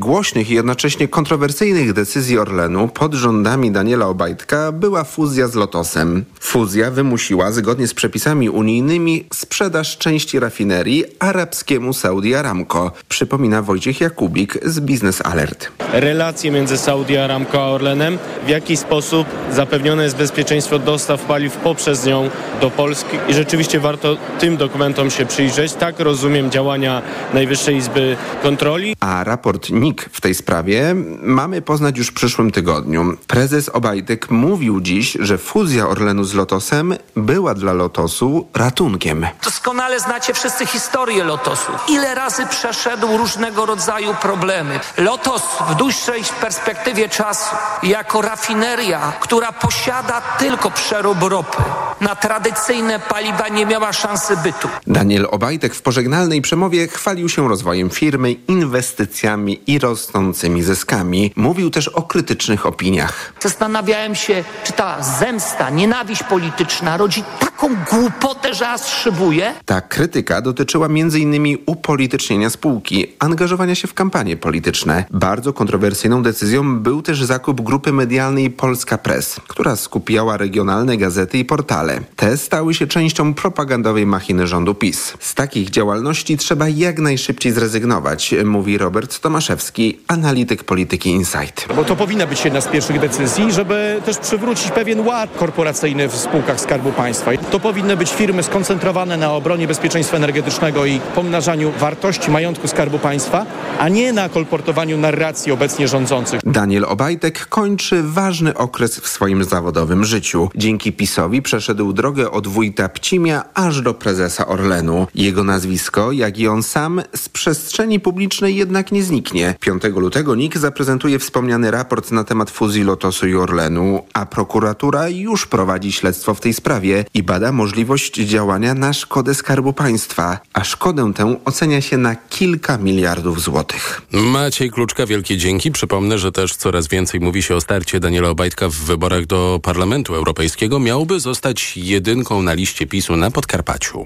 Głośnych 0.00 0.50
i 0.50 0.54
jednocześnie 0.54 1.08
kontrowersyjnych 1.08 1.92
decyzji 1.92 2.38
Orlenu 2.38 2.88
pod 2.88 3.14
rządami 3.14 3.70
Daniela 3.70 4.06
Obajtka 4.06 4.72
była 4.72 5.04
fuzja 5.04 5.48
z 5.48 5.54
Lotosem. 5.54 6.24
Fuzja 6.40 6.90
wymusiła, 6.90 7.52
zgodnie 7.52 7.86
z 7.86 7.94
przepisami 7.94 8.50
unijnymi, 8.50 9.24
sprzedaż 9.32 9.98
części 9.98 10.40
rafinerii 10.40 11.04
arabskiemu 11.18 11.92
Saudi 11.92 12.34
Aramco, 12.34 12.92
przypomina 13.08 13.62
Wojciech 13.62 14.00
Jakubik 14.00 14.58
z 14.64 14.80
Business 14.80 15.22
Alert. 15.24 15.68
Relacje 15.92 16.50
między 16.50 16.78
Saudi 16.78 17.16
Aramco 17.16 17.62
a 17.62 17.66
Orlenem, 17.66 18.18
w 18.46 18.48
jaki 18.48 18.76
sposób 18.76 19.26
zapewnione 19.52 20.04
jest 20.04 20.16
bezpieczeństwo 20.16 20.78
dostaw 20.78 21.24
paliw 21.24 21.56
poprzez 21.56 22.06
nią 22.06 22.30
do 22.60 22.70
Polski 22.70 23.16
i 23.28 23.34
rzeczywiście 23.34 23.80
warto 23.80 24.16
tym 24.38 24.56
dokumentom 24.56 25.10
się 25.10 25.26
przyjrzeć. 25.26 25.72
Tak 25.72 26.00
rozumiem 26.00 26.50
działania 26.50 27.02
Najwyższej 27.34 27.76
Izby 27.76 28.16
Kontroli. 28.42 28.96
A 29.00 29.24
raport 29.24 29.70
NIK 29.90 30.08
w 30.12 30.20
tej 30.20 30.34
sprawie 30.34 30.94
mamy 31.22 31.62
poznać 31.62 31.98
już 31.98 32.08
w 32.08 32.12
przyszłym 32.12 32.50
tygodniu. 32.50 33.16
Prezes 33.26 33.68
Obajtek 33.68 34.30
mówił 34.30 34.80
dziś, 34.80 35.16
że 35.20 35.38
fuzja 35.38 35.88
Orlenu 35.88 36.24
z 36.24 36.34
Lotosem 36.34 36.94
była 37.16 37.54
dla 37.54 37.72
Lotosu 37.72 38.48
ratunkiem. 38.54 39.26
Doskonale 39.44 40.00
znacie 40.00 40.34
wszyscy 40.34 40.66
historię 40.66 41.24
Lotosu. 41.24 41.72
Ile 41.88 42.14
razy 42.14 42.46
przeszedł 42.46 43.16
różnego 43.16 43.66
rodzaju 43.66 44.14
problemy. 44.22 44.80
Lotos 44.96 45.42
w 45.70 45.74
dłuższej 45.74 46.22
perspektywie 46.40 47.08
czasu 47.08 47.56
jako 47.82 48.22
rafineria, 48.22 49.12
która 49.20 49.52
posiada 49.52 50.20
tylko 50.38 50.70
przerób 50.70 51.22
ropy. 51.22 51.62
Na 52.00 52.16
tradycyjne 52.16 52.98
paliwa 52.98 53.48
nie 53.48 53.66
miała 53.66 53.92
szansy 53.92 54.36
bytu. 54.36 54.68
Daniel 54.86 55.28
Obajtek 55.30 55.74
w 55.74 55.82
pożegnalnej 55.82 56.42
przemowie 56.42 56.88
chwalił 56.88 57.28
się 57.28 57.48
rozwojem 57.48 57.90
firmy, 57.90 58.32
inwestycjami 58.32 59.60
i 59.66 59.78
rosnącymi 59.80 60.62
zyskami. 60.62 61.32
Mówił 61.36 61.70
też 61.70 61.88
o 61.88 62.02
krytycznych 62.02 62.66
opiniach. 62.66 63.32
Zastanawiałem 63.40 64.14
się, 64.14 64.44
czy 64.64 64.72
ta 64.72 65.02
zemsta, 65.02 65.70
nienawiść 65.70 66.22
polityczna 66.22 66.96
rodzi 66.96 67.24
taką 67.60 67.76
głupotę, 67.90 68.54
że 68.54 68.68
aż 68.68 68.80
szybuje. 68.80 69.54
Ta 69.64 69.80
krytyka 69.80 70.42
dotyczyła 70.42 70.86
m.in. 70.86 71.58
upolitycznienia 71.66 72.50
spółki, 72.50 73.06
angażowania 73.18 73.74
się 73.74 73.88
w 73.88 73.94
kampanie 73.94 74.36
polityczne. 74.36 75.04
Bardzo 75.10 75.52
kontrowersyjną 75.52 76.22
decyzją 76.22 76.78
był 76.78 77.02
też 77.02 77.24
zakup 77.24 77.60
grupy 77.60 77.92
medialnej 77.92 78.50
Polska 78.50 78.98
Press, 78.98 79.40
która 79.48 79.76
skupiała 79.76 80.36
regionalne 80.36 80.96
gazety 80.96 81.38
i 81.38 81.44
portale. 81.44 82.00
Te 82.16 82.36
stały 82.36 82.74
się 82.74 82.86
częścią 82.86 83.34
propagandowej 83.34 84.06
machiny 84.06 84.46
rządu 84.46 84.74
PiS. 84.74 85.14
Z 85.20 85.34
takich 85.34 85.70
działalności 85.70 86.36
trzeba 86.36 86.68
jak 86.68 86.98
najszybciej 86.98 87.52
zrezygnować, 87.52 88.34
mówi 88.44 88.78
Robert 88.78 89.20
Tomaszewski, 89.20 89.98
analityk 90.08 90.64
polityki 90.64 91.10
Insight. 91.10 91.68
Bo 91.76 91.84
to 91.84 91.96
powinna 91.96 92.26
być 92.26 92.44
jedna 92.44 92.60
z 92.60 92.68
pierwszych 92.68 93.00
decyzji, 93.00 93.52
żeby 93.52 94.00
też 94.04 94.18
przywrócić 94.18 94.70
pewien 94.70 95.06
ład 95.06 95.30
korporacyjny 95.36 96.08
w 96.08 96.16
spółkach 96.16 96.60
Skarbu 96.60 96.92
Państwa. 96.92 97.30
To 97.50 97.60
powinny 97.60 97.96
być 97.96 98.12
firmy 98.12 98.42
skoncentrowane 98.42 99.16
na 99.16 99.32
obronie 99.32 99.66
bezpieczeństwa 99.68 100.16
energetycznego 100.16 100.86
i 100.86 101.00
pomnażaniu 101.14 101.72
wartości 101.78 102.30
majątku 102.30 102.68
Skarbu 102.68 102.98
Państwa, 102.98 103.46
a 103.78 103.88
nie 103.88 104.12
na 104.12 104.28
kolportowaniu 104.28 104.98
narracji 104.98 105.52
obecnie 105.52 105.88
rządzących. 105.88 106.40
Daniel 106.44 106.84
Obajtek 106.84 107.46
kończy 107.46 108.02
ważny 108.02 108.54
okres 108.54 109.00
w 109.00 109.08
swoim 109.08 109.44
zawodowym 109.44 110.04
życiu. 110.04 110.48
Dzięki 110.54 110.92
PiSowi 110.92 111.42
przeszedł 111.42 111.92
drogę 111.92 112.30
od 112.30 112.46
wójta 112.46 112.88
Pcimia 112.88 113.44
aż 113.54 113.82
do 113.82 113.94
prezesa 113.94 114.46
Orlenu. 114.46 115.06
Jego 115.14 115.44
nazwisko, 115.44 116.12
jak 116.12 116.38
i 116.38 116.48
on 116.48 116.62
sam, 116.62 117.02
z 117.14 117.28
przestrzeni 117.28 118.00
publicznej 118.00 118.56
jednak 118.56 118.92
nie 118.92 119.02
zniknie. 119.02 119.54
5 119.60 119.82
lutego 119.96 120.34
NIK 120.34 120.58
zaprezentuje 120.58 121.18
wspomniany 121.18 121.70
raport 121.70 122.10
na 122.10 122.24
temat 122.24 122.50
fuzji 122.50 122.84
Lotosu 122.84 123.26
i 123.26 123.34
Orlenu, 123.34 124.02
a 124.12 124.26
prokuratura 124.26 125.08
już 125.08 125.46
prowadzi 125.46 125.92
śledztwo 125.92 126.34
w 126.34 126.40
tej 126.40 126.54
sprawie 126.54 127.04
i 127.14 127.22
bada 127.22 127.39
możliwość 127.52 128.14
działania 128.14 128.74
na 128.74 128.92
szkodę 128.92 129.34
Skarbu 129.34 129.72
Państwa, 129.72 130.38
a 130.52 130.64
szkodę 130.64 131.12
tę 131.14 131.36
ocenia 131.44 131.80
się 131.80 131.96
na 131.96 132.16
kilka 132.16 132.78
miliardów 132.78 133.40
złotych. 133.40 134.02
Maciej 134.12 134.70
Kluczka, 134.70 135.06
wielkie 135.06 135.36
dzięki. 135.36 135.72
Przypomnę, 135.72 136.18
że 136.18 136.32
też 136.32 136.56
coraz 136.56 136.88
więcej 136.88 137.20
mówi 137.20 137.42
się 137.42 137.54
o 137.54 137.60
starcie 137.60 138.00
Daniela 138.00 138.28
Obajtka 138.28 138.68
w 138.68 138.74
wyborach 138.74 139.26
do 139.26 139.60
Parlamentu 139.62 140.14
Europejskiego. 140.14 140.78
Miałby 140.78 141.20
zostać 141.20 141.76
jedynką 141.76 142.42
na 142.42 142.54
liście 142.54 142.86
PiSu 142.86 143.16
na 143.16 143.30
Podkarpaciu. 143.30 144.04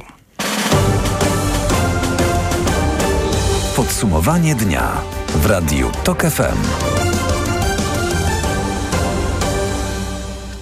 Podsumowanie 3.76 4.54
dnia 4.54 5.00
w 5.34 5.46
Radiu 5.46 5.90
TOK 6.04 6.22
FM. 6.22 7.13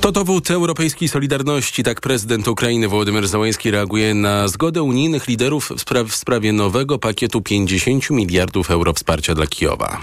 To 0.02 0.12
dowód 0.12 0.50
europejskiej 0.50 1.08
solidarności. 1.08 1.82
Tak 1.82 2.00
prezydent 2.00 2.48
Ukrainy 2.48 2.88
Wołodymyr 2.88 3.28
Załański 3.28 3.70
reaguje 3.70 4.14
na 4.14 4.48
zgodę 4.48 4.82
unijnych 4.82 5.28
liderów 5.28 5.70
w, 5.70 5.80
spra 5.80 6.04
w 6.04 6.14
sprawie 6.14 6.52
nowego 6.52 6.98
pakietu 6.98 7.40
50 7.40 8.10
miliardów 8.10 8.70
euro 8.70 8.92
wsparcia 8.92 9.34
dla 9.34 9.46
Kijowa. 9.46 10.00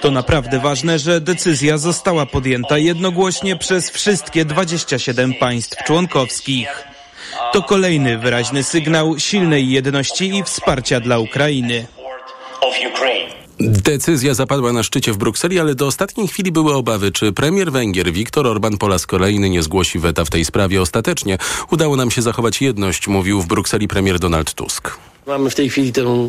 To 0.00 0.10
naprawdę 0.10 0.60
ważne, 0.60 0.98
że 0.98 1.20
decyzja 1.20 1.78
została 1.78 2.26
podjęta 2.26 2.78
jednogłośnie 2.78 3.56
przez 3.56 3.90
wszystkie 3.90 4.44
27 4.44 5.34
państw 5.34 5.84
członkowskich. 5.84 6.84
To 7.52 7.62
kolejny 7.62 8.18
wyraźny 8.18 8.64
sygnał 8.64 9.18
silnej 9.18 9.70
jedności 9.70 10.36
i 10.36 10.42
wsparcia 10.42 11.00
dla 11.00 11.18
Ukrainy. 11.18 11.86
Decyzja 13.60 14.34
zapadła 14.34 14.72
na 14.72 14.82
szczycie 14.82 15.12
w 15.12 15.16
Brukseli, 15.16 15.60
ale 15.60 15.74
do 15.74 15.86
ostatniej 15.86 16.28
chwili 16.28 16.52
były 16.52 16.74
obawy, 16.74 17.12
czy 17.12 17.32
premier 17.32 17.72
Węgier 17.72 18.12
Viktor 18.12 18.46
Orban 18.46 18.78
po 18.78 18.88
raz 18.88 19.06
kolejny 19.06 19.50
nie 19.50 19.62
zgłosi 19.62 19.98
weta 19.98 20.24
w 20.24 20.30
tej 20.30 20.44
sprawie. 20.44 20.82
Ostatecznie 20.82 21.38
udało 21.70 21.96
nam 21.96 22.10
się 22.10 22.22
zachować 22.22 22.60
jedność, 22.62 23.08
mówił 23.08 23.42
w 23.42 23.46
Brukseli 23.46 23.88
premier 23.88 24.18
Donald 24.18 24.54
Tusk. 24.54 24.90
Mamy 25.26 25.50
w 25.50 25.54
tej 25.54 25.70
chwili 25.70 25.92
tę, 25.92 26.28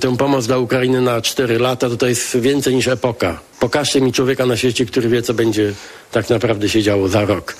tę 0.00 0.16
pomoc 0.16 0.46
dla 0.46 0.58
Ukrainy 0.58 1.00
na 1.00 1.20
4 1.20 1.58
lata, 1.58 1.88
to 1.88 1.96
to 1.96 2.06
jest 2.06 2.36
więcej 2.36 2.74
niż 2.74 2.88
epoka. 2.88 3.40
Pokażcie 3.60 4.00
mi 4.00 4.12
człowieka 4.12 4.46
na 4.46 4.56
świecie, 4.56 4.86
który 4.86 5.08
wie, 5.08 5.22
co 5.22 5.34
będzie 5.34 5.72
tak 6.12 6.30
naprawdę 6.30 6.68
się 6.68 6.82
działo 6.82 7.08
za 7.08 7.24
rok, 7.24 7.56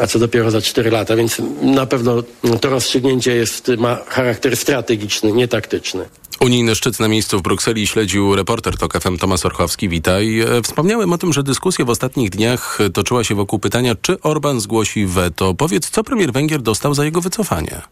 a 0.00 0.06
co 0.06 0.18
dopiero 0.18 0.50
za 0.50 0.60
4 0.60 0.90
lata, 0.90 1.16
więc 1.16 1.42
na 1.62 1.86
pewno 1.86 2.22
to 2.60 2.70
rozstrzygnięcie 2.70 3.36
jest, 3.36 3.70
ma 3.78 3.98
charakter 4.08 4.56
strategiczny, 4.56 5.32
nie 5.32 5.48
taktyczny. 5.48 6.04
Unijny 6.40 6.74
szczyt 6.74 7.00
na 7.00 7.08
miejscu 7.08 7.38
w 7.38 7.42
Brukseli 7.42 7.86
śledził 7.86 8.36
reporter 8.36 8.76
TOK 8.76 9.00
FM 9.00 9.16
Tomasz 9.18 9.46
Orchowski. 9.46 9.88
Witaj. 9.88 10.44
Wspomniałem 10.62 11.12
o 11.12 11.18
tym, 11.18 11.32
że 11.32 11.42
dyskusja 11.42 11.84
w 11.84 11.90
ostatnich 11.90 12.30
dniach 12.30 12.78
toczyła 12.94 13.24
się 13.24 13.34
wokół 13.34 13.58
pytania, 13.58 13.94
czy 14.02 14.20
Orban 14.20 14.60
zgłosi 14.60 15.06
weto. 15.06 15.54
Powiedz, 15.54 15.90
co 15.90 16.04
premier 16.04 16.32
Węgier 16.32 16.62
dostał 16.62 16.94
za 16.94 17.04
jego 17.04 17.20
wycofanie? 17.20 17.82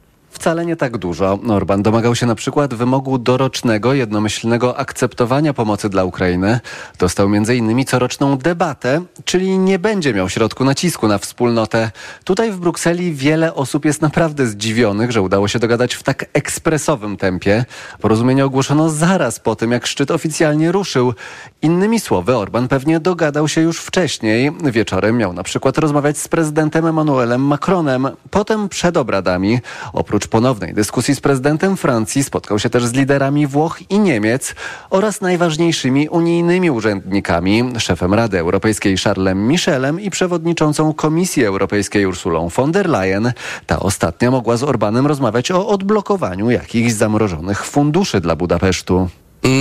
Wcale 0.42 0.66
nie 0.66 0.76
tak 0.76 0.98
dużo. 0.98 1.38
Orban 1.48 1.82
domagał 1.82 2.14
się 2.14 2.26
na 2.26 2.34
przykład 2.34 2.74
wymogu 2.74 3.18
dorocznego, 3.18 3.94
jednomyślnego 3.94 4.78
akceptowania 4.78 5.54
pomocy 5.54 5.88
dla 5.88 6.04
Ukrainy. 6.04 6.60
Dostał 6.98 7.26
m.in. 7.26 7.84
coroczną 7.84 8.36
debatę, 8.36 9.02
czyli 9.24 9.58
nie 9.58 9.78
będzie 9.78 10.14
miał 10.14 10.28
środku 10.28 10.64
nacisku 10.64 11.08
na 11.08 11.18
wspólnotę. 11.18 11.90
Tutaj 12.24 12.52
w 12.52 12.58
Brukseli 12.58 13.14
wiele 13.14 13.54
osób 13.54 13.84
jest 13.84 14.02
naprawdę 14.02 14.46
zdziwionych, 14.46 15.12
że 15.12 15.22
udało 15.22 15.48
się 15.48 15.58
dogadać 15.58 15.94
w 15.94 16.02
tak 16.02 16.24
ekspresowym 16.32 17.16
tempie. 17.16 17.64
Porozumienie 18.00 18.44
ogłoszono 18.44 18.90
zaraz 18.90 19.40
po 19.40 19.56
tym, 19.56 19.72
jak 19.72 19.86
szczyt 19.86 20.10
oficjalnie 20.10 20.72
ruszył. 20.72 21.14
Innymi 21.62 22.00
słowy, 22.00 22.36
Orban 22.36 22.68
pewnie 22.68 23.00
dogadał 23.00 23.48
się 23.48 23.60
już 23.60 23.80
wcześniej. 23.80 24.52
Wieczorem 24.64 25.16
miał 25.16 25.32
na 25.32 25.42
przykład 25.42 25.78
rozmawiać 25.78 26.18
z 26.18 26.28
prezydentem 26.28 26.86
Emmanuelem 26.86 27.40
Macronem. 27.40 28.08
Potem 28.30 28.68
przed 28.68 28.96
obradami, 28.96 29.60
oprócz 29.92 30.31
ponownej 30.32 30.74
dyskusji 30.74 31.14
z 31.14 31.20
prezydentem 31.20 31.76
Francji 31.76 32.24
spotkał 32.24 32.58
się 32.58 32.70
też 32.70 32.86
z 32.86 32.92
liderami 32.92 33.46
Włoch 33.46 33.78
i 33.90 33.98
Niemiec 33.98 34.54
oraz 34.90 35.20
najważniejszymi 35.20 36.08
unijnymi 36.08 36.70
urzędnikami, 36.70 37.64
szefem 37.78 38.14
Rady 38.14 38.38
Europejskiej 38.38 38.96
Charlesem 38.96 39.48
Michelem 39.48 40.00
i 40.00 40.10
przewodniczącą 40.10 40.94
Komisji 40.94 41.44
Europejskiej 41.44 42.06
Ursulą 42.06 42.48
von 42.48 42.72
der 42.72 42.88
Leyen. 42.88 43.32
Ta 43.66 43.80
ostatnia 43.80 44.30
mogła 44.30 44.56
z 44.56 44.62
Orbanem 44.62 45.06
rozmawiać 45.06 45.50
o 45.50 45.68
odblokowaniu 45.68 46.50
jakichś 46.50 46.92
zamrożonych 46.92 47.64
funduszy 47.64 48.20
dla 48.20 48.36
Budapesztu. 48.36 49.08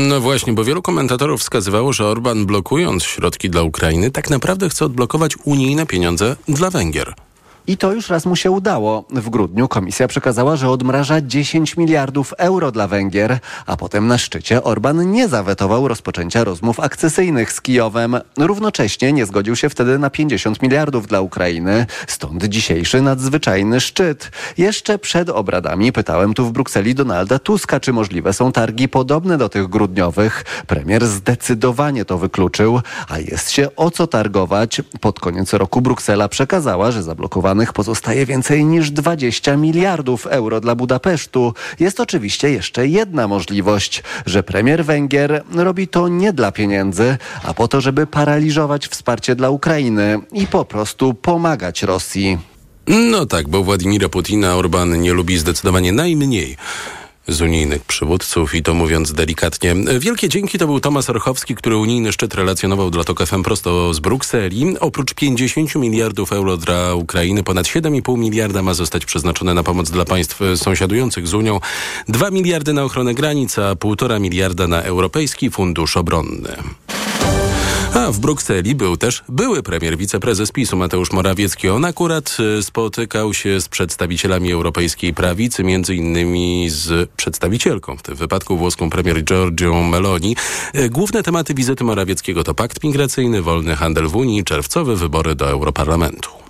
No 0.10 0.19
właśnie, 0.19 0.54
bo 0.54 0.63
wielu 0.63 0.81
komentatorów 0.81 1.42
wskazywało, 1.42 1.94
że 1.94 2.07
Orban 2.07 2.46
blokując 2.46 3.04
środki 3.04 3.50
dla 3.50 3.63
Ukrainy 3.63 4.12
tak 4.12 4.30
naprawdę 4.30 4.69
chce 4.69 4.86
odblokować 4.86 5.38
unijne 5.44 5.86
pieniądze 5.86 6.36
dla 6.48 6.69
Węgier. 6.69 7.13
I 7.68 7.78
to 7.78 7.94
już 7.94 8.10
raz 8.10 8.25
mu 8.25 8.36
się 8.36 8.52
udało. 8.52 9.06
W 9.10 9.30
grudniu 9.30 9.68
komisja 9.68 10.08
przekazała, 10.08 10.56
że 10.56 10.69
odmraża 10.69 11.22
10 11.22 11.78
miliardów 11.78 12.34
euro 12.38 12.72
dla 12.72 12.88
Węgier, 12.88 13.40
a 13.66 13.78
potem 13.78 14.08
na 14.08 14.18
szczycie 14.18 14.63
Orban 14.63 15.12
nie 15.12 15.28
zawetował 15.28 15.88
rozpoczęcia 15.88 16.44
rozmów 16.44 16.80
akcesyjnych 16.80 17.52
z 17.52 17.62
Kijowem. 17.62 18.19
Równocześnie 18.38 19.13
nie 19.13 19.25
zgodził 19.25 19.56
się 19.56 19.69
wtedy 19.69 20.00
na 20.00 20.10
50 20.10 20.62
miliardów 20.62 21.08
dla 21.08 21.22
Ukrainy, 21.22 21.86
stąd 22.08 22.46
dzisiejszy 22.46 23.02
nadzwyczajny 23.02 23.80
szczyt. 23.80 24.31
Jeszcze 24.58 25.00
przed 25.00 25.30
obradami 25.30 25.92
pytałem 25.92 26.34
tu 26.34 26.46
w 26.46 26.52
Brukseli 26.52 26.96
Donalda 26.96 27.40
Tuska, 27.40 27.80
czy 27.80 27.94
możliwe 27.94 28.34
są 28.34 28.52
targi 28.52 28.90
podobne 28.90 29.38
do 29.38 29.50
tych 29.50 29.68
grudniowych. 29.68 30.46
Premier 30.68 31.06
zdecydowanie 31.06 32.06
to 32.06 32.18
wykluczył, 32.18 32.81
a 33.08 33.19
jest 33.19 33.52
się 33.52 33.75
o 33.75 33.92
co 33.92 34.08
targować. 34.08 34.81
Pod 35.02 35.19
koniec 35.19 35.54
roku 35.54 35.81
Bruksela 35.81 36.28
przekazała, 36.28 36.92
że 36.92 37.04
pozostaje 37.74 38.25
więcej 38.25 38.65
niż 38.65 38.92
20 38.92 39.57
miliardów 39.57 40.27
euro 40.27 40.62
dla 40.62 40.75
Budapesztu. 40.75 41.53
Jest 41.80 42.00
oczywiście 42.00 42.51
jeszcze 42.51 42.88
jedna 42.88 43.27
możliwość, 43.27 44.03
że 44.25 44.44
premier 44.44 44.86
Węgier 44.86 45.44
robi 45.56 45.88
to 45.88 46.07
nie 46.07 46.33
dla 46.33 46.51
pieniędzy, 46.51 47.18
a 47.44 47.53
po 47.53 47.68
to, 47.68 47.81
żeby 47.81 48.07
paraliżować 48.07 48.88
wsparcie 48.88 49.36
dla 49.36 49.50
Ukrainy 49.50 50.19
i 50.33 50.48
po 50.48 50.65
prostu 50.65 51.13
pomagać 51.13 51.83
Rosji. 51.83 52.38
No 52.88 53.25
tak, 53.25 53.50
bo 53.50 53.63
Władimira 53.63 54.09
Putina 54.09 54.56
Orban 54.56 55.01
nie 55.01 55.13
lubi 55.13 55.38
zdecydowanie 55.38 55.92
najmniej 55.92 56.57
z 57.28 57.42
unijnych 57.42 57.86
przywódców 57.86 58.56
i 58.56 58.64
to 58.64 58.74
mówiąc 58.74 59.14
delikatnie. 59.14 59.76
Wielkie 60.00 60.30
dzięki 60.30 60.58
to 60.58 60.68
był 60.68 60.80
Tomasz 60.80 61.10
Orchowski, 61.10 61.56
który 61.56 61.78
unijny 61.78 62.12
szczyt 62.12 62.36
relacjonował 62.36 62.92
dla 62.92 63.04
TOK 63.04 63.28
FM 63.28 63.44
prosto 63.44 63.94
z 63.94 64.00
Brukseli. 64.00 64.80
Oprócz 64.80 65.14
50 65.14 65.76
miliardów 65.76 66.34
euro 66.34 66.58
dla 66.58 66.96
Ukrainy, 66.96 67.44
ponad 67.44 67.66
7,5 67.66 68.18
miliarda 68.18 68.62
ma 68.62 68.74
zostać 68.74 69.06
przeznaczone 69.06 69.54
na 69.54 69.64
pomoc 69.64 69.90
dla 69.90 70.06
państw 70.06 70.40
sąsiadujących 70.56 71.28
z 71.28 71.34
Unią, 71.34 71.60
2 72.08 72.32
miliardy 72.32 72.74
na 72.74 72.84
ochronę 72.84 73.14
granic, 73.14 73.60
a 73.60 73.76
1,5 73.76 74.20
miliarda 74.20 74.68
na 74.68 74.82
Europejski 74.82 75.52
Fundusz 75.52 75.98
Obronny. 75.98 76.56
A 77.94 78.12
w 78.12 78.20
Brukseli 78.20 78.76
był 78.76 78.98
też 78.98 79.24
były 79.30 79.64
premier 79.64 79.98
wiceprezes 79.98 80.52
PiSu 80.52 80.78
Mateusz 80.78 81.12
Morawiecki. 81.12 81.70
On 81.70 81.86
akurat 81.86 82.38
e, 82.60 82.64
spotykał 82.64 83.34
się 83.34 83.62
z 83.62 83.70
przedstawicielami 83.70 84.52
europejskiej 84.52 85.14
prawicy, 85.14 85.64
między 85.64 85.96
innymi 85.96 86.70
z 86.70 87.10
przedstawicielką, 87.10 87.98
w 87.98 88.04
tym 88.04 88.16
wypadku 88.16 88.58
włoską 88.58 88.90
premier 88.90 89.24
Giorgią 89.24 89.84
Meloni. 89.84 90.36
E, 90.74 90.90
główne 90.90 91.24
tematy 91.24 91.54
wizyty 91.54 91.84
Morawieckiego 91.84 92.44
to 92.44 92.54
pakt 92.54 92.84
migracyjny, 92.84 93.42
wolny 93.42 93.76
handel 93.76 94.08
w 94.08 94.16
Unii, 94.16 94.44
czerwcowe 94.44 94.96
wybory 94.96 95.36
do 95.36 95.50
Europarlamentu. 95.50 96.41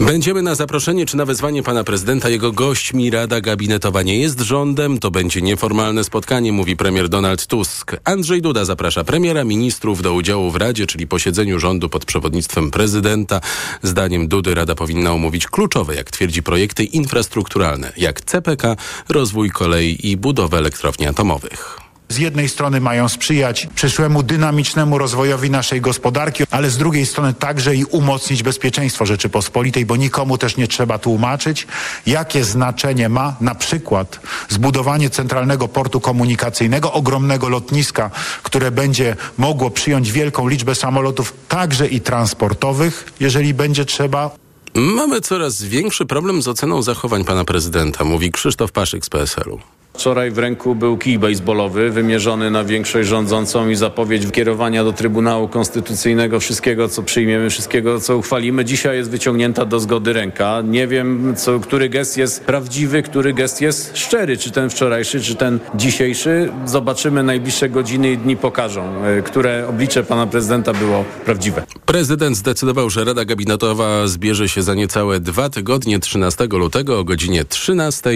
Będziemy 0.00 0.42
na 0.42 0.54
zaproszenie 0.54 1.06
czy 1.06 1.16
na 1.16 1.24
wezwanie 1.24 1.62
pana 1.62 1.84
prezydenta 1.84 2.28
jego 2.28 2.52
gośćmi. 2.52 3.10
Rada 3.10 3.40
gabinetowa 3.40 4.02
nie 4.02 4.18
jest 4.18 4.40
rządem, 4.40 4.98
to 4.98 5.10
będzie 5.10 5.42
nieformalne 5.42 6.04
spotkanie, 6.04 6.52
mówi 6.52 6.76
premier 6.76 7.08
Donald 7.08 7.46
Tusk. 7.46 7.96
Andrzej 8.04 8.42
Duda 8.42 8.64
zaprasza 8.64 9.04
premiera, 9.04 9.44
ministrów 9.44 10.02
do 10.02 10.14
udziału 10.14 10.50
w 10.50 10.56
Radzie, 10.56 10.86
czyli 10.86 11.06
posiedzeniu 11.06 11.58
rządu 11.58 11.88
pod 11.88 12.04
przewodnictwem 12.04 12.70
prezydenta. 12.70 13.40
Zdaniem 13.82 14.28
Dudy 14.28 14.54
Rada 14.54 14.74
powinna 14.74 15.12
omówić 15.12 15.46
kluczowe, 15.46 15.94
jak 15.94 16.10
twierdzi, 16.10 16.42
projekty 16.42 16.84
infrastrukturalne, 16.84 17.92
jak 17.96 18.20
CPK, 18.20 18.76
rozwój 19.08 19.50
kolei 19.50 20.10
i 20.10 20.16
budowę 20.16 20.58
elektrowni 20.58 21.06
atomowych 21.06 21.85
z 22.08 22.18
jednej 22.18 22.48
strony 22.48 22.80
mają 22.80 23.08
sprzyjać 23.08 23.68
przyszłemu 23.74 24.22
dynamicznemu 24.22 24.98
rozwojowi 24.98 25.50
naszej 25.50 25.80
gospodarki, 25.80 26.44
ale 26.50 26.70
z 26.70 26.78
drugiej 26.78 27.06
strony 27.06 27.34
także 27.34 27.76
i 27.76 27.84
umocnić 27.84 28.42
bezpieczeństwo 28.42 29.06
Rzeczypospolitej, 29.06 29.86
bo 29.86 29.96
nikomu 29.96 30.38
też 30.38 30.56
nie 30.56 30.68
trzeba 30.68 30.98
tłumaczyć, 30.98 31.66
jakie 32.06 32.44
znaczenie 32.44 33.08
ma 33.08 33.36
na 33.40 33.54
przykład 33.54 34.20
zbudowanie 34.48 35.10
centralnego 35.10 35.68
portu 35.68 36.00
komunikacyjnego, 36.00 36.92
ogromnego 36.92 37.48
lotniska, 37.48 38.10
które 38.42 38.70
będzie 38.70 39.16
mogło 39.38 39.70
przyjąć 39.70 40.12
wielką 40.12 40.48
liczbę 40.48 40.74
samolotów, 40.74 41.34
także 41.48 41.86
i 41.86 42.00
transportowych, 42.00 43.12
jeżeli 43.20 43.54
będzie 43.54 43.84
trzeba. 43.84 44.30
Mamy 44.74 45.20
coraz 45.20 45.62
większy 45.62 46.06
problem 46.06 46.42
z 46.42 46.48
oceną 46.48 46.82
zachowań 46.82 47.24
pana 47.24 47.44
prezydenta, 47.44 48.04
mówi 48.04 48.32
Krzysztof 48.32 48.72
Paszyk 48.72 49.06
z 49.06 49.08
PSL-u. 49.10 49.75
Wczoraj 49.96 50.30
w 50.30 50.38
ręku 50.38 50.74
był 50.74 50.96
kij 50.96 51.18
baseballowy 51.18 51.90
wymierzony 51.90 52.50
na 52.50 52.64
większość 52.64 53.08
rządzącą 53.08 53.68
i 53.68 53.76
zapowiedź 53.76 54.30
kierowania 54.32 54.84
do 54.84 54.92
Trybunału 54.92 55.48
Konstytucyjnego 55.48 56.40
wszystkiego, 56.40 56.88
co 56.88 57.02
przyjmiemy, 57.02 57.50
wszystkiego, 57.50 58.00
co 58.00 58.16
uchwalimy. 58.16 58.64
Dzisiaj 58.64 58.96
jest 58.96 59.10
wyciągnięta 59.10 59.64
do 59.64 59.80
zgody 59.80 60.12
ręka. 60.12 60.62
Nie 60.64 60.86
wiem, 60.86 61.34
co, 61.36 61.60
który 61.60 61.88
gest 61.88 62.16
jest 62.16 62.44
prawdziwy, 62.44 63.02
który 63.02 63.34
gest 63.34 63.60
jest 63.60 63.98
szczery. 63.98 64.36
Czy 64.36 64.50
ten 64.50 64.70
wczorajszy, 64.70 65.20
czy 65.20 65.34
ten 65.34 65.58
dzisiejszy. 65.74 66.52
Zobaczymy, 66.66 67.22
najbliższe 67.22 67.68
godziny 67.68 68.12
i 68.12 68.18
dni 68.18 68.36
pokażą, 68.36 69.04
e, 69.04 69.22
które 69.22 69.68
oblicze 69.68 70.04
pana 70.04 70.26
prezydenta 70.26 70.72
było 70.72 71.04
prawdziwe. 71.24 71.62
Prezydent 71.86 72.36
zdecydował, 72.36 72.90
że 72.90 73.04
Rada 73.04 73.24
Gabinetowa 73.24 74.06
zbierze 74.06 74.48
się 74.48 74.62
za 74.62 74.74
niecałe 74.74 75.20
dwa 75.20 75.50
tygodnie, 75.50 75.98
13 75.98 76.46
lutego 76.50 76.98
o 76.98 77.04
godzinie 77.04 77.44
13. 77.44 78.10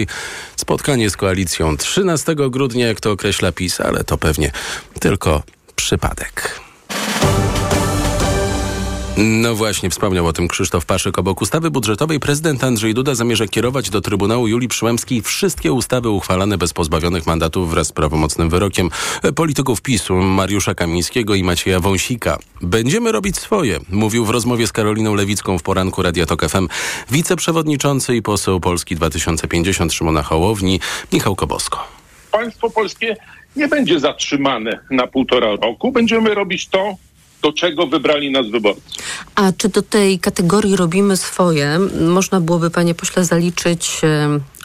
Spotkanie 0.55 1.09
z 1.09 1.17
koalicją 1.17 1.70
13 1.77 2.35
grudnia, 2.35 2.87
jak 2.87 2.99
to 2.99 3.11
określa 3.11 3.51
PiS, 3.51 3.81
ale 3.81 4.03
to 4.03 4.17
pewnie 4.17 4.51
tylko 4.99 5.43
przypadek. 5.75 6.61
No 9.17 9.55
właśnie, 9.55 9.89
wspomniał 9.89 10.27
o 10.27 10.33
tym 10.33 10.47
Krzysztof 10.47 10.85
Paszyk. 10.85 11.19
Obok 11.19 11.41
ustawy 11.41 11.71
budżetowej 11.71 12.19
prezydent 12.19 12.63
Andrzej 12.63 12.93
Duda 12.93 13.15
zamierza 13.15 13.47
kierować 13.47 13.89
do 13.89 14.01
Trybunału 14.01 14.47
Julii 14.47 14.67
Przyłębskiej 14.67 15.21
wszystkie 15.21 15.73
ustawy 15.73 16.09
uchwalane 16.09 16.57
bez 16.57 16.73
pozbawionych 16.73 17.27
mandatów 17.27 17.69
wraz 17.71 17.87
z 17.87 17.91
prawomocnym 17.91 18.49
wyrokiem 18.49 18.89
polityków 19.35 19.81
PiSu 19.81 20.15
Mariusza 20.15 20.75
Kamińskiego 20.75 21.35
i 21.35 21.43
Macieja 21.43 21.79
Wąsika. 21.79 22.37
Będziemy 22.61 23.11
robić 23.11 23.37
swoje, 23.37 23.79
mówił 23.89 24.25
w 24.25 24.29
rozmowie 24.29 24.67
z 24.67 24.71
Karoliną 24.71 25.15
Lewicką 25.15 25.57
w 25.57 25.63
poranku 25.63 26.01
Radia 26.01 26.25
Tok 26.25 26.49
FM 26.49 26.67
wiceprzewodniczący 27.11 28.15
i 28.15 28.21
poseł 28.21 28.59
Polski 28.59 28.95
2050 28.95 29.93
Szymona 29.93 30.23
Hołowni 30.23 30.79
Michał 31.13 31.35
Kobosko. 31.35 31.87
Państwo 32.31 32.69
polskie 32.69 33.17
nie 33.55 33.67
będzie 33.67 33.99
zatrzymane 33.99 34.79
na 34.91 35.07
półtora 35.07 35.55
roku. 35.55 35.91
Będziemy 35.91 36.35
robić 36.35 36.67
to, 36.67 36.95
do 37.41 37.53
czego 37.53 37.87
wybrali 37.87 38.31
nas 38.31 38.49
wyborcy. 38.49 38.81
A 39.35 39.51
czy 39.57 39.69
do 39.69 39.81
tej 39.81 40.19
kategorii 40.19 40.75
robimy 40.75 41.17
swoje? 41.17 41.79
Można 42.01 42.41
byłoby, 42.41 42.69
panie 42.69 42.95
pośle, 42.95 43.25
zaliczyć 43.25 44.01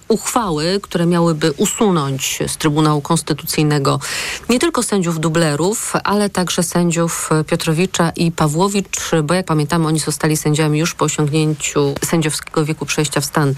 uchwały, 0.08 0.80
które 0.82 1.06
miałyby 1.06 1.52
usunąć 1.52 2.38
z 2.46 2.56
Trybunału 2.56 3.00
Konstytucyjnego 3.00 4.00
nie 4.48 4.58
tylko 4.58 4.82
sędziów 4.82 5.20
dublerów, 5.20 5.92
ale 6.04 6.30
także 6.30 6.62
sędziów 6.62 7.30
Piotrowicza 7.46 8.10
i 8.16 8.32
Pawłowicz, 8.32 9.10
bo 9.24 9.34
jak 9.34 9.46
pamiętamy, 9.46 9.86
oni 9.86 9.98
zostali 9.98 10.36
sędziami 10.36 10.78
już 10.78 10.94
po 10.94 11.04
osiągnięciu 11.04 11.94
sędziowskiego 12.04 12.64
wieku 12.64 12.86
przejścia 12.86 13.20
w 13.20 13.24
stan 13.24 13.54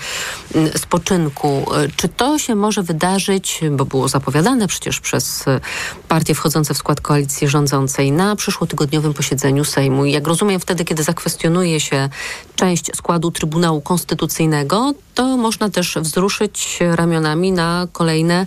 mm, 0.54 0.78
spoczynku. 0.78 1.66
Czy 1.96 2.08
to 2.08 2.38
się 2.38 2.54
może 2.54 2.82
wydarzyć, 2.82 3.60
bo 3.70 3.84
było 3.84 4.08
zapowiadane 4.08 4.68
przecież 4.68 5.00
przez 5.00 5.44
partie 6.08 6.34
wchodzące 6.34 6.74
w 6.74 6.76
skład 6.76 7.00
koalicji 7.00 7.48
rządzącej 7.48 8.12
na 8.12 8.36
przyszłotygodniowym 8.36 9.14
posiedzeniu 9.14 9.64
Sejmu? 9.64 10.04
I 10.04 10.12
jak 10.12 10.26
rozumiem, 10.26 10.60
wtedy, 10.60 10.84
kiedy 10.84 11.02
zakwestionuje 11.02 11.80
się 11.80 12.08
część 12.56 12.96
składu 12.96 13.30
Trybunału 13.30 13.80
Konstytucyjnego, 13.80 14.94
to 15.14 15.36
można 15.36 15.70
też 15.70 15.98
wzruszyć 16.00 16.37
ramionami 16.96 17.52
na 17.52 17.86
kolejne 17.92 18.46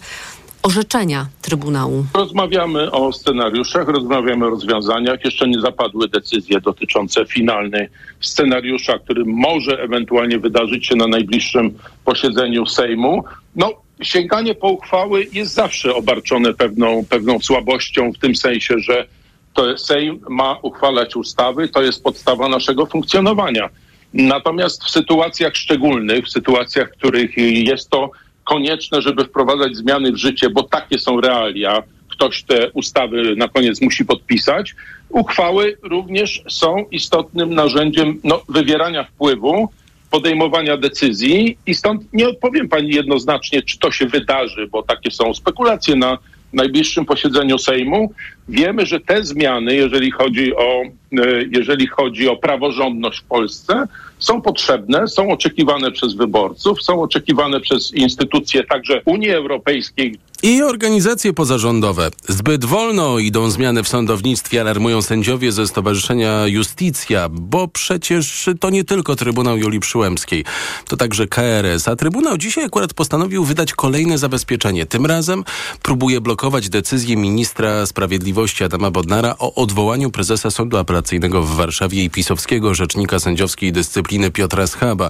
orzeczenia 0.64 1.28
Trybunału. 1.42 2.06
Rozmawiamy 2.14 2.92
o 2.92 3.14
scenariuszach, 3.14 3.88
rozmawiamy 3.88 4.46
o 4.46 4.50
rozwiązaniach. 4.50 5.26
Jeszcze 5.26 5.48
nie 5.48 5.62
zapadły 5.62 6.08
decyzje 6.08 6.62
dotyczące 6.62 7.26
finalnej 7.26 7.88
scenariusza, 8.20 9.00
który 9.00 9.26
może 9.26 9.84
ewentualnie 9.84 10.40
wydarzyć 10.40 10.88
się 10.88 10.96
na 10.96 11.08
najbliższym 11.08 11.78
posiedzeniu 12.06 12.66
Sejmu. 12.66 13.24
No, 13.56 13.70
sięganie 14.02 14.56
po 14.56 14.70
uchwały 14.70 15.28
jest 15.34 15.54
zawsze 15.54 15.96
obarczone 15.96 16.54
pewną, 16.54 17.06
pewną 17.10 17.40
słabością 17.40 18.12
w 18.12 18.18
tym 18.18 18.36
sensie, 18.36 18.80
że 18.80 19.08
to 19.54 19.78
Sejm 19.78 20.20
ma 20.30 20.58
uchwalać 20.62 21.16
ustawy, 21.16 21.68
to 21.68 21.82
jest 21.82 22.04
podstawa 22.04 22.50
naszego 22.50 22.86
funkcjonowania. 22.86 23.70
Natomiast 24.14 24.84
w 24.84 24.90
sytuacjach 24.90 25.56
szczególnych, 25.56 26.26
w 26.26 26.32
sytuacjach, 26.32 26.90
w 26.90 26.98
których 26.98 27.38
jest 27.38 27.90
to 27.90 28.12
konieczne, 28.44 29.02
żeby 29.02 29.26
wprowadzać 29.26 29.76
zmiany 29.76 30.12
w 30.12 30.18
życie, 30.18 30.50
bo 30.50 30.64
takie 30.64 31.00
są 31.00 31.22
realia, 31.22 31.84
ktoś 32.10 32.44
te 32.44 32.72
ustawy 32.72 33.36
na 33.36 33.48
koniec 33.48 33.82
musi 33.82 34.06
podpisać. 34.06 34.76
Uchwały 35.10 35.78
również 35.84 36.44
są 36.50 36.86
istotnym 36.92 37.56
narzędziem 37.56 38.20
no, 38.24 38.42
wywierania 38.50 39.04
wpływu, 39.04 39.70
podejmowania 40.12 40.78
decyzji 40.78 41.58
i 41.66 41.76
stąd 41.76 42.14
nie 42.14 42.30
odpowiem 42.30 42.70
pani 42.70 42.90
jednoznacznie, 42.90 43.62
czy 43.62 43.80
to 43.80 43.92
się 43.92 44.06
wydarzy, 44.06 44.68
bo 44.68 44.84
takie 44.84 45.12
są 45.12 45.34
spekulacje 45.34 45.96
na 45.96 46.18
najbliższym 46.54 47.06
posiedzeniu 47.06 47.58
Sejmu. 47.58 48.14
Wiemy, 48.50 48.86
że 48.86 49.00
te 49.00 49.24
zmiany, 49.24 49.76
jeżeli 49.76 50.12
chodzi 50.12 50.56
o, 50.56 50.84
e, 50.84 51.44
jeżeli 51.52 51.88
chodzi 51.88 52.30
o 52.30 52.36
praworządność 52.38 53.20
w 53.20 53.24
Polsce, 53.24 53.88
są 54.20 54.42
potrzebne, 54.42 55.08
są 55.08 55.32
oczekiwane 55.32 55.92
przez 55.92 56.14
wyborców, 56.14 56.84
są 56.84 57.02
oczekiwane 57.02 57.60
przez 57.60 57.94
instytucje 57.94 58.64
także 58.64 59.02
Unii 59.06 59.30
Europejskiej, 59.30 60.16
i 60.44 60.62
organizacje 60.62 61.34
pozarządowe. 61.34 62.12
Zbyt 62.28 62.66
wolno 62.66 63.20
idą 63.20 63.50
zmiany 63.50 63.84
w 63.84 63.88
sądownictwie, 63.88 64.62
alarmują 64.62 65.02
sędziowie 65.02 65.52
ze 65.52 65.68
Stowarzyszenia 65.68 66.48
Justicja, 66.48 67.30
bo 67.30 67.68
przecież 67.68 68.50
to 68.60 68.70
nie 68.70 68.84
tylko 68.84 69.16
Trybunał 69.16 69.58
Julii 69.58 69.80
Przyłębskiej, 69.80 70.46
to 70.88 70.98
także 70.98 71.28
KRS, 71.28 71.88
a 71.88 71.96
Trybunał 71.96 72.38
dzisiaj 72.38 72.66
akurat 72.66 72.94
postanowił 72.94 73.44
wydać 73.44 73.74
kolejne 73.74 74.18
zabezpieczenie. 74.18 74.86
Tym 74.86 75.06
razem 75.06 75.44
próbuje 75.82 76.22
blokować 76.22 76.70
decyzję 76.70 77.18
ministra 77.18 77.86
sprawiedliwości 77.86 78.64
Adama 78.64 78.92
Bodnara 78.92 79.36
o 79.40 79.56
odwołaniu 79.56 80.12
prezesa 80.12 80.52
Sądu 80.52 80.78
Apelacyjnego 80.78 81.42
w 81.42 81.56
Warszawie 81.56 82.04
i 82.04 82.10
pisowskiego 82.10 82.74
rzecznika 82.74 83.20
sędziowskiej 83.20 83.72
dyscypliny 83.72 84.32
Piotra 84.32 84.68
Schaba. 84.68 85.10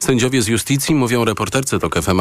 Sędziowie 0.00 0.42
z 0.42 0.48
Justicji 0.48 0.94
mówią 0.94 1.24
reporterce 1.24 1.78
TOK 1.78 2.02
FM 2.02 2.20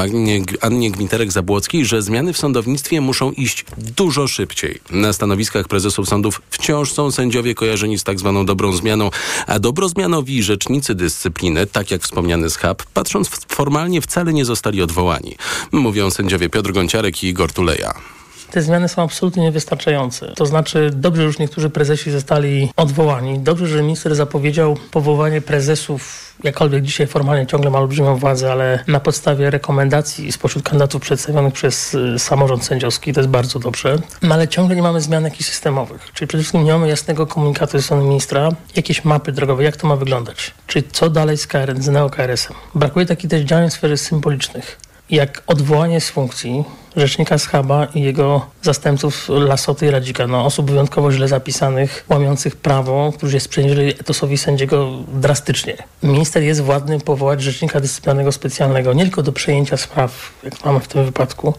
Annie, 0.61 0.91
Gmiterek-Zabłockiej, 0.91 1.85
że 1.85 2.01
zmiany 2.01 2.33
w 2.33 2.37
sądownictwie 2.37 2.48
sądownictwie 2.49 3.01
muszą 3.01 3.31
iść 3.31 3.65
dużo 3.77 4.27
szybciej. 4.27 4.79
Na 4.91 5.13
stanowiskach 5.13 5.67
prezesów 5.67 6.09
sądów 6.09 6.41
wciąż 6.49 6.91
są 6.91 7.11
sędziowie 7.11 7.55
kojarzeni 7.55 7.99
z 7.99 8.03
tak 8.03 8.19
zwaną 8.19 8.45
dobrą 8.45 8.71
zmianą, 8.71 9.09
a 9.47 9.59
dobrozmianowi 9.59 10.43
rzecznicy 10.43 10.95
dyscypliny, 10.95 11.67
tak 11.67 11.91
jak 11.91 12.01
wspomniany 12.01 12.49
schab, 12.49 12.83
patrząc 12.83 13.29
formalnie 13.47 14.01
wcale 14.01 14.33
nie 14.33 14.45
zostali 14.45 14.81
odwołani. 14.81 15.35
Mówią 15.71 16.09
sędziowie 16.09 16.49
Piotr 16.49 16.71
Gonciarek 16.71 17.23
i 17.23 17.27
Igor 17.27 17.53
Tuleja 17.53 18.18
te 18.51 18.61
zmiany 18.61 18.89
są 18.89 19.03
absolutnie 19.03 19.43
niewystarczające. 19.43 20.33
To 20.35 20.45
znaczy, 20.45 20.89
dobrze, 20.93 21.21
że 21.21 21.27
już 21.27 21.39
niektórzy 21.39 21.69
prezesi 21.69 22.11
zostali 22.11 22.71
odwołani. 22.75 23.39
Dobrze, 23.39 23.67
że 23.67 23.81
minister 23.81 24.15
zapowiedział 24.15 24.77
powołanie 24.91 25.41
prezesów 25.41 26.29
jakkolwiek 26.43 26.83
dzisiaj 26.83 27.07
formalnie 27.07 27.47
ciągle 27.47 27.69
ma 27.69 27.79
olbrzymią 27.79 28.15
władzę, 28.15 28.51
ale 28.51 28.83
na 28.87 28.99
podstawie 28.99 29.49
rekomendacji 29.49 30.31
spośród 30.31 30.63
kandydatów 30.63 31.01
przedstawionych 31.01 31.53
przez 31.53 31.93
y, 31.93 32.19
samorząd 32.19 32.65
sędziowski, 32.65 33.13
to 33.13 33.19
jest 33.19 33.29
bardzo 33.29 33.59
dobrze. 33.59 33.95
No 34.21 34.35
ale 34.35 34.47
ciągle 34.47 34.75
nie 34.75 34.81
mamy 34.81 35.01
zmian 35.01 35.23
jakichś 35.23 35.49
systemowych. 35.49 36.11
Czyli 36.13 36.27
przede 36.27 36.43
wszystkim 36.43 36.63
nie 36.63 36.73
mamy 36.73 36.87
jasnego 36.87 37.27
komunikatu 37.27 37.71
ze 37.71 37.81
strony 37.81 38.03
ministra, 38.03 38.49
jakieś 38.75 39.05
mapy 39.05 39.31
drogowe, 39.31 39.63
jak 39.63 39.77
to 39.77 39.87
ma 39.87 39.95
wyglądać. 39.95 40.53
Czyli 40.67 40.85
co 40.91 41.09
dalej 41.09 41.37
z 41.37 41.47
KRS, 41.47 41.79
z 41.79 41.87
neo-KRS-em. 41.87 42.53
Brakuje 42.75 43.05
takich 43.05 43.29
też 43.29 43.41
działań 43.41 43.69
w 43.69 43.73
sferze 43.73 43.97
symbolicznych 43.97 44.88
jak 45.09 45.43
odwołanie 45.47 46.01
z 46.01 46.09
funkcji 46.09 46.63
rzecznika 46.95 47.37
Schaba 47.37 47.85
i 47.85 48.01
jego 48.01 48.45
zastępców 48.61 49.29
Lasoty 49.29 49.85
i 49.85 49.91
Radzika, 49.91 50.27
no, 50.27 50.45
osób 50.45 50.71
wyjątkowo 50.71 51.11
źle 51.11 51.27
zapisanych, 51.27 52.05
łamiących 52.09 52.55
prawo, 52.55 53.13
którzy 53.17 53.39
sprzężyli 53.39 53.89
etosowi 53.89 54.37
sędziego 54.37 54.91
drastycznie. 55.13 55.77
Minister 56.03 56.43
jest 56.43 56.61
władny 56.61 56.99
powołać 56.99 57.41
rzecznika 57.41 57.79
dyscyplinarnego 57.79 58.31
specjalnego 58.31 58.93
nie 58.93 59.03
tylko 59.03 59.23
do 59.23 59.31
przejęcia 59.31 59.77
spraw, 59.77 60.31
jak 60.43 60.65
mamy 60.65 60.79
w 60.79 60.87
tym 60.87 61.05
wypadku, 61.05 61.53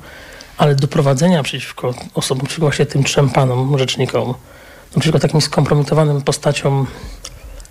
ale 0.57 0.75
do 0.75 0.89
prowadzenia 0.89 1.43
przeciwko 1.43 1.95
osobom, 2.15 2.47
przeciwko 2.47 2.67
właśnie 2.67 2.87
tym 2.87 3.05
trzem 3.05 3.31
panom 3.31 3.79
rzecznikom, 3.79 4.35
na 4.97 5.01
przykład 5.01 5.23
takim 5.23 5.41
skompromitowanym 5.41 6.23
postaciom 6.23 6.87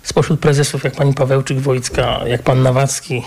spośród 0.02 0.40
prezesów, 0.40 0.84
jak 0.84 0.92
pani 0.92 1.12
Pawełczyk-Wojcka, 1.12 2.26
jak 2.26 2.42
pan 2.42 2.62
Nawacki, 2.62 3.22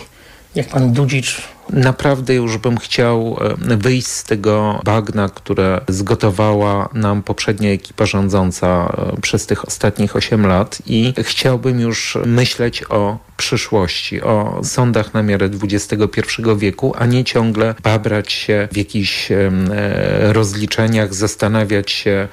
jak 0.56 0.68
pan 0.68 0.94
Dudzicz. 0.94 1.42
Naprawdę 1.70 2.36
już 2.36 2.58
bym 2.58 2.78
chciał 2.78 3.40
wyjść 3.58 4.08
z 4.08 4.24
tego 4.24 4.82
bagna, 4.86 5.30
które 5.30 5.82
zgotowała 5.88 6.90
nam 6.94 7.24
poprzednia 7.24 7.72
ekipa 7.72 8.06
rządząca 8.06 8.98
przez 9.22 9.46
tych 9.46 9.68
ostatnich 9.68 10.16
8 10.16 10.48
lat 10.48 10.78
i 10.86 11.14
chciałbym 11.24 11.80
już 11.80 12.18
myśleć 12.26 12.84
o 12.90 13.18
przyszłości, 13.38 14.22
o 14.22 14.62
sądach 14.64 15.14
na 15.14 15.24
miarę 15.24 15.50
XXI 15.64 16.08
wieku, 16.58 16.94
a 16.98 17.06
nie 17.06 17.24
ciągle 17.24 17.76
babrać 17.84 18.32
się 18.32 18.68
w 18.72 18.78
jakichś 18.78 19.32
e, 19.32 19.52
rozliczeniach, 20.34 21.14
zastanawiać 21.14 21.92
się, 21.92 22.28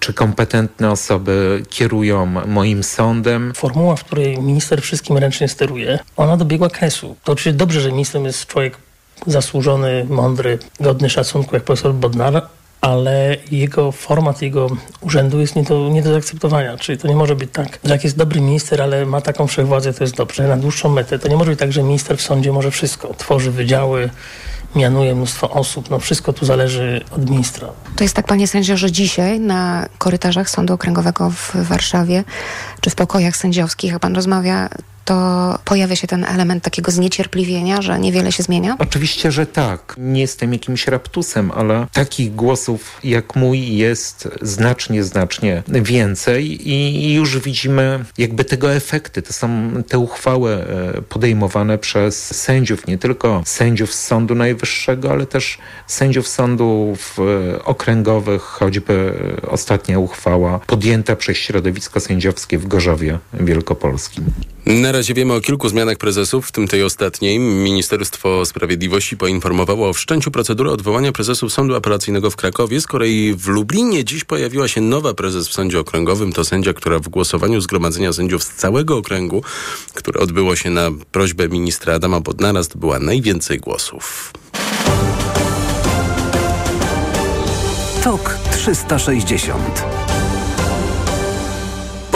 czy 0.00 0.12
kompetentne 0.12 0.90
osoby 0.90 1.62
kierują 1.70 2.26
moim 2.46 2.82
sądem. 2.82 3.52
Formuła, 3.54 3.96
w 3.96 4.04
której 4.04 4.38
minister 4.38 4.82
wszystkim 4.82 5.18
ręcznie 5.18 5.48
steruje, 5.48 5.98
ona 6.16 6.36
dobiegła 6.36 6.68
kresu. 6.70 7.16
To 7.24 7.32
oczywiście 7.32 7.58
dobrze, 7.58 7.80
że 7.80 7.92
ministrem 7.92 8.24
jest 8.24 8.46
człowiek 8.46 8.76
zasłużony, 9.26 10.06
mądry, 10.08 10.58
godny 10.80 11.10
szacunku, 11.10 11.54
jak 11.56 11.64
profesor 11.64 11.94
Bodnar, 11.94 12.42
ale 12.80 13.36
jego 13.50 13.92
format 13.92 14.42
jego 14.42 14.66
urzędu 15.00 15.40
jest 15.40 15.56
nie 15.56 15.62
do, 15.62 15.88
nie 15.88 16.02
do 16.02 16.10
zaakceptowania. 16.10 16.76
Czyli 16.76 16.98
to 16.98 17.08
nie 17.08 17.16
może 17.16 17.36
być 17.36 17.50
tak, 17.52 17.78
że 17.84 17.92
jak 17.92 18.04
jest 18.04 18.16
dobry 18.16 18.40
minister, 18.40 18.82
ale 18.82 19.06
ma 19.06 19.20
taką 19.20 19.46
wszechwładzę, 19.46 19.92
to 19.92 20.04
jest 20.04 20.16
dobrze. 20.16 20.48
Na 20.48 20.56
dłuższą 20.56 20.88
metę 20.88 21.18
to 21.18 21.28
nie 21.28 21.36
może 21.36 21.50
być 21.50 21.60
tak, 21.60 21.72
że 21.72 21.82
minister 21.82 22.18
w 22.18 22.22
sądzie 22.22 22.52
może 22.52 22.70
wszystko. 22.70 23.14
Tworzy 23.14 23.50
wydziały, 23.50 24.10
mianuje 24.74 25.14
mnóstwo 25.14 25.50
osób. 25.50 25.90
No 25.90 25.98
wszystko 25.98 26.32
tu 26.32 26.46
zależy 26.46 27.04
od 27.10 27.30
ministra. 27.30 27.68
To 27.96 28.04
jest 28.04 28.16
tak, 28.16 28.26
panie 28.26 28.48
sędzio, 28.48 28.76
że 28.76 28.92
dzisiaj 28.92 29.40
na 29.40 29.86
korytarzach 29.98 30.50
Sądu 30.50 30.74
Okręgowego 30.74 31.30
w 31.30 31.54
Warszawie, 31.54 32.24
czy 32.80 32.90
w 32.90 32.94
pokojach 32.94 33.36
sędziowskich, 33.36 33.92
jak 33.92 34.00
pan 34.00 34.14
rozmawia, 34.14 34.68
to 35.06 35.58
pojawia 35.64 35.96
się 35.96 36.06
ten 36.06 36.24
element 36.24 36.64
takiego 36.64 36.90
zniecierpliwienia, 36.90 37.82
że 37.82 37.98
niewiele 37.98 38.32
się 38.32 38.42
zmienia? 38.42 38.76
Oczywiście, 38.78 39.32
że 39.32 39.46
tak. 39.46 39.94
Nie 39.98 40.20
jestem 40.20 40.52
jakimś 40.52 40.86
raptusem, 40.86 41.50
ale 41.50 41.86
takich 41.92 42.34
głosów 42.34 43.00
jak 43.04 43.36
mój 43.36 43.76
jest 43.76 44.28
znacznie, 44.42 45.04
znacznie 45.04 45.62
więcej 45.68 46.68
i 46.70 47.14
już 47.14 47.38
widzimy 47.38 48.04
jakby 48.18 48.44
tego 48.44 48.72
efekty. 48.72 49.22
To 49.22 49.32
są 49.32 49.70
te 49.88 49.98
uchwały 49.98 50.52
e, 50.52 51.02
podejmowane 51.02 51.78
przez 51.78 52.36
sędziów, 52.36 52.86
nie 52.86 52.98
tylko 52.98 53.42
sędziów 53.44 53.94
z 53.94 54.06
Sądu 54.06 54.34
Najwyższego, 54.34 55.10
ale 55.10 55.26
też 55.26 55.58
sędziów 55.86 56.28
sądów 56.28 57.16
e, 57.18 57.64
okręgowych, 57.64 58.42
choćby 58.42 59.12
ostatnia 59.48 59.98
uchwała 59.98 60.58
podjęta 60.58 61.16
przez 61.16 61.36
środowisko 61.36 62.00
sędziowskie 62.00 62.58
w 62.58 62.66
Gorzowie 62.66 63.18
Wielkopolskim. 63.32 64.24
Na 64.66 64.92
razie 64.92 65.14
wiemy 65.14 65.34
o 65.34 65.40
kilku 65.40 65.68
zmianach 65.68 65.96
prezesów, 65.96 66.46
w 66.46 66.52
tym 66.52 66.68
tej 66.68 66.82
ostatniej. 66.82 67.38
Ministerstwo 67.38 68.46
Sprawiedliwości 68.46 69.16
poinformowało 69.16 69.88
o 69.88 69.92
wszczęciu 69.92 70.30
procedury 70.30 70.70
odwołania 70.70 71.12
prezesów 71.12 71.52
Sądu 71.52 71.74
Apelacyjnego 71.74 72.30
w 72.30 72.36
Krakowie. 72.36 72.80
Z 72.80 72.86
kolei 72.86 73.34
w 73.34 73.46
Lublinie 73.46 74.04
dziś 74.04 74.24
pojawiła 74.24 74.68
się 74.68 74.80
nowa 74.80 75.14
prezes 75.14 75.48
w 75.48 75.52
Sądzie 75.52 75.80
Okręgowym. 75.80 76.32
To 76.32 76.44
sędzia, 76.44 76.72
która 76.72 76.98
w 76.98 77.08
głosowaniu 77.08 77.60
Zgromadzenia 77.60 78.12
Sędziów 78.12 78.44
z 78.44 78.54
całego 78.54 78.96
okręgu, 78.96 79.42
które 79.94 80.20
odbyło 80.20 80.56
się 80.56 80.70
na 80.70 80.90
prośbę 81.12 81.48
ministra 81.48 81.94
Adama 81.94 82.20
Bodnara, 82.20 82.62
zdobyła 82.62 82.98
najwięcej 82.98 83.58
głosów. 83.58 84.32
TOK 88.04 88.38
360 88.52 90.05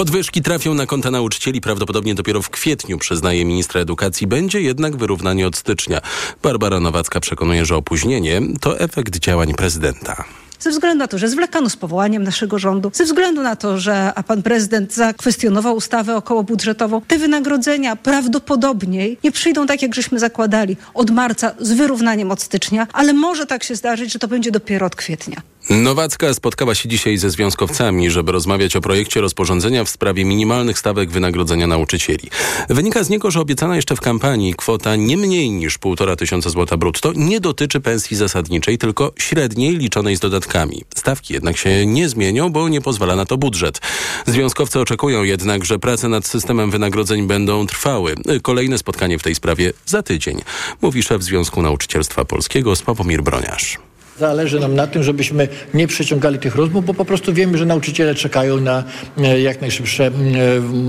Podwyżki 0.00 0.42
trafią 0.42 0.74
na 0.74 0.86
konta 0.86 1.10
nauczycieli 1.10 1.60
prawdopodobnie 1.60 2.14
dopiero 2.14 2.42
w 2.42 2.50
kwietniu, 2.50 2.98
przyznaje 2.98 3.44
ministra 3.44 3.80
edukacji. 3.80 4.26
Będzie 4.26 4.60
jednak 4.60 4.96
wyrównanie 4.96 5.46
od 5.46 5.56
stycznia. 5.56 6.00
Barbara 6.42 6.80
Nowacka 6.80 7.20
przekonuje, 7.20 7.66
że 7.66 7.76
opóźnienie 7.76 8.42
to 8.60 8.78
efekt 8.78 9.18
działań 9.18 9.54
prezydenta 9.54 10.24
ze 10.60 10.70
względu 10.70 10.98
na 10.98 11.08
to, 11.08 11.18
że 11.18 11.28
zwlekano 11.28 11.70
z 11.70 11.76
powołaniem 11.76 12.22
naszego 12.22 12.58
rządu, 12.58 12.90
ze 12.94 13.04
względu 13.04 13.42
na 13.42 13.56
to, 13.56 13.78
że 13.78 14.12
pan 14.26 14.42
prezydent 14.42 14.94
zakwestionował 14.94 15.76
ustawę 15.76 16.16
okołobudżetową, 16.16 17.00
te 17.00 17.18
wynagrodzenia 17.18 17.96
prawdopodobnie 17.96 19.16
nie 19.24 19.32
przyjdą 19.32 19.66
tak, 19.66 19.82
jak 19.82 19.94
żeśmy 19.94 20.18
zakładali 20.18 20.76
od 20.94 21.10
marca 21.10 21.54
z 21.58 21.72
wyrównaniem 21.72 22.30
od 22.30 22.42
stycznia, 22.42 22.86
ale 22.92 23.12
może 23.12 23.46
tak 23.46 23.64
się 23.64 23.74
zdarzyć, 23.74 24.12
że 24.12 24.18
to 24.18 24.28
będzie 24.28 24.50
dopiero 24.50 24.86
od 24.86 24.96
kwietnia. 24.96 25.42
Nowacka 25.70 26.34
spotkała 26.34 26.74
się 26.74 26.88
dzisiaj 26.88 27.16
ze 27.16 27.30
związkowcami, 27.30 28.10
żeby 28.10 28.32
rozmawiać 28.32 28.76
o 28.76 28.80
projekcie 28.80 29.20
rozporządzenia 29.20 29.84
w 29.84 29.88
sprawie 29.88 30.24
minimalnych 30.24 30.78
stawek 30.78 31.10
wynagrodzenia 31.10 31.66
nauczycieli. 31.66 32.30
Wynika 32.68 33.04
z 33.04 33.10
niego, 33.10 33.30
że 33.30 33.40
obiecana 33.40 33.76
jeszcze 33.76 33.96
w 33.96 34.00
kampanii 34.00 34.54
kwota 34.54 34.96
nie 34.96 35.16
mniej 35.16 35.50
niż 35.50 35.78
1,5 35.78 36.16
tysiąca 36.16 36.50
złota 36.50 36.76
brutto 36.76 37.12
nie 37.16 37.40
dotyczy 37.40 37.80
pensji 37.80 38.16
zasadniczej, 38.16 38.78
tylko 38.78 39.12
średniej 39.18 39.76
liczonej 39.76 40.16
z 40.16 40.20
dodatkami. 40.20 40.84
Stawki 40.94 41.34
jednak 41.34 41.56
się 41.56 41.86
nie 41.86 42.08
zmienią, 42.08 42.52
bo 42.52 42.68
nie 42.68 42.80
pozwala 42.80 43.16
na 43.16 43.24
to 43.24 43.36
budżet. 43.36 43.80
Związkowcy 44.26 44.80
oczekują 44.80 45.22
jednak, 45.22 45.64
że 45.64 45.78
prace 45.78 46.08
nad 46.08 46.26
systemem 46.26 46.70
wynagrodzeń 46.70 47.26
będą 47.26 47.66
trwały. 47.66 48.14
Kolejne 48.42 48.78
spotkanie 48.78 49.18
w 49.18 49.22
tej 49.22 49.34
sprawie 49.34 49.72
za 49.86 50.02
tydzień, 50.02 50.42
mówi 50.82 51.02
szef 51.02 51.22
Związku 51.22 51.62
Nauczycielstwa 51.62 52.24
Polskiego 52.24 52.76
Sławomir 52.76 53.22
Broniarz. 53.22 53.89
Zależy 54.18 54.60
nam 54.60 54.74
na 54.74 54.86
tym, 54.86 55.02
żebyśmy 55.02 55.48
nie 55.74 55.86
przeciągali 55.86 56.38
tych 56.38 56.54
rozmów, 56.54 56.84
bo 56.84 56.94
po 56.94 57.04
prostu 57.04 57.32
wiemy, 57.32 57.58
że 57.58 57.66
nauczyciele 57.66 58.14
czekają 58.14 58.60
na 58.60 58.84
e, 59.18 59.40
jak 59.40 59.60
najszybsze 59.60 60.06
e, 60.06 60.10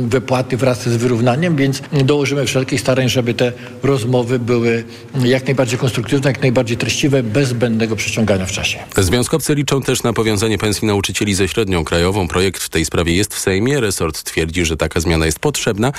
wypłaty 0.07 0.57
wraz 0.57 0.89
z 0.89 0.97
wyrównaniem, 0.97 1.55
więc 1.55 1.81
dołożymy 2.05 2.45
wszelkich 2.45 2.81
starań, 2.81 3.09
żeby 3.09 3.33
te 3.33 3.51
rozmowy 3.83 4.39
były 4.39 4.83
jak 5.23 5.45
najbardziej 5.45 5.79
konstruktywne, 5.79 6.29
jak 6.29 6.41
najbardziej 6.41 6.77
treściwe, 6.77 7.23
bez 7.23 7.49
zbędnego 7.49 7.95
przeciągania 7.95 8.45
w 8.45 8.51
czasie. 8.51 8.79
Związkowcy 8.97 9.55
liczą 9.55 9.81
też 9.81 10.03
na 10.03 10.13
powiązanie 10.13 10.57
pensji 10.57 10.87
nauczycieli 10.87 11.33
ze 11.33 11.47
średnią 11.47 11.83
krajową. 11.83 12.27
Projekt 12.27 12.63
w 12.63 12.69
tej 12.69 12.85
sprawie 12.85 13.15
jest 13.15 13.35
w 13.35 13.39
Sejmie. 13.39 13.79
Resort 13.79 14.23
twierdzi, 14.23 14.65
że 14.65 14.77
taka 14.77 14.99
zmiana 14.99 15.25
jest 15.25 15.39
potrzebna. 15.39 15.91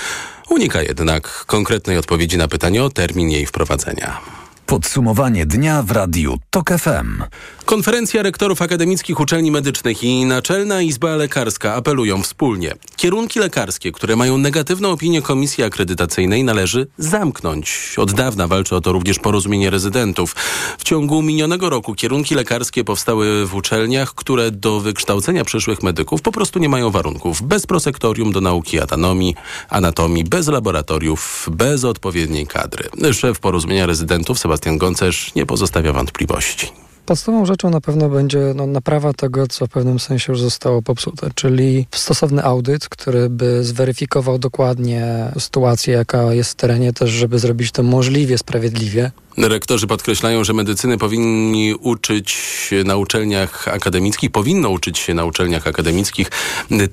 Unika 0.50 0.82
jednak 0.82 1.44
konkretnej 1.46 1.98
odpowiedzi 1.98 2.36
na 2.38 2.48
pytanie 2.48 2.84
o 2.84 2.90
termin 2.90 3.30
jej 3.30 3.46
wprowadzenia. 3.46 4.41
Podsumowanie 4.66 5.46
dnia 5.46 5.82
w 5.82 5.90
Radiu 5.90 6.38
TOK 6.50 6.70
FM. 6.78 7.22
Konferencja 7.64 8.22
rektorów 8.22 8.62
akademickich 8.62 9.20
uczelni 9.20 9.50
medycznych 9.50 10.04
i 10.04 10.24
Naczelna 10.24 10.82
Izba 10.82 11.16
Lekarska 11.16 11.74
apelują 11.74 12.22
wspólnie. 12.22 12.74
Kierunki 12.96 13.38
lekarskie, 13.40 13.92
które 13.92 14.16
mają 14.16 14.38
negatywną 14.38 14.90
opinię 14.90 15.22
Komisji 15.22 15.64
Akredytacyjnej 15.64 16.44
należy 16.44 16.86
zamknąć. 16.98 17.94
Od 17.96 18.12
dawna 18.12 18.48
walczy 18.48 18.76
o 18.76 18.80
to 18.80 18.92
również 18.92 19.18
porozumienie 19.18 19.70
rezydentów. 19.70 20.34
W 20.78 20.84
ciągu 20.84 21.22
minionego 21.22 21.70
roku 21.70 21.94
kierunki 21.94 22.34
lekarskie 22.34 22.84
powstały 22.84 23.46
w 23.46 23.54
uczelniach, 23.54 24.14
które 24.14 24.50
do 24.50 24.80
wykształcenia 24.80 25.44
przyszłych 25.44 25.82
medyków 25.82 26.22
po 26.22 26.32
prostu 26.32 26.58
nie 26.58 26.68
mają 26.68 26.90
warunków. 26.90 27.42
Bez 27.42 27.66
prosektorium 27.66 28.32
do 28.32 28.40
nauki 28.40 28.80
anatomii, 28.80 29.34
anatomii 29.68 30.24
bez 30.24 30.48
laboratoriów, 30.48 31.48
bez 31.52 31.84
odpowiedniej 31.84 32.46
kadry. 32.46 32.88
Szef 33.12 33.40
porozumienia 33.40 33.86
rezydentów 33.86 34.38
Sebastian 34.38 34.51
Goncerz 34.76 35.34
nie 35.34 35.46
pozostawia 35.46 35.92
wątpliwości. 35.92 36.72
Podstawową 37.06 37.46
rzeczą 37.46 37.70
na 37.70 37.80
pewno 37.80 38.08
będzie 38.08 38.38
no, 38.54 38.66
naprawa 38.66 39.12
tego, 39.12 39.46
co 39.46 39.66
w 39.66 39.70
pewnym 39.70 39.98
sensie 39.98 40.32
już 40.32 40.40
zostało 40.40 40.82
popsute, 40.82 41.30
czyli 41.34 41.86
stosowny 41.90 42.44
audyt, 42.44 42.88
który 42.88 43.30
by 43.30 43.64
zweryfikował 43.64 44.38
dokładnie 44.38 45.32
sytuację, 45.38 45.94
jaka 45.94 46.34
jest 46.34 46.50
w 46.50 46.54
terenie, 46.54 46.92
też 46.92 47.10
żeby 47.10 47.38
zrobić 47.38 47.72
to 47.72 47.82
możliwie 47.82 48.38
sprawiedliwie. 48.38 49.10
Rektorzy 49.38 49.86
podkreślają, 49.86 50.44
że 50.44 50.52
medycyny 50.52 50.98
powinni 50.98 51.74
uczyć 51.74 52.70
na 52.84 52.96
uczelniach 52.96 53.68
akademickich, 53.68 54.30
powinno 54.30 54.70
uczyć 54.70 54.98
się 54.98 55.14
na 55.14 55.24
uczelniach 55.24 55.66
akademickich 55.66 56.30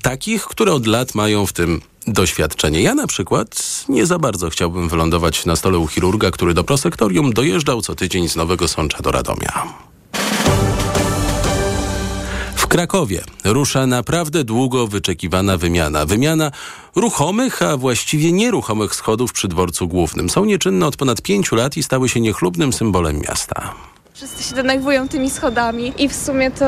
takich, 0.02 0.44
które 0.44 0.74
od 0.74 0.88
lat 0.88 1.16
mają 1.16 1.46
w 1.46 1.54
tym 1.54 1.82
doświadczenie. 2.08 2.82
Ja 2.82 2.96
na 2.96 3.08
przykład 3.08 3.86
nie 3.90 4.06
za 4.06 4.20
bardzo 4.20 4.50
chciałbym 4.50 4.90
wylądować 4.90 5.46
na 5.46 5.56
stole 5.56 5.78
u 5.78 5.88
chirurga, 5.88 6.32
który 6.32 6.54
do 6.54 6.64
prosektorium 6.64 7.34
dojeżdżał 7.34 7.82
co 7.82 7.96
tydzień 7.96 8.30
z 8.30 8.36
Nowego 8.36 8.68
Sącza 8.68 8.98
do 8.98 9.12
Radomia. 9.12 9.64
W 12.56 12.68
Krakowie 12.68 13.24
rusza 13.44 13.88
naprawdę 13.88 14.44
długo 14.44 14.88
wyczekiwana 14.88 15.58
wymiana. 15.58 16.06
Wymiana 16.06 16.52
ruchomych, 16.96 17.62
a 17.62 17.78
właściwie 17.78 18.32
nieruchomych 18.32 18.96
schodów 18.96 19.34
przy 19.34 19.48
dworcu 19.48 19.88
głównym. 19.88 20.30
Są 20.30 20.46
nieczynne 20.46 20.88
od 20.88 20.96
ponad 20.96 21.22
pięciu 21.22 21.56
lat 21.56 21.78
i 21.78 21.84
stały 21.84 22.10
się 22.10 22.22
niechlubnym 22.22 22.74
symbolem 22.74 23.20
miasta. 23.20 23.74
Wszyscy 24.20 24.44
się 24.44 24.56
denerwują 24.56 25.08
tymi 25.08 25.30
schodami 25.30 25.94
i 25.98 26.10
w 26.10 26.16
sumie 26.16 26.52
to 26.52 26.66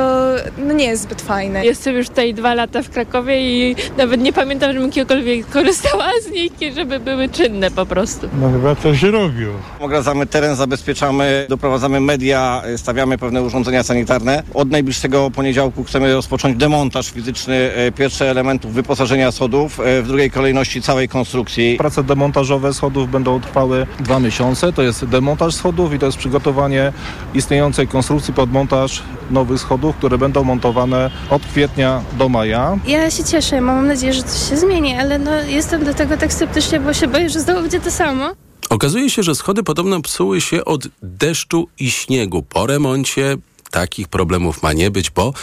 no, 0.58 0.74
nie 0.74 0.86
jest 0.86 1.03
zbyt 1.03 1.22
fajne. 1.22 1.65
Jestem 1.65 1.96
już 1.96 2.10
tutaj 2.10 2.34
dwa 2.34 2.53
lata 2.53 2.84
w 2.84 2.89
Krakowie 2.89 3.41
i 3.41 3.75
nawet 3.98 4.22
nie 4.22 4.34
pamiętam, 4.34 4.74
żebym 4.74 4.91
kiedykolwiek 4.91 5.50
korzystała 5.50 6.10
z 6.22 6.31
nich, 6.31 6.51
żeby 6.75 7.00
były 7.00 7.29
czynne 7.29 7.72
po 7.72 7.86
prostu. 7.86 8.29
No 8.39 8.51
chyba 8.51 8.75
coś 8.75 9.03
robią. 9.03 9.50
Ogradzamy 9.79 10.25
teren, 10.25 10.55
zabezpieczamy, 10.55 11.46
doprowadzamy 11.50 12.00
media, 12.00 12.63
stawiamy 12.77 13.17
pewne 13.17 13.41
urządzenia 13.41 13.84
sanitarne. 13.84 14.43
Od 14.53 14.72
najbliższego 14.72 15.31
poniedziałku 15.31 15.84
chcemy 15.84 16.13
rozpocząć 16.13 16.58
demontaż 16.58 17.12
fizyczny 17.12 17.55
e, 17.55 17.91
pierwszych 17.91 18.27
elementów 18.27 18.74
wyposażenia 18.74 19.31
schodów, 19.31 19.79
e, 19.79 20.01
w 20.01 20.08
drugiej 20.08 20.31
kolejności 20.31 20.81
całej 20.81 21.08
konstrukcji. 21.08 21.77
Prace 21.77 22.03
demontażowe 22.03 22.74
schodów 22.74 23.12
będą 23.12 23.41
trwały 23.41 23.88
dwa 24.00 24.20
miesiące. 24.20 24.74
To 24.74 24.81
jest 24.81 25.05
demontaż 25.05 25.53
schodów 25.55 25.93
i 25.93 26.00
to 26.00 26.05
jest 26.05 26.17
przygotowanie 26.17 26.93
istniejącej 27.41 27.88
konstrukcji 27.88 28.33
pod 28.33 28.51
montaż 28.51 29.03
nowych 29.31 29.60
schodów, 29.60 29.95
które 29.95 30.17
będą 30.17 30.43
montowane 30.43 31.12
od 31.29 31.45
kwietnia 31.45 32.03
do 32.17 32.29
maja. 32.29 32.77
Ja 32.88 33.12
się 33.12 33.24
cieszę, 33.24 33.62
mam 33.62 33.88
nadzieję, 33.88 34.13
że 34.13 34.24
coś 34.24 34.50
się 34.50 34.57
zmieni, 34.57 34.95
ale 34.95 35.19
no, 35.19 35.31
jestem 35.36 35.86
do 35.86 35.93
tego 35.93 36.17
tak 36.17 36.33
sceptycznie, 36.33 36.79
bo 36.79 36.93
się 36.93 37.07
boję, 37.07 37.29
że 37.29 37.39
znowu 37.39 37.62
będzie 37.62 37.79
to 37.79 37.91
samo. 37.91 38.31
Okazuje 38.69 39.10
się, 39.10 39.24
że 39.24 39.36
schody 39.36 39.63
podobno 39.63 40.01
psuły 40.01 40.41
się 40.41 40.65
od 40.65 40.88
deszczu 41.01 41.67
i 41.79 41.91
śniegu. 41.91 42.43
Po 42.43 42.67
remoncie 42.67 43.38
takich 43.71 44.07
problemów 44.07 44.63
ma 44.63 44.74
nie 44.74 44.91
być, 44.91 45.10
bo 45.10 45.33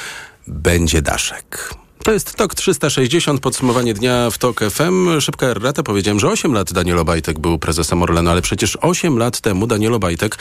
będzie 0.46 1.02
daszek. 1.02 1.74
To 2.04 2.12
jest 2.12 2.34
TOK 2.34 2.54
360, 2.54 3.40
podsumowanie 3.40 3.94
dnia 3.94 4.30
w 4.30 4.38
TOK 4.38 4.60
FM. 4.70 5.20
Szybka 5.20 5.46
errata, 5.46 5.82
powiedziałem, 5.82 6.20
że 6.20 6.28
8 6.28 6.52
lat 6.52 6.72
Daniel 6.72 6.98
Obajtek 6.98 7.38
był 7.38 7.58
prezesem 7.58 8.02
Orlenu, 8.02 8.30
ale 8.30 8.42
przecież 8.42 8.78
8 8.80 9.18
lat 9.18 9.40
temu 9.40 9.66
Daniel 9.66 9.94
Obajtek 9.94 10.38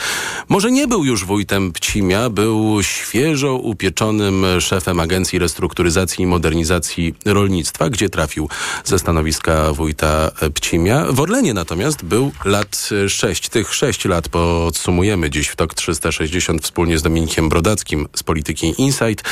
może 0.48 0.70
nie 0.70 0.86
był 0.86 1.04
już 1.04 1.24
wójtem 1.24 1.72
Pcimia, 1.72 2.30
był 2.30 2.82
świeżo 2.82 3.54
upieczonym 3.54 4.46
szefem 4.60 5.00
Agencji 5.00 5.38
Restrukturyzacji 5.38 6.22
i 6.22 6.26
Modernizacji 6.26 7.14
Rolnictwa, 7.24 7.90
gdzie 7.90 8.08
trafił 8.08 8.48
ze 8.84 8.98
stanowiska 8.98 9.72
wójta 9.72 10.30
Pcimia. 10.54 11.06
W 11.12 11.20
Orlenie 11.20 11.54
natomiast 11.54 12.04
był 12.04 12.32
lat 12.44 12.88
6. 13.08 13.48
Tych 13.48 13.74
6 13.74 14.04
lat 14.04 14.28
podsumujemy 14.28 15.30
dziś 15.30 15.48
w 15.48 15.56
TOK 15.56 15.74
360 15.74 16.62
wspólnie 16.62 16.98
z 16.98 17.02
Dominikiem 17.02 17.48
Brodackim 17.48 18.08
z 18.16 18.22
Polityki 18.22 18.74
Insight. 18.78 19.22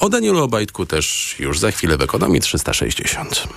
O 0.00 0.08
Danielu 0.08 0.42
Obajtku 0.42 0.86
też 0.86 1.36
już 1.38 1.58
za 1.64 1.70
chwilę 1.70 1.96
w 1.96 2.02
Ekonomii 2.02 2.40
360. 2.40 3.48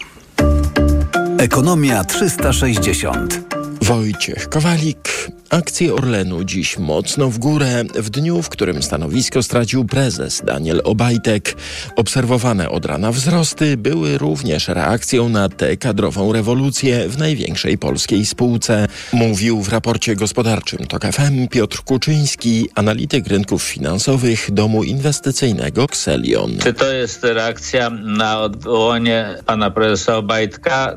Ekonomia 1.38 2.04
360. 2.04 3.39
Wojciech 3.82 4.50
Kowalik. 4.50 5.28
Akcje 5.50 5.94
Orlenu 5.94 6.44
dziś 6.44 6.78
mocno 6.78 7.30
w 7.30 7.38
górę, 7.38 7.84
w 7.96 8.10
dniu, 8.10 8.42
w 8.42 8.50
którym 8.50 8.84
stanowisko 8.84 9.44
stracił 9.44 9.86
prezes 9.86 10.42
Daniel 10.46 10.82
Obajtek. 10.84 11.56
Obserwowane 11.96 12.70
od 12.70 12.86
rana 12.86 13.12
wzrosty 13.12 13.78
były 13.78 14.18
również 14.18 14.68
reakcją 14.68 15.30
na 15.30 15.50
tę 15.50 15.78
kadrową 15.78 16.34
rewolucję 16.34 17.10
w 17.10 17.18
największej 17.18 17.78
polskiej 17.78 18.26
spółce. 18.26 18.88
Mówił 19.13 19.62
w 19.62 19.70
raporcie 19.70 20.16
gospodarczym 20.16 20.88
TOK 20.88 21.06
FM 21.06 21.48
Piotr 21.48 21.82
Kuczyński, 21.84 22.70
analityk 22.76 23.28
rynków 23.28 23.63
finansowych 23.63 24.52
domu 24.52 24.84
inwestycyjnego 24.84 25.84
Xelion. 25.84 26.58
Czy 26.63 26.74
to 26.74 26.94
jest 26.94 27.24
reakcja 27.24 27.90
na 27.90 28.40
odwołanie 28.40 29.36
pana 29.46 29.72
prezesa 29.72 30.18
Obajtka? 30.18 30.96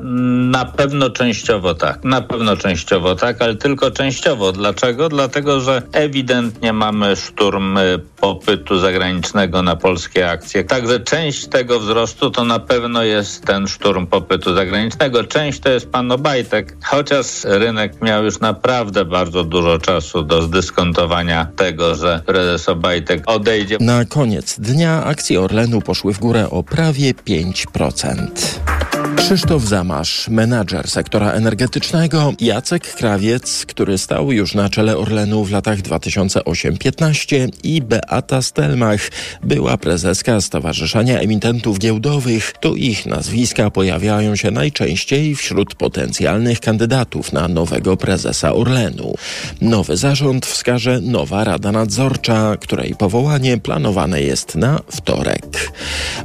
Na 0.51 0.65
pewno 0.65 1.09
częściowo 1.09 1.75
tak. 1.75 2.03
Na 2.03 2.21
pewno 2.21 2.57
częściowo 2.57 2.70
tak, 3.19 3.41
ale 3.41 3.55
tylko 3.55 3.91
częściowo 3.91 4.51
Dlaczego? 4.51 5.09
Dlatego, 5.09 5.59
że 5.59 5.81
ewidentnie 5.91 6.73
mamy 6.73 7.15
szturm 7.15 7.77
y, 7.77 7.99
popytu 8.19 8.79
zagranicznego 8.79 9.61
na 9.61 9.75
polskie 9.75 10.29
akcje. 10.29 10.63
Także 10.63 10.99
część 10.99 11.47
tego 11.47 11.79
wzrostu 11.79 12.29
to 12.29 12.43
na 12.43 12.59
pewno 12.59 13.03
jest 13.03 13.45
ten 13.45 13.67
szturm 13.67 14.07
popytu 14.07 14.55
zagranicznego. 14.55 15.23
Część 15.23 15.59
to 15.59 15.69
jest 15.69 15.91
pan 15.91 16.11
Obajtek, 16.11 16.77
chociaż 16.83 17.25
rynek 17.43 18.01
miał 18.01 18.23
już 18.23 18.39
naprawdę 18.39 19.05
bardzo 19.05 19.43
dużo 19.43 19.79
czasu 19.79 20.23
do 20.23 20.41
zdyskontowania 20.41 21.47
tego, 21.55 21.95
że 21.95 22.21
prezes 22.25 22.69
Obajtek 22.69 23.23
odejdzie. 23.25 23.77
Na 23.79 24.05
koniec 24.05 24.59
dnia 24.59 25.03
akcje 25.03 25.41
Orlenu 25.41 25.81
poszły 25.81 26.13
w 26.13 26.19
górę 26.19 26.49
o 26.49 26.63
prawie 26.63 27.13
5%. 27.13 28.90
Krzysztof 29.15 29.63
Zamasz, 29.63 30.27
menadżer 30.29 30.89
sektora 30.89 31.31
energetycznego, 31.31 32.33
Jacek 32.39 32.95
Krawiec, 32.95 33.65
który 33.65 33.97
stał 33.97 34.31
już 34.31 34.55
na 34.55 34.69
czele 34.69 34.97
Orlenu 34.97 35.43
w 35.43 35.51
latach 35.51 35.79
2008-15 35.79 37.49
i 37.63 37.81
Beata 37.81 38.41
Stelmach, 38.41 39.09
była 39.43 39.77
prezeska 39.77 40.41
Stowarzyszenia 40.41 41.19
Emitentów 41.19 41.79
Giełdowych. 41.79 42.53
To 42.59 42.75
ich 42.75 43.05
nazwiska 43.05 43.69
pojawiają 43.69 44.35
się 44.35 44.51
najczęściej 44.51 45.35
wśród 45.35 45.75
potencjalnych 45.75 46.59
kandydatów 46.59 47.33
na 47.33 47.47
nowego 47.47 47.97
prezesa 47.97 48.53
Orlenu. 48.53 49.15
Nowy 49.61 49.97
zarząd 49.97 50.45
wskaże 50.45 51.01
nowa 51.01 51.43
Rada 51.43 51.71
Nadzorcza, 51.71 52.57
której 52.59 52.95
powołanie 52.95 53.57
planowane 53.57 54.21
jest 54.21 54.55
na 54.55 54.79
wtorek. 54.91 55.71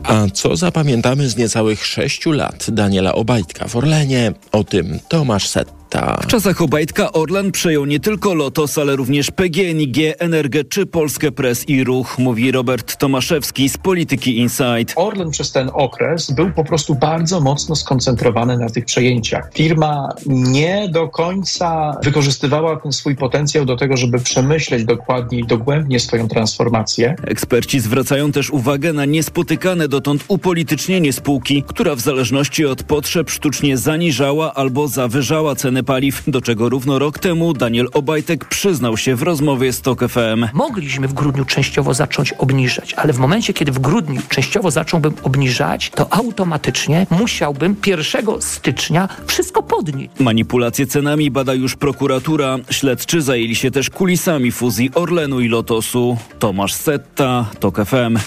A 0.02 0.26
co 0.32 0.56
zapamiętamy 0.56 1.28
z 1.28 1.36
niecałych 1.36 1.86
sześciu 1.86 2.32
lat 2.32 2.65
Daniela 2.70 3.14
Obajtka 3.14 3.68
w 3.68 3.76
Orlenie? 3.76 4.32
O 4.52 4.64
tym 4.64 4.98
Tomasz 5.08 5.48
Set. 5.48 5.75
Setta. 5.86 6.20
W 6.22 6.26
czasach 6.26 6.62
Obajtka 6.62 7.12
Orlen 7.12 7.52
przejął 7.52 7.84
nie 7.84 8.00
tylko 8.00 8.34
Lotos, 8.34 8.78
ale 8.78 8.96
również 8.96 9.30
PGNiG, 9.30 9.96
Energę 10.18 10.64
czy 10.64 10.86
Polskę 10.86 11.32
Press 11.32 11.68
i 11.68 11.84
Ruch, 11.84 12.18
mówi 12.18 12.52
Robert 12.52 12.96
Tomaszewski 12.96 13.68
z 13.68 13.78
Polityki 13.78 14.38
Insight. 14.38 14.92
Orlen 14.96 15.30
przez 15.30 15.52
ten 15.52 15.70
okres 15.72 16.30
był 16.30 16.50
po 16.50 16.64
prostu 16.64 16.94
bardzo 16.94 17.40
mocno 17.40 17.76
skoncentrowany 17.76 18.58
na 18.58 18.68
tych 18.68 18.84
przejęciach. 18.84 19.50
Firma 19.54 20.08
nie 20.26 20.88
do 20.88 21.08
końca 21.08 21.98
wykorzystywała 22.02 22.76
ten 22.76 22.92
swój 22.92 23.16
potencjał 23.16 23.64
do 23.64 23.76
tego, 23.76 23.96
żeby 23.96 24.18
przemyśleć 24.18 24.84
dokładnie 24.84 25.38
i 25.38 25.46
dogłębnie 25.46 26.00
swoją 26.00 26.28
transformację. 26.28 27.14
Eksperci 27.26 27.80
zwracają 27.80 28.32
też 28.32 28.50
uwagę 28.50 28.92
na 28.92 29.04
niespotykane 29.04 29.88
dotąd 29.88 30.24
upolitycznienie 30.28 31.12
spółki, 31.12 31.62
która 31.66 31.94
w 31.94 32.00
zależności 32.00 32.66
od 32.66 32.82
potrzeb 32.82 33.30
sztucznie 33.30 33.78
zaniżała 33.78 34.54
albo 34.54 34.88
zawyżała 34.88 35.54
ceny 35.76 35.84
paliw, 35.84 36.22
do 36.26 36.40
czego 36.40 36.68
równo 36.68 36.98
rok 36.98 37.18
temu 37.18 37.54
Daniel 37.54 37.88
Obajtek 37.92 38.44
przyznał 38.44 38.96
się 38.96 39.16
w 39.16 39.22
rozmowie 39.22 39.72
z 39.72 39.80
TOK 39.80 40.08
FM. 40.08 40.46
Mogliśmy 40.52 41.08
w 41.08 41.12
grudniu 41.12 41.44
częściowo 41.44 41.94
zacząć 41.94 42.32
obniżać, 42.32 42.94
ale 42.94 43.12
w 43.12 43.18
momencie, 43.18 43.52
kiedy 43.52 43.72
w 43.72 43.78
grudniu 43.78 44.20
częściowo 44.28 44.70
zacząłbym 44.70 45.14
obniżać, 45.22 45.90
to 45.90 46.12
automatycznie 46.12 47.06
musiałbym 47.10 47.76
1 47.86 48.26
stycznia 48.40 49.08
wszystko 49.26 49.62
podnieść. 49.62 50.10
Manipulacje 50.20 50.86
cenami 50.86 51.30
bada 51.30 51.54
już 51.54 51.76
prokuratura. 51.76 52.58
Śledczy 52.70 53.22
zajęli 53.22 53.54
się 53.54 53.70
też 53.70 53.90
kulisami 53.90 54.52
fuzji 54.52 54.90
Orlenu 54.94 55.40
i 55.40 55.48
Lotosu. 55.48 56.16
Tomasz 56.38 56.74
Setta, 56.74 57.50
TOK 57.60 57.84
FM. 57.84 58.18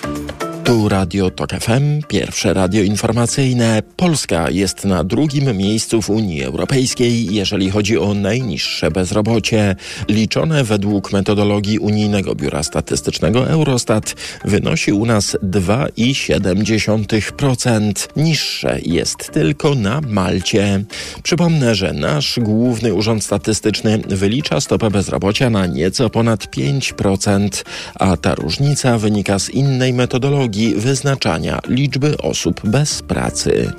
Tu 0.69 0.89
Radio 0.89 1.29
Tok 1.29 1.49
FM, 1.51 2.01
pierwsze 2.07 2.53
radio 2.53 2.83
informacyjne. 2.83 3.81
Polska 3.95 4.49
jest 4.49 4.85
na 4.85 5.03
drugim 5.03 5.57
miejscu 5.57 6.01
w 6.01 6.09
Unii 6.09 6.43
Europejskiej, 6.43 7.25
jeżeli 7.39 7.71
chodzi 7.71 7.97
o 7.97 8.13
najniższe 8.13 8.91
bezrobocie. 8.91 9.75
Liczone 10.09 10.63
według 10.63 11.13
metodologii 11.13 11.79
Unijnego 11.79 12.35
Biura 12.35 12.63
Statystycznego 12.63 13.49
Eurostat 13.49 14.15
wynosi 14.45 14.91
u 14.91 15.05
nas 15.05 15.37
2,7%. 15.43 18.07
Niższe 18.15 18.79
jest 18.83 19.31
tylko 19.31 19.75
na 19.75 20.01
Malcie. 20.01 20.83
Przypomnę, 21.23 21.75
że 21.75 21.93
nasz 21.93 22.39
główny 22.41 22.93
urząd 22.93 23.23
statystyczny 23.23 24.01
wylicza 24.07 24.61
stopę 24.61 24.91
bezrobocia 24.91 25.49
na 25.49 25.65
nieco 25.65 26.09
ponad 26.09 26.45
5%, 26.45 27.63
a 27.95 28.17
ta 28.17 28.35
różnica 28.35 28.97
wynika 28.97 29.39
z 29.39 29.49
innej 29.49 29.93
metodologii 29.93 30.75
wyznaczania 30.75 31.59
liczby 31.67 32.17
osób 32.17 32.61
bez 32.63 33.01
pracy. 33.01 33.73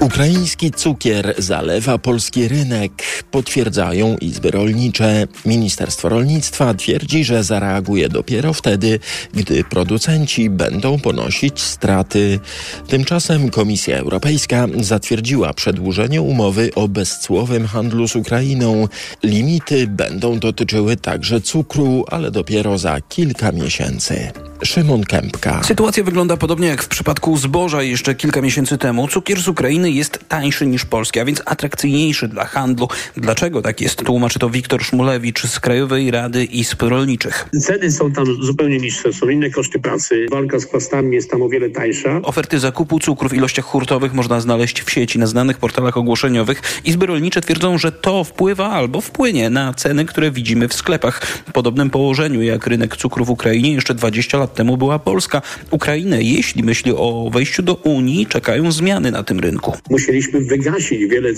Ukraiński 0.00 0.70
cukier 0.70 1.34
zalewa 1.38 1.98
polski 1.98 2.48
rynek, 2.48 2.92
potwierdzają 3.30 4.16
izby 4.16 4.50
rolnicze. 4.50 5.26
Ministerstwo 5.46 6.08
Rolnictwa 6.08 6.74
twierdzi, 6.74 7.24
że 7.24 7.44
zareaguje 7.44 8.08
dopiero 8.08 8.52
wtedy, 8.52 9.00
gdy 9.34 9.64
producenci 9.64 10.50
będą 10.50 10.98
ponosić 10.98 11.60
straty. 11.60 12.40
Tymczasem 12.88 13.50
Komisja 13.50 13.98
Europejska 13.98 14.66
zatwierdziła 14.80 15.54
przedłużenie 15.54 16.22
umowy 16.22 16.70
o 16.74 16.88
bezcłowym 16.88 17.66
handlu 17.66 18.08
z 18.08 18.16
Ukrainą. 18.16 18.88
Limity 19.22 19.86
będą 19.86 20.38
dotyczyły 20.38 20.96
także 20.96 21.40
cukru, 21.40 22.04
ale 22.10 22.30
dopiero 22.30 22.78
za 22.78 23.00
kilka 23.00 23.52
miesięcy. 23.52 24.32
Szymon 24.62 25.04
Kępka. 25.04 25.62
Sytuacja 25.64 26.04
wygląda 26.04 26.36
podobnie 26.36 26.68
jak 26.68 26.82
w 26.82 26.88
przypadku 26.88 27.36
zboża 27.36 27.82
jeszcze 27.82 28.14
kilka 28.14 28.42
miesięcy 28.42 28.78
temu. 28.78 29.08
Cukier 29.08 29.40
z 29.42 29.48
Ukrainy 29.48 29.90
jest 29.96 30.28
tańszy 30.28 30.66
niż 30.66 30.84
polski, 30.84 31.20
a 31.20 31.24
więc 31.24 31.42
atrakcyjniejszy 31.44 32.28
dla 32.28 32.44
handlu. 32.44 32.88
Dlaczego 33.16 33.62
tak 33.62 33.80
jest? 33.80 34.04
Tłumaczy 34.04 34.38
to 34.38 34.50
Wiktor 34.50 34.84
Szmulewicz 34.84 35.46
z 35.46 35.60
Krajowej 35.60 36.10
Rady 36.10 36.44
Izb 36.44 36.82
Rolniczych. 36.82 37.48
Ceny 37.60 37.92
są 37.92 38.12
tam 38.12 38.24
zupełnie 38.42 38.78
niższe, 38.78 39.12
są 39.12 39.28
inne 39.28 39.50
koszty 39.50 39.78
pracy. 39.78 40.26
Walka 40.30 40.58
z 40.58 40.64
chwastami 40.64 41.14
jest 41.14 41.30
tam 41.30 41.42
o 41.42 41.48
wiele 41.48 41.70
tańsza. 41.70 42.20
Oferty 42.22 42.58
zakupu 42.58 42.98
cukru 42.98 43.28
w 43.28 43.34
ilościach 43.34 43.64
hurtowych 43.64 44.14
można 44.14 44.40
znaleźć 44.40 44.82
w 44.82 44.90
sieci 44.90 45.18
na 45.18 45.26
znanych 45.26 45.58
portalach 45.58 45.96
ogłoszeniowych. 45.96 46.62
Izby 46.84 47.06
rolnicze 47.06 47.40
twierdzą, 47.40 47.78
że 47.78 47.92
to 47.92 48.24
wpływa 48.24 48.70
albo 48.70 49.00
wpłynie 49.00 49.50
na 49.50 49.74
ceny, 49.74 50.04
które 50.04 50.30
widzimy 50.30 50.68
w 50.68 50.74
sklepach. 50.74 51.22
W 51.48 51.52
podobnym 51.52 51.90
położeniu 51.90 52.42
jak 52.42 52.66
rynek 52.66 52.96
cukru 52.96 53.24
w 53.24 53.30
Ukrainie 53.30 53.72
jeszcze 53.72 53.94
20 53.94 54.38
lat 54.38 54.54
temu 54.54 54.76
była 54.76 54.98
Polska. 54.98 55.42
Ukrainę, 55.70 56.22
jeśli 56.22 56.62
myśli 56.62 56.92
o 56.92 57.30
wejściu 57.32 57.62
do 57.62 57.74
Unii, 57.74 58.26
czekają 58.26 58.72
zmiany 58.72 59.10
na 59.10 59.22
tym 59.22 59.40
rynku. 59.40 59.73
Musieliśmy 59.90 60.40
wygasić 60.40 61.06
wiele 61.06 61.30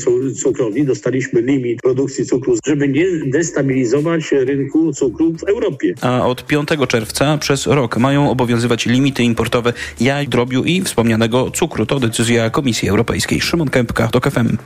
cukrowni, 0.42 0.84
dostaliśmy 0.84 1.42
limit 1.42 1.82
produkcji 1.82 2.26
cukru, 2.26 2.56
żeby 2.66 2.88
nie 2.88 3.06
destabilizować 3.26 4.32
rynku 4.32 4.92
cukru 4.92 5.32
w 5.32 5.44
Europie. 5.44 5.94
A 6.00 6.26
od 6.26 6.46
5 6.46 6.68
czerwca 6.88 7.38
przez 7.38 7.66
rok 7.66 7.96
mają 7.96 8.30
obowiązywać 8.30 8.86
limity 8.86 9.22
importowe 9.22 9.72
jaj, 10.00 10.28
drobiu 10.28 10.64
i 10.64 10.82
wspomnianego 10.82 11.50
cukru. 11.50 11.86
To 11.86 12.00
decyzja 12.00 12.50
Komisji 12.50 12.88
Europejskiej. 12.88 13.40
Szymon 13.40 13.68
Kępka, 13.68 14.08
TOK 14.08 14.30
FM. 14.30 14.56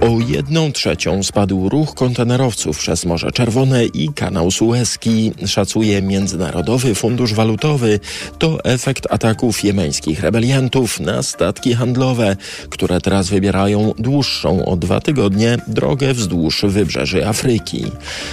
O 0.00 0.18
jedną 0.28 0.72
trzecią 0.72 1.22
spadł 1.22 1.68
ruch 1.68 1.94
kontenerowców 1.94 2.78
przez 2.78 3.04
Morze 3.06 3.32
Czerwone 3.32 3.84
i 3.84 4.08
kanał 4.14 4.50
Suezki, 4.50 5.32
szacuje 5.46 6.02
Międzynarodowy 6.02 6.94
Fundusz 6.94 7.34
Walutowy. 7.34 8.00
To 8.38 8.64
efekt 8.64 9.06
ataków 9.10 9.64
jemeńskich 9.64 10.20
rebeliantów 10.20 11.00
na 11.00 11.22
statki 11.22 11.74
handlowe, 11.74 12.36
które 12.70 13.00
teraz 13.12 13.28
wybierają 13.28 13.94
dłuższą 13.98 14.64
o 14.64 14.76
dwa 14.76 15.00
tygodnie 15.00 15.58
drogę 15.68 16.14
wzdłuż 16.14 16.64
wybrzeży 16.68 17.28
Afryki. 17.28 17.84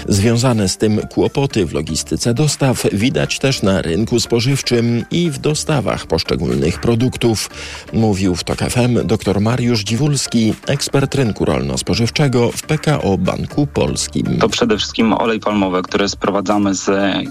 Związane 0.08 0.70
z 0.70 0.78
tym 0.78 1.02
kłopoty 1.08 1.66
w 1.66 1.74
logistyce 1.74 2.34
dostaw 2.34 2.86
widać 2.94 3.40
też 3.40 3.62
na 3.62 3.82
rynku 3.82 4.20
spożywczym 4.20 5.06
i 5.12 5.30
w 5.30 5.38
dostawach 5.38 6.08
poszczególnych 6.08 6.80
produktów, 6.80 7.50
mówił 7.94 8.36
w 8.36 8.44
TOK 8.44 8.60
FM 8.60 9.08
dr 9.08 9.42
Mariusz 9.42 9.84
Dziwulski, 9.84 10.54
ekspert 10.68 11.16
rynku 11.16 11.46
rolno-spożywczego 11.46 12.52
w 12.52 12.62
PKO 12.62 13.18
Banku 13.18 13.68
Polskim. 13.68 14.38
To 14.40 14.50
przede 14.50 14.78
wszystkim 14.78 15.14
olej 15.14 15.40
palmowy, 15.40 15.82
który 15.82 16.10
sprowadzamy 16.10 16.76
z 16.76 16.90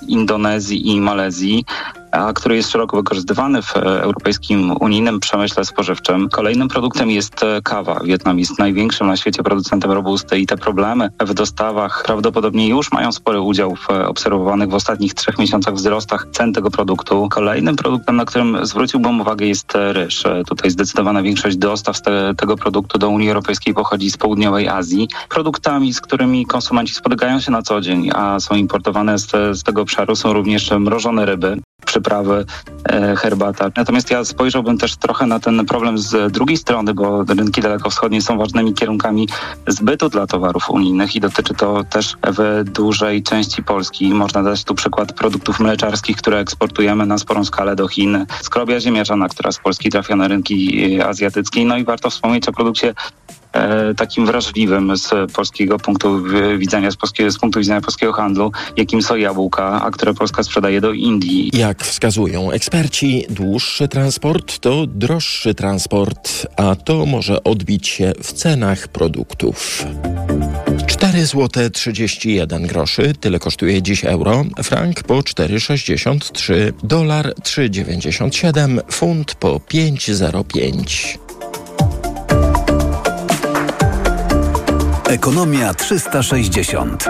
Indonezji 0.08 0.88
i 0.88 1.00
Malezji 1.00 1.64
a 2.12 2.32
który 2.32 2.56
jest 2.56 2.70
szeroko 2.70 2.96
wykorzystywany 2.96 3.62
w 3.62 3.76
europejskim 3.76 4.74
unijnym 4.80 5.20
przemyśle 5.20 5.64
spożywczym. 5.64 6.28
Kolejnym 6.28 6.68
produktem 6.68 7.10
jest 7.10 7.37
kawa. 7.64 8.00
Wietnam 8.04 8.38
jest 8.38 8.58
największym 8.58 9.06
na 9.06 9.16
świecie 9.16 9.42
producentem 9.42 9.92
robusty 9.92 10.38
i 10.38 10.46
te 10.46 10.56
problemy 10.56 11.10
w 11.20 11.34
dostawach 11.34 12.02
prawdopodobnie 12.06 12.68
już 12.68 12.92
mają 12.92 13.12
spory 13.12 13.40
udział 13.40 13.76
w 13.76 13.90
obserwowanych 13.90 14.68
w 14.68 14.74
ostatnich 14.74 15.14
trzech 15.14 15.38
miesiącach 15.38 15.74
wzrostach 15.74 16.26
cen 16.32 16.52
tego 16.52 16.70
produktu. 16.70 17.28
Kolejnym 17.30 17.76
produktem, 17.76 18.16
na 18.16 18.24
którym 18.24 18.66
zwróciłbym 18.66 19.20
uwagę 19.20 19.46
jest 19.46 19.72
ryż. 19.74 20.24
Tutaj 20.48 20.70
zdecydowana 20.70 21.22
większość 21.22 21.56
dostaw 21.56 22.02
te, 22.02 22.34
tego 22.36 22.56
produktu 22.56 22.98
do 22.98 23.08
Unii 23.08 23.28
Europejskiej 23.28 23.74
pochodzi 23.74 24.10
z 24.10 24.16
południowej 24.16 24.68
Azji. 24.68 25.08
Produktami, 25.28 25.94
z 25.94 26.00
którymi 26.00 26.46
konsumenci 26.46 26.94
spotykają 26.94 27.40
się 27.40 27.50
na 27.50 27.62
co 27.62 27.80
dzień, 27.80 28.10
a 28.14 28.40
są 28.40 28.54
importowane 28.54 29.18
z, 29.18 29.30
z 29.30 29.62
tego 29.62 29.82
obszaru 29.82 30.16
są 30.16 30.32
również 30.32 30.70
mrożone 30.70 31.26
ryby 31.26 31.58
przyprawy, 31.88 32.44
e, 32.88 33.16
herbata. 33.16 33.70
Natomiast 33.76 34.10
ja 34.10 34.24
spojrzałbym 34.24 34.78
też 34.78 34.96
trochę 34.96 35.26
na 35.26 35.40
ten 35.40 35.66
problem 35.66 35.98
z 35.98 36.32
drugiej 36.32 36.56
strony, 36.56 36.94
bo 36.94 37.24
rynki 37.24 37.60
dalekowschodnie 37.60 38.22
są 38.22 38.38
ważnymi 38.38 38.74
kierunkami 38.74 39.28
zbytu 39.66 40.08
dla 40.08 40.26
towarów 40.26 40.70
unijnych 40.70 41.16
i 41.16 41.20
dotyczy 41.20 41.54
to 41.54 41.84
też 41.84 42.16
w 42.26 42.64
dużej 42.64 43.22
części 43.22 43.62
Polski. 43.62 44.14
Można 44.14 44.42
dać 44.42 44.64
tu 44.64 44.74
przykład 44.74 45.12
produktów 45.12 45.60
mleczarskich, 45.60 46.16
które 46.16 46.38
eksportujemy 46.38 47.06
na 47.06 47.18
sporą 47.18 47.44
skalę 47.44 47.76
do 47.76 47.88
Chin. 47.88 48.26
Skrobia 48.42 48.80
ziemniaczana, 48.80 49.28
która 49.28 49.52
z 49.52 49.58
Polski 49.58 49.90
trafia 49.90 50.16
na 50.16 50.28
rynki 50.28 51.00
azjatyckie. 51.02 51.64
No 51.64 51.76
i 51.76 51.84
warto 51.84 52.10
wspomnieć 52.10 52.48
o 52.48 52.52
produkcie 52.52 52.88
e, 52.88 52.94
takim 53.96 54.26
wrażliwym 54.26 54.96
z 54.96 55.32
polskiego 55.32 55.78
punktu 55.78 56.22
widzenia, 56.58 56.90
z, 56.90 56.96
z 57.28 57.38
punktu 57.38 57.58
widzenia 57.58 57.80
polskiego 57.80 58.12
handlu, 58.12 58.52
jakim 58.76 59.02
są 59.02 59.16
jabłka, 59.16 59.82
a 59.82 59.90
które 59.90 60.14
Polska 60.14 60.42
sprzedaje 60.42 60.80
do 60.80 60.92
Indii. 60.92 61.50
Jak 61.52 61.84
wskazują 61.84 62.50
eksperci, 62.50 63.24
dłuższy 63.30 63.88
transport 63.88 64.58
to 64.58 64.86
droższy 64.86 65.54
transport, 65.54 66.46
a 66.56 66.76
to 66.76 67.06
może 67.06 67.44
odbić 67.44 67.88
się 67.88 68.12
w 68.22 68.32
cenach 68.32 68.88
produktów. 68.88 69.84
4 70.86 71.26
zł 71.26 71.70
31 71.70 72.66
groszy, 72.66 73.14
tyle 73.20 73.38
kosztuje 73.38 73.82
dziś 73.82 74.04
euro, 74.04 74.44
frank 74.62 75.02
po 75.02 75.14
4,63, 75.14 76.72
dolar 76.82 77.34
3,97, 77.42 78.78
funt 78.90 79.34
po 79.34 79.56
5,05. 79.56 81.27
Ekonomia 85.08 85.74
360. 85.74 87.04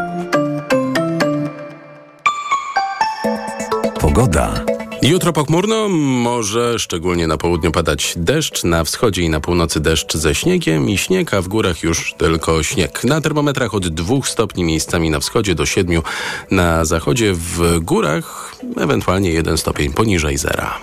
Pogoda. 4.00 4.64
Jutro 5.02 5.32
pochmurno, 5.32 5.88
może 5.88 6.78
szczególnie 6.78 7.26
na 7.26 7.36
południu 7.36 7.72
padać 7.72 8.14
deszcz, 8.16 8.64
na 8.64 8.84
wschodzie 8.84 9.22
i 9.22 9.30
na 9.30 9.40
północy 9.40 9.80
deszcz 9.80 10.16
ze 10.16 10.34
śniegiem 10.34 10.90
i 10.90 10.98
śnieg, 10.98 11.34
a 11.34 11.42
w 11.42 11.48
górach 11.48 11.82
już 11.82 12.14
tylko 12.18 12.62
śnieg. 12.62 13.04
Na 13.04 13.20
termometrach 13.20 13.74
od 13.74 13.88
2 13.88 14.14
stopni 14.24 14.64
miejscami 14.64 15.10
na 15.10 15.20
wschodzie 15.20 15.54
do 15.54 15.66
7 15.66 16.02
na 16.50 16.84
zachodzie, 16.84 17.32
w 17.34 17.78
górach 17.80 18.54
ewentualnie 18.80 19.30
1 19.30 19.58
stopień 19.58 19.92
poniżej 19.92 20.38
zera. 20.38 20.74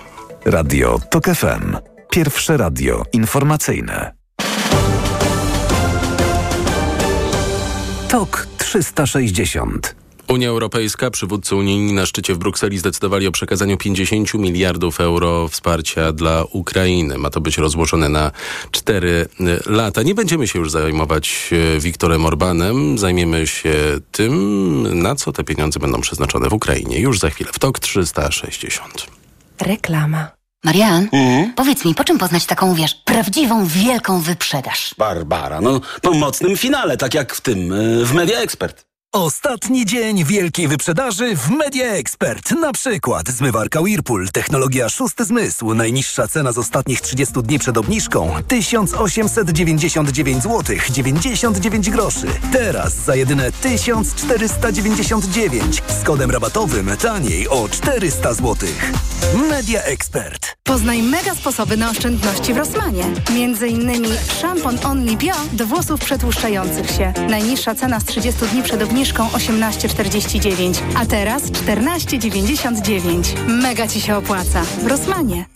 Radio 0.44 1.00
TOK 1.10 1.24
FM. 1.24 1.76
Pierwsze 2.10 2.56
radio 2.56 3.02
informacyjne. 3.12 4.16
TOK 8.08 8.46
360. 8.58 9.94
Unia 10.28 10.48
Europejska, 10.48 11.10
przywódcy 11.10 11.56
unijni 11.56 11.92
na 11.92 12.06
szczycie 12.06 12.34
w 12.34 12.38
Brukseli 12.38 12.78
zdecydowali 12.78 13.26
o 13.26 13.32
przekazaniu 13.32 13.76
50 13.76 14.34
miliardów 14.34 15.00
euro 15.00 15.48
wsparcia 15.48 16.12
dla 16.12 16.44
Ukrainy. 16.44 17.18
Ma 17.18 17.30
to 17.30 17.40
być 17.40 17.58
rozłożone 17.58 18.08
na 18.08 18.30
4 18.70 19.28
lata. 19.66 20.02
Nie 20.02 20.14
będziemy 20.14 20.48
się 20.48 20.58
już 20.58 20.70
zajmować 20.70 21.50
e, 21.76 21.80
Wiktorem 21.80 22.26
Orbanem. 22.26 22.98
Zajmiemy 22.98 23.46
się 23.46 23.74
tym, 24.12 25.02
na 25.02 25.14
co 25.14 25.32
te 25.32 25.44
pieniądze 25.44 25.80
będą 25.80 26.00
przeznaczone 26.00 26.48
w 26.48 26.52
Ukrainie. 26.52 27.00
Już 27.00 27.18
za 27.18 27.30
chwilę 27.30 27.50
w 27.52 27.58
TOK 27.58 27.78
360. 27.78 29.06
Reklama. 29.60 30.35
Marian, 30.66 31.08
powiedz 31.56 31.84
mi, 31.84 31.94
po 31.94 32.04
czym 32.04 32.18
poznać 32.18 32.46
taką, 32.46 32.74
wiesz, 32.74 32.94
prawdziwą, 32.94 33.66
wielką 33.66 34.20
wyprzedaż? 34.20 34.94
Barbara, 34.98 35.60
no 35.60 35.80
po 36.02 36.14
mocnym 36.14 36.56
finale, 36.56 36.96
tak 36.96 37.14
jak 37.14 37.34
w 37.34 37.40
tym, 37.40 37.72
y, 37.72 38.04
w 38.04 38.14
Media 38.14 38.38
Expert. 38.38 38.86
Ostatni 39.16 39.86
dzień 39.86 40.24
wielkiej 40.24 40.68
wyprzedaży 40.68 41.36
w 41.36 41.50
Media 41.50 41.86
Expert. 41.86 42.50
Na 42.50 42.72
przykład 42.72 43.28
zmywarka 43.28 43.80
Whirlpool, 43.80 44.28
technologia 44.28 44.88
szósty 44.88 45.24
zmysł. 45.24 45.74
Najniższa 45.74 46.28
cena 46.28 46.52
z 46.52 46.58
ostatnich 46.58 47.00
30 47.00 47.34
dni 47.42 47.58
przed 47.58 47.78
obniżką 47.78 48.34
1899 48.48 50.42
zł 50.42 50.76
99 50.90 51.90
groszy. 51.90 52.26
Teraz 52.52 52.94
za 52.94 53.16
jedyne 53.16 53.52
1499 53.52 55.82
z 56.00 56.04
kodem 56.04 56.30
rabatowym 56.30 56.96
taniej 56.96 57.48
o 57.48 57.68
400 57.68 58.34
zł. 58.34 58.56
Media 59.50 59.82
Expert. 59.82 60.56
Poznaj 60.64 61.02
mega 61.02 61.34
sposoby 61.34 61.76
na 61.76 61.90
oszczędności 61.90 62.54
w 62.54 62.56
Rossmanie. 62.56 63.04
Między 63.34 63.68
innymi 63.68 64.08
szampon 64.40 64.78
Only 64.84 65.16
Bio 65.16 65.34
do 65.52 65.66
włosów 65.66 66.00
przetłuszczających 66.00 66.90
się. 66.90 67.12
Najniższa 67.28 67.74
cena 67.74 68.00
z 68.00 68.04
30 68.04 68.46
dni 68.46 68.62
przed 68.62 68.82
obniżką 68.82 69.05
18,49, 69.14 70.82
a 70.96 71.06
teraz 71.06 71.42
14,99. 71.42 73.48
Mega 73.48 73.88
Ci 73.88 74.00
się 74.00 74.16
opłaca. 74.16 74.62
W 74.62 74.86
Rossmanie. 74.86 75.55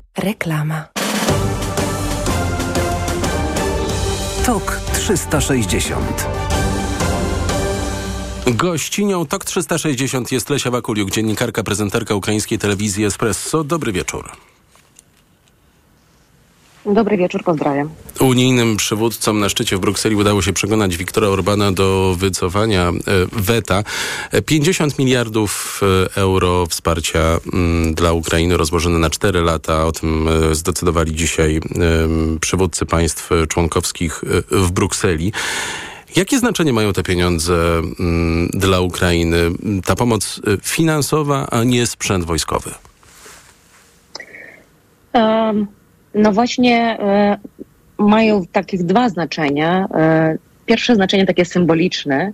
Reklama. 0.17 0.87
TOK 4.45 4.79
360. 4.93 6.27
Gościnią 8.47 9.25
TOK 9.25 9.45
360 9.45 10.31
jest 10.31 10.49
Lesia 10.49 10.71
Wakuliuk, 10.71 11.09
dziennikarka, 11.11 11.63
prezenterka 11.63 12.15
ukraińskiej 12.15 12.59
telewizji 12.59 13.05
Espresso. 13.05 13.63
Dobry 13.63 13.91
wieczór. 13.91 14.50
Dobry 16.85 17.17
wieczór, 17.17 17.43
pozdrawiam. 17.43 17.89
Unijnym 18.19 18.77
przywódcom 18.77 19.39
na 19.39 19.49
szczycie 19.49 19.77
w 19.77 19.79
Brukseli 19.79 20.15
udało 20.15 20.41
się 20.41 20.53
przekonać 20.53 20.97
Wiktora 20.97 21.27
Orbana 21.27 21.71
do 21.71 22.15
wycofania 22.17 22.89
e, 22.89 22.93
weta. 23.31 23.83
50 24.45 24.99
miliardów 24.99 25.81
e, 25.83 26.15
euro 26.15 26.65
wsparcia 26.65 27.37
mm, 27.53 27.93
dla 27.93 28.11
Ukrainy 28.13 28.57
rozłożone 28.57 28.99
na 28.99 29.09
4 29.09 29.41
lata. 29.41 29.85
O 29.85 29.91
tym 29.91 30.27
e, 30.27 30.55
zdecydowali 30.55 31.15
dzisiaj 31.15 31.59
przywódcy 32.41 32.85
państw 32.85 33.29
członkowskich 33.49 34.23
w 34.51 34.71
Brukseli. 34.71 35.33
Jakie 36.15 36.39
znaczenie 36.39 36.73
mają 36.73 36.93
te 36.93 37.03
pieniądze 37.03 37.81
mm, 37.99 38.49
dla 38.53 38.79
Ukrainy? 38.79 39.37
Ta 39.85 39.95
pomoc 39.95 40.41
finansowa, 40.63 41.47
a 41.51 41.63
nie 41.63 41.87
sprzęt 41.87 42.25
wojskowy? 42.25 42.71
Um. 45.13 45.80
No 46.15 46.31
właśnie 46.31 46.99
e, 46.99 47.37
mają 47.97 48.45
takich 48.51 48.83
dwa 48.83 49.09
znaczenia. 49.09 49.87
E, 49.93 50.37
pierwsze 50.65 50.95
znaczenie 50.95 51.25
takie 51.25 51.45
symboliczne, 51.45 52.33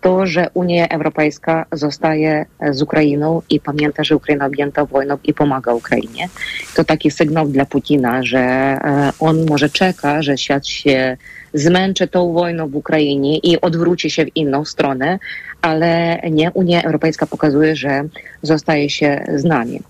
to, 0.00 0.26
że 0.26 0.50
Unia 0.54 0.88
Europejska 0.88 1.66
zostaje 1.72 2.46
z 2.70 2.82
Ukrainą 2.82 3.42
i 3.50 3.60
pamięta, 3.60 4.04
że 4.04 4.16
Ukraina 4.16 4.46
objęta 4.46 4.84
wojną 4.84 5.18
i 5.24 5.34
pomaga 5.34 5.74
Ukrainie. 5.74 6.28
To 6.76 6.84
taki 6.84 7.10
sygnał 7.10 7.48
dla 7.48 7.66
Putina, 7.66 8.22
że 8.22 8.38
e, 8.38 9.12
on 9.20 9.46
może 9.46 9.68
czeka, 9.70 10.22
że 10.22 10.38
świat 10.38 10.66
się 10.66 11.16
zmęczy 11.54 12.08
tą 12.08 12.32
wojną 12.32 12.68
w 12.68 12.76
Ukrainie 12.76 13.38
i 13.38 13.60
odwróci 13.60 14.10
się 14.10 14.24
w 14.24 14.36
inną 14.36 14.64
stronę, 14.64 15.18
ale 15.62 16.20
nie 16.30 16.50
Unia 16.50 16.82
Europejska 16.82 17.26
pokazuje, 17.26 17.76
że 17.76 18.04
zostaje 18.42 18.90
się 18.90 19.24
z 19.34 19.44
nami. 19.44 19.80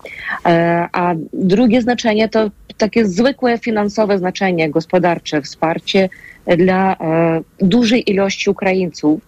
A 0.91 1.13
drugie 1.33 1.81
znaczenie 1.81 2.29
to 2.29 2.51
takie 2.77 3.05
zwykłe 3.05 3.57
finansowe 3.57 4.17
znaczenie, 4.17 4.69
gospodarcze 4.69 5.41
wsparcie 5.41 6.09
dla 6.57 6.95
dużej 7.59 8.11
ilości 8.11 8.49
Ukraińców, 8.49 9.21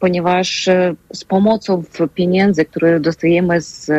ponieważ 0.00 0.68
z 1.12 1.24
pomocą 1.24 1.82
pieniędzy, 2.14 2.64
które 2.64 3.00
dostajemy 3.00 3.60
z, 3.60 3.90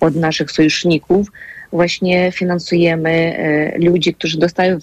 od 0.00 0.16
naszych 0.16 0.50
sojuszników, 0.50 1.28
właśnie 1.74 2.32
finansujemy 2.32 3.36
ludzi, 3.78 4.14
którzy 4.14 4.38
dostają 4.38 4.78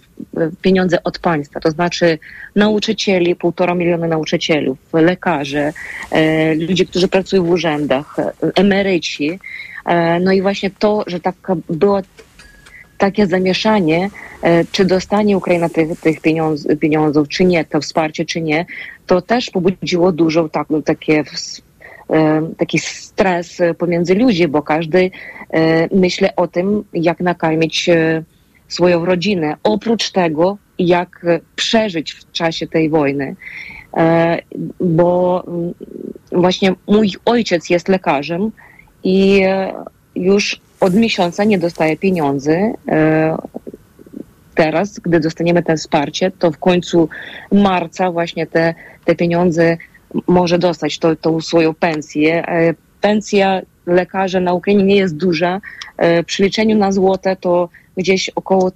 pieniądze 0.62 1.04
od 1.04 1.20
państwa, 1.20 1.60
to 1.60 1.72
znaczy 1.72 2.20
nauczycieli, 2.56 3.36
półtora 3.36 3.76
miliona 3.76 4.08
nauczycielów, 4.08 4.78
lekarzy, 4.94 5.74
ludzie, 6.68 6.86
którzy 6.86 7.08
pracują 7.08 7.44
w 7.44 7.50
urzędach, 7.50 8.16
emeryci. 8.56 9.40
No 10.22 10.32
i 10.32 10.42
właśnie 10.42 10.70
to, 10.80 11.04
że 11.08 11.20
tak 11.20 11.36
było 11.70 12.02
takie 12.98 13.28
zamieszanie, 13.28 14.10
czy 14.72 14.86
dostanie 14.86 15.38
Ukraina 15.38 15.70
tych, 15.70 16.00
tych 16.00 16.22
pieniądz, 16.22 16.68
pieniądzów, 16.80 17.28
czy 17.28 17.46
nie, 17.46 17.66
to 17.66 17.82
wsparcie, 17.82 18.26
czy 18.26 18.42
nie, 18.42 18.66
to 19.06 19.22
też 19.22 19.50
pobudziło 19.50 20.12
dużo 20.12 20.50
tak, 20.50 20.68
takie 20.86 21.24
taki 22.58 22.80
stres 22.80 23.58
pomiędzy 23.78 24.16
ludzi, 24.16 24.48
bo 24.48 24.62
każdy 24.62 25.12
myśli 25.92 26.28
o 26.36 26.48
tym, 26.48 26.84
jak 26.94 27.20
nakarmić 27.20 27.90
swoją 28.68 29.06
rodzinę. 29.06 29.56
Oprócz 29.64 30.12
tego, 30.12 30.58
jak 30.80 31.26
przeżyć 31.56 32.12
w 32.12 32.32
czasie 32.32 32.68
tej 32.68 32.90
wojny. 32.90 33.36
Bo 34.80 35.44
właśnie 36.32 36.74
mój 36.88 37.12
ojciec 37.26 37.70
jest 37.70 37.88
lekarzem 37.88 38.52
i 39.04 39.42
już 40.16 40.62
od 40.80 40.94
miesiąca 40.94 41.44
nie 41.44 41.60
dostaje 41.60 41.98
pieniędzy. 41.98 42.74
Teraz, 44.56 45.00
gdy 45.00 45.20
dostaniemy 45.20 45.64
to 45.64 45.78
wsparcie, 45.78 46.32
to 46.32 46.52
w 46.52 46.58
końcu 46.58 47.10
marca 47.52 48.12
właśnie 48.12 48.48
te, 48.48 48.74
te 49.06 49.16
pieniądze 49.16 49.78
może 50.28 50.60
dostać 50.60 51.00
to, 51.00 51.16
tą 51.16 51.42
swoją 51.42 51.74
pensję. 51.74 52.44
Pensja 53.02 53.62
lekarza 53.86 54.40
na 54.40 54.54
Ukrainie 54.54 54.84
nie 54.84 54.96
jest 54.96 55.18
duża. 55.18 55.62
Przy 56.26 56.44
liczeniu 56.44 56.78
na 56.78 56.92
złote 56.92 57.36
to 57.36 57.70
gdzieś 57.98 58.30
około 58.30 58.72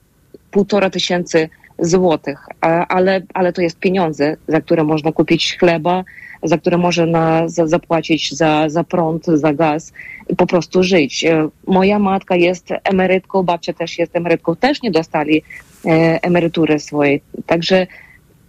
półtora 0.51 0.89
tysięcy 0.89 1.49
złotych, 1.79 2.45
ale, 2.89 3.21
ale 3.33 3.53
to 3.53 3.61
jest 3.61 3.79
pieniądze, 3.79 4.37
za 4.47 4.61
które 4.61 4.83
można 4.83 5.11
kupić 5.11 5.57
chleba, 5.57 6.03
za 6.43 6.57
które 6.57 6.77
można 6.77 7.47
za, 7.49 7.67
zapłacić 7.67 8.33
za, 8.33 8.69
za 8.69 8.83
prąd, 8.83 9.25
za 9.25 9.53
gaz 9.53 9.93
i 10.29 10.35
po 10.35 10.47
prostu 10.47 10.83
żyć. 10.83 11.25
Moja 11.67 11.99
matka 11.99 12.35
jest 12.35 12.69
emerytką, 12.83 13.43
babcia 13.43 13.73
też 13.73 13.99
jest 13.99 14.15
emerytką, 14.15 14.55
też 14.55 14.81
nie 14.81 14.91
dostali 14.91 15.43
e, 15.85 15.89
emerytury 16.23 16.79
swojej. 16.79 17.21
Także 17.45 17.87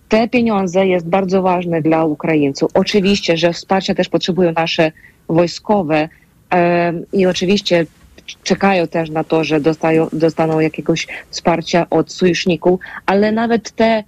te 0.08 0.28
pieniądze 0.28 0.86
jest 0.86 1.08
bardzo 1.08 1.42
ważne 1.42 1.82
dla 1.82 2.04
Ukraińców. 2.04 2.70
Oczywiście, 2.74 3.36
że 3.36 3.52
wsparcia 3.52 3.94
też 3.94 4.08
potrzebują 4.08 4.52
nasze 4.52 4.92
wojskowe 5.28 5.96
e, 5.96 6.08
i 7.12 7.26
oczywiście 7.26 7.86
czekają 8.42 8.86
też 8.86 9.10
na 9.10 9.24
to, 9.24 9.44
że 9.44 9.60
dostają, 9.60 10.08
dostaną 10.12 10.60
jakiegoś 10.60 11.06
wsparcia 11.30 11.86
od 11.90 12.12
sojuszników, 12.12 12.80
ale 13.06 13.32
nawet 13.32 13.70
te 13.70 14.04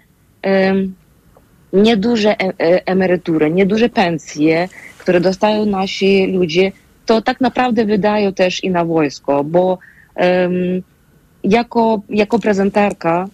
nieduże 1.73 2.31
e, 2.31 2.45
e, 2.45 2.87
emerytury, 2.87 3.51
nieduże 3.51 3.89
pensje, 3.89 4.69
które 4.99 5.21
dostają 5.21 5.67
nasi 5.67 6.27
ludzie, 6.27 6.73
to 7.07 7.23
tak 7.23 7.41
naprawdę 7.41 7.85
wydają 7.85 8.33
też 8.33 8.65
i 8.65 8.71
na 8.71 8.85
wojsko, 8.85 9.45
bo 9.45 9.79
jako, 11.45 12.03
jako 12.11 12.39
prezenterka 12.39 13.29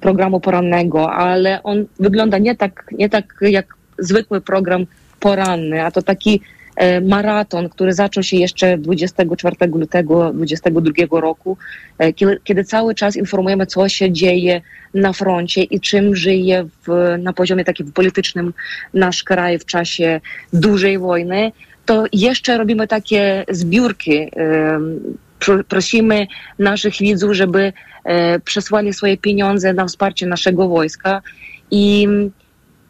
programu 0.00 0.40
porannego, 0.40 1.12
ale 1.12 1.62
on 1.62 1.86
wygląda 1.98 2.38
nie 2.38 2.56
tak, 2.56 2.84
nie 2.92 3.08
tak 3.08 3.34
jak 3.40 3.74
zwykły 3.98 4.40
program 4.40 4.86
poranny, 5.20 5.84
a 5.84 5.90
to 5.90 6.02
taki 6.02 6.40
maraton, 7.02 7.68
który 7.68 7.92
zaczął 7.92 8.22
się 8.22 8.36
jeszcze 8.36 8.78
24 8.78 9.56
lutego 9.72 10.32
2022 10.32 11.20
roku, 11.20 11.56
e, 11.98 12.12
kiedy 12.44 12.64
cały 12.64 12.94
czas 12.94 13.16
informujemy, 13.16 13.66
co 13.66 13.88
się 13.88 14.12
dzieje 14.12 14.60
na 14.94 15.12
froncie 15.12 15.62
i 15.62 15.80
czym 15.80 16.16
żyje 16.16 16.66
w, 16.86 17.16
na 17.18 17.32
poziomie 17.32 17.64
takim 17.64 17.92
politycznym 17.92 18.52
nasz 18.94 19.22
kraj 19.22 19.58
w 19.58 19.64
czasie 19.64 20.20
dużej 20.52 20.98
wojny, 20.98 21.52
to 21.86 22.04
jeszcze 22.12 22.58
robimy 22.58 22.88
takie 22.88 23.44
zbiórki. 23.48 24.18
E, 24.18 24.30
prosimy 25.68 26.26
naszych 26.58 26.94
widzów, 26.96 27.32
żeby 27.32 27.72
przesłali 28.44 28.92
swoje 28.92 29.16
pieniądze 29.16 29.72
na 29.72 29.86
wsparcie 29.86 30.26
naszego 30.26 30.68
wojska 30.68 31.22
i 31.70 32.08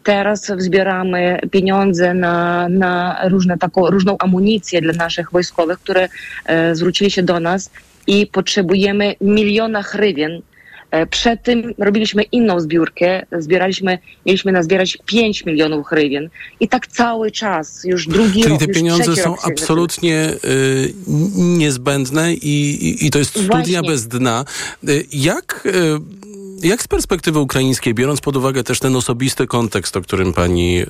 Teraz 0.03 0.53
zbieramy 0.59 1.41
pieniądze 1.51 2.15
na, 2.15 2.69
na 2.69 3.21
różne, 3.29 3.59
taką, 3.59 3.91
różną 3.91 4.17
amunicję 4.19 4.81
dla 4.81 4.93
naszych 4.93 5.33
wojskowych, 5.33 5.79
które 5.79 6.09
e, 6.47 6.75
zwrócili 6.75 7.11
się 7.11 7.23
do 7.23 7.41
nas 7.41 7.71
i 8.07 8.27
potrzebujemy 8.27 9.15
miliona 9.21 9.83
hrywien. 9.83 10.43
E, 10.91 11.07
przed 11.07 11.43
tym 11.43 11.75
robiliśmy 11.79 12.23
inną 12.23 12.61
zbiórkę, 12.61 13.27
zbieraliśmy, 13.39 13.99
mieliśmy 14.27 14.53
nazbierać 14.53 14.99
5 15.07 15.45
milionów 15.45 15.87
hrywien 15.87 16.29
i 16.61 16.69
tak 16.69 16.87
cały 16.87 17.31
czas, 17.31 17.85
już 17.85 18.07
drugi 18.07 18.43
Czyli 18.43 18.53
rok. 18.53 18.61
te 18.61 18.69
pieniądze 18.69 19.17
są 19.17 19.35
absolutnie 19.43 20.31
y, 20.45 20.95
niezbędne 21.37 22.35
i, 22.35 22.89
i, 22.89 23.07
i, 23.07 23.11
to 23.11 23.19
jest 23.19 23.31
studnia 23.31 23.57
Właśnie. 23.57 23.83
bez 23.83 24.09
dna. 24.09 24.45
Y, 24.89 25.07
jak... 25.13 25.63
Y, 25.67 26.21
jak 26.63 26.83
z 26.83 26.89
perspektywy 26.89 27.39
ukraińskiej, 27.39 27.95
biorąc 27.95 28.21
pod 28.21 28.37
uwagę 28.37 28.65
też 28.65 28.81
ten 28.81 28.97
osobisty 28.97 29.47
kontekst, 29.47 29.97
o 29.97 30.03
którym 30.03 30.33
pani, 30.33 30.75
yy, 30.75 30.87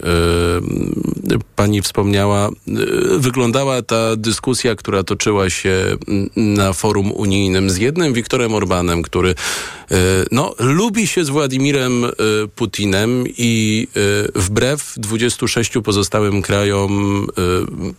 pani 1.57 1.83
wspomniała, 1.83 2.49
yy, 2.67 3.19
wyglądała 3.19 3.83
ta 3.83 4.17
dyskusja, 4.17 4.75
która 4.75 5.03
toczyła 5.03 5.51
się 5.51 5.97
na 6.37 6.73
forum 6.73 7.13
unijnym 7.13 7.71
z 7.71 7.77
jednym 7.77 8.13
Wiktorem 8.13 8.55
Orbanem, 8.55 9.03
który 9.03 9.29
yy, 9.91 9.97
no, 10.31 10.55
lubi 10.59 11.07
się 11.07 11.25
z 11.25 11.29
Władimirem 11.29 12.07
Putinem 12.57 13.25
i 13.39 13.87
wbrew 14.35 14.95
26 14.97 15.73
pozostałym 15.85 16.43
krajom 16.43 17.27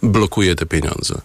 blokuje 0.01 0.55
te 0.55 0.65
pieniądze? 0.65 1.21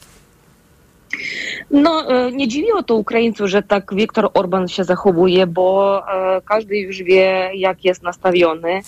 No, 1.70 2.04
nie 2.32 2.48
dziwiło 2.48 2.82
to 2.82 2.94
Ukraińców, 2.94 3.48
że 3.48 3.62
tak 3.62 3.94
Viktor 3.94 4.30
Orban 4.34 4.68
się 4.68 4.84
zachowuje, 4.84 5.46
bo 5.46 6.02
każdy 6.44 6.76
już 6.76 7.02
wie, 7.02 7.50
jak 7.54 7.84
jest 7.84 8.02
nastawiony. 8.02 8.80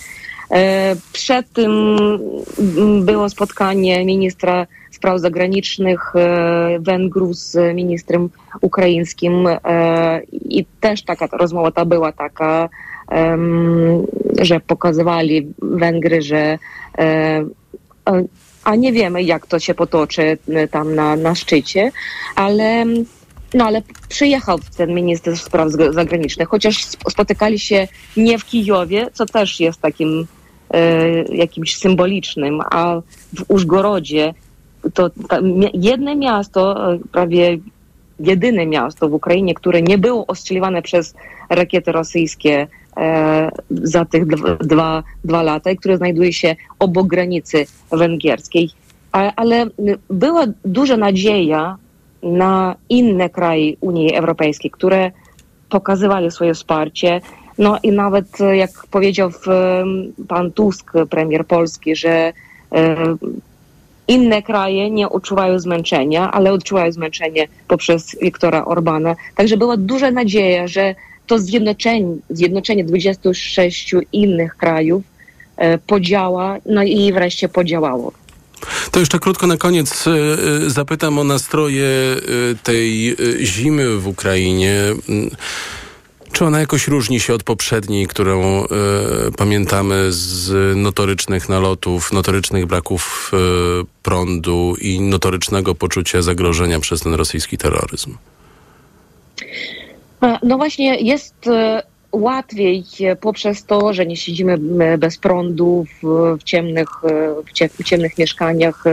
Przed 1.13 1.53
tym 1.53 1.97
było 3.01 3.29
spotkanie 3.29 4.05
ministra 4.05 4.67
spraw 4.91 5.19
zagranicznych 5.19 6.13
Węgrów 6.79 7.35
z 7.35 7.75
ministrem 7.75 8.29
ukraińskim 8.61 9.47
i 10.31 10.65
też 10.79 11.03
taka 11.03 11.27
rozmowa 11.37 11.71
ta 11.71 11.85
była 11.85 12.11
taka, 12.11 12.69
że 14.41 14.59
pokazywali 14.59 15.53
Węgry, 15.61 16.21
że 16.21 16.57
a 18.63 18.75
nie 18.75 18.93
wiemy, 18.93 19.23
jak 19.23 19.47
to 19.47 19.59
się 19.59 19.75
potoczy 19.75 20.37
tam 20.71 20.95
na, 20.95 21.15
na 21.15 21.35
szczycie, 21.35 21.91
ale, 22.35 22.85
no, 23.53 23.65
ale 23.65 23.81
przyjechał 24.09 24.59
ten 24.77 24.93
minister 24.93 25.37
spraw 25.37 25.71
zagranicznych, 25.71 26.49
chociaż 26.49 26.85
spotykali 27.09 27.59
się 27.59 27.87
nie 28.17 28.39
w 28.39 28.45
Kijowie, 28.45 29.07
co 29.13 29.25
też 29.25 29.59
jest 29.59 29.81
takim 29.81 30.27
e, 30.73 31.21
jakimś 31.23 31.77
symbolicznym, 31.77 32.61
a 32.71 33.01
w 33.37 33.43
Użgorodzie 33.47 34.33
to 34.93 35.09
jedno 35.73 36.15
miasto, 36.15 36.87
prawie 37.11 37.57
jedyne 38.19 38.65
miasto 38.65 39.09
w 39.09 39.13
Ukrainie, 39.13 39.53
które 39.53 39.81
nie 39.81 39.97
było 39.97 40.27
ostrzeliwane 40.27 40.81
przez 40.81 41.13
rakiety 41.49 41.91
rosyjskie 41.91 42.67
za 43.69 44.05
tych 44.05 44.25
dwa, 44.67 45.03
dwa 45.23 45.43
lata, 45.43 45.75
które 45.75 45.97
znajduje 45.97 46.33
się 46.33 46.55
obok 46.79 47.07
granicy 47.07 47.65
węgierskiej. 47.91 48.69
Ale 49.11 49.65
była 50.09 50.45
duża 50.65 50.97
nadzieja 50.97 51.77
na 52.23 52.75
inne 52.89 53.29
kraje 53.29 53.73
Unii 53.81 54.15
Europejskiej, 54.15 54.71
które 54.71 55.11
pokazywali 55.69 56.31
swoje 56.31 56.53
wsparcie. 56.53 57.21
No 57.57 57.77
i 57.83 57.91
nawet, 57.91 58.27
jak 58.53 58.69
powiedział 58.91 59.29
pan 60.27 60.51
Tusk, 60.51 60.91
premier 61.09 61.45
Polski, 61.45 61.95
że 61.95 62.33
inne 64.07 64.41
kraje 64.41 64.91
nie 64.91 65.09
odczuwają 65.09 65.59
zmęczenia, 65.59 66.31
ale 66.31 66.53
odczuwają 66.53 66.91
zmęczenie 66.91 67.47
poprzez 67.67 68.15
Wiktora 68.21 68.65
Orbana. 68.65 69.15
Także 69.35 69.57
była 69.57 69.77
duża 69.77 70.11
nadzieja, 70.11 70.67
że 70.67 70.95
to 71.29 71.39
zjednoczenie, 71.39 72.15
zjednoczenie 72.29 72.83
26 72.83 73.95
innych 74.13 74.57
krajów 74.57 75.03
podziała, 75.87 76.57
no 76.65 76.83
i 76.83 77.13
wreszcie 77.13 77.49
podziałało. 77.49 78.11
To 78.91 78.99
jeszcze 78.99 79.19
krótko 79.19 79.47
na 79.47 79.57
koniec 79.57 80.05
zapytam 80.67 81.19
o 81.19 81.23
nastroje 81.23 81.91
tej 82.63 83.15
zimy 83.41 83.97
w 83.97 84.07
Ukrainie. 84.07 84.75
Czy 86.31 86.45
ona 86.45 86.59
jakoś 86.59 86.87
różni 86.87 87.19
się 87.19 87.33
od 87.33 87.43
poprzedniej, 87.43 88.07
którą 88.07 88.65
pamiętamy 89.37 90.07
z 90.09 90.77
notorycznych 90.77 91.49
nalotów, 91.49 92.13
notorycznych 92.13 92.65
braków 92.65 93.31
prądu 94.03 94.75
i 94.81 95.01
notorycznego 95.01 95.75
poczucia 95.75 96.21
zagrożenia 96.21 96.79
przez 96.79 97.01
ten 97.01 97.13
rosyjski 97.13 97.57
terroryzm? 97.57 98.17
No 100.43 100.57
właśnie 100.57 100.95
jest 100.95 101.35
łatwiej 102.11 102.83
poprzez 103.21 103.65
to, 103.65 103.93
że 103.93 104.05
nie 104.05 104.17
siedzimy 104.17 104.57
bez 104.97 105.17
prądu 105.17 105.85
w, 106.01 106.07
w 106.39 106.43
ciemnych, 106.43 106.89
w 107.79 107.83
ciemnych 107.83 108.17
mieszkaniach 108.17 108.83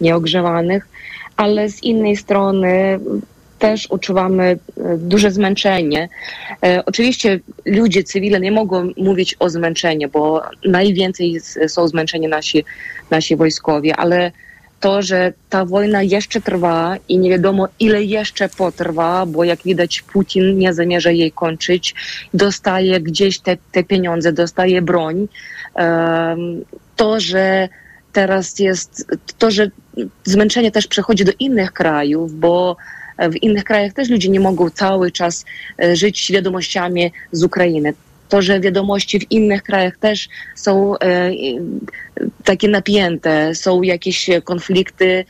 nieogrzewanych, 0.00 0.88
ale 1.36 1.68
z 1.68 1.82
innej 1.82 2.16
strony 2.16 3.00
też 3.58 3.86
odczuwamy 3.86 4.58
duże 4.98 5.30
zmęczenie. 5.30 6.08
Oczywiście 6.86 7.40
ludzie 7.64 8.04
cywilni 8.04 8.40
nie 8.40 8.52
mogą 8.52 8.90
mówić 8.96 9.36
o 9.38 9.50
zmęczeniu, 9.50 10.08
bo 10.08 10.42
najwięcej 10.64 11.40
są 11.68 11.88
zmęczeni 11.88 12.28
nasi, 12.28 12.64
nasi 13.10 13.36
wojskowi, 13.36 13.92
ale 13.92 14.32
to, 14.80 15.02
że 15.02 15.32
ta 15.50 15.64
wojna 15.64 16.02
jeszcze 16.02 16.40
trwa 16.40 16.96
i 17.08 17.18
nie 17.18 17.30
wiadomo 17.30 17.68
ile 17.80 18.04
jeszcze 18.04 18.48
potrwa, 18.48 19.26
bo 19.26 19.44
jak 19.44 19.62
widać 19.62 20.02
Putin 20.02 20.58
nie 20.58 20.74
zamierza 20.74 21.10
jej 21.10 21.32
kończyć, 21.32 21.94
dostaje 22.34 23.00
gdzieś 23.00 23.38
te, 23.38 23.56
te 23.72 23.84
pieniądze, 23.84 24.32
dostaje 24.32 24.82
broń. 24.82 25.28
To, 26.96 27.20
że 27.20 27.68
teraz 28.12 28.58
jest, 28.58 29.06
to, 29.38 29.50
że 29.50 29.70
zmęczenie 30.24 30.70
też 30.70 30.86
przechodzi 30.86 31.24
do 31.24 31.32
innych 31.38 31.72
krajów, 31.72 32.34
bo 32.34 32.76
w 33.18 33.42
innych 33.42 33.64
krajach 33.64 33.92
też 33.92 34.08
ludzie 34.08 34.28
nie 34.28 34.40
mogą 34.40 34.70
cały 34.70 35.10
czas 35.10 35.44
żyć 35.92 36.32
wiadomościami 36.32 37.12
z 37.32 37.44
Ukrainy. 37.44 37.94
To, 38.28 38.42
że 38.42 38.60
wiadomości 38.60 39.20
w 39.20 39.30
innych 39.30 39.62
krajach 39.62 39.96
też 39.96 40.28
są 40.54 40.98
e, 40.98 41.30
takie 42.44 42.68
napięte, 42.68 43.54
są 43.54 43.82
jakieś 43.82 44.30
konflikty 44.44 45.24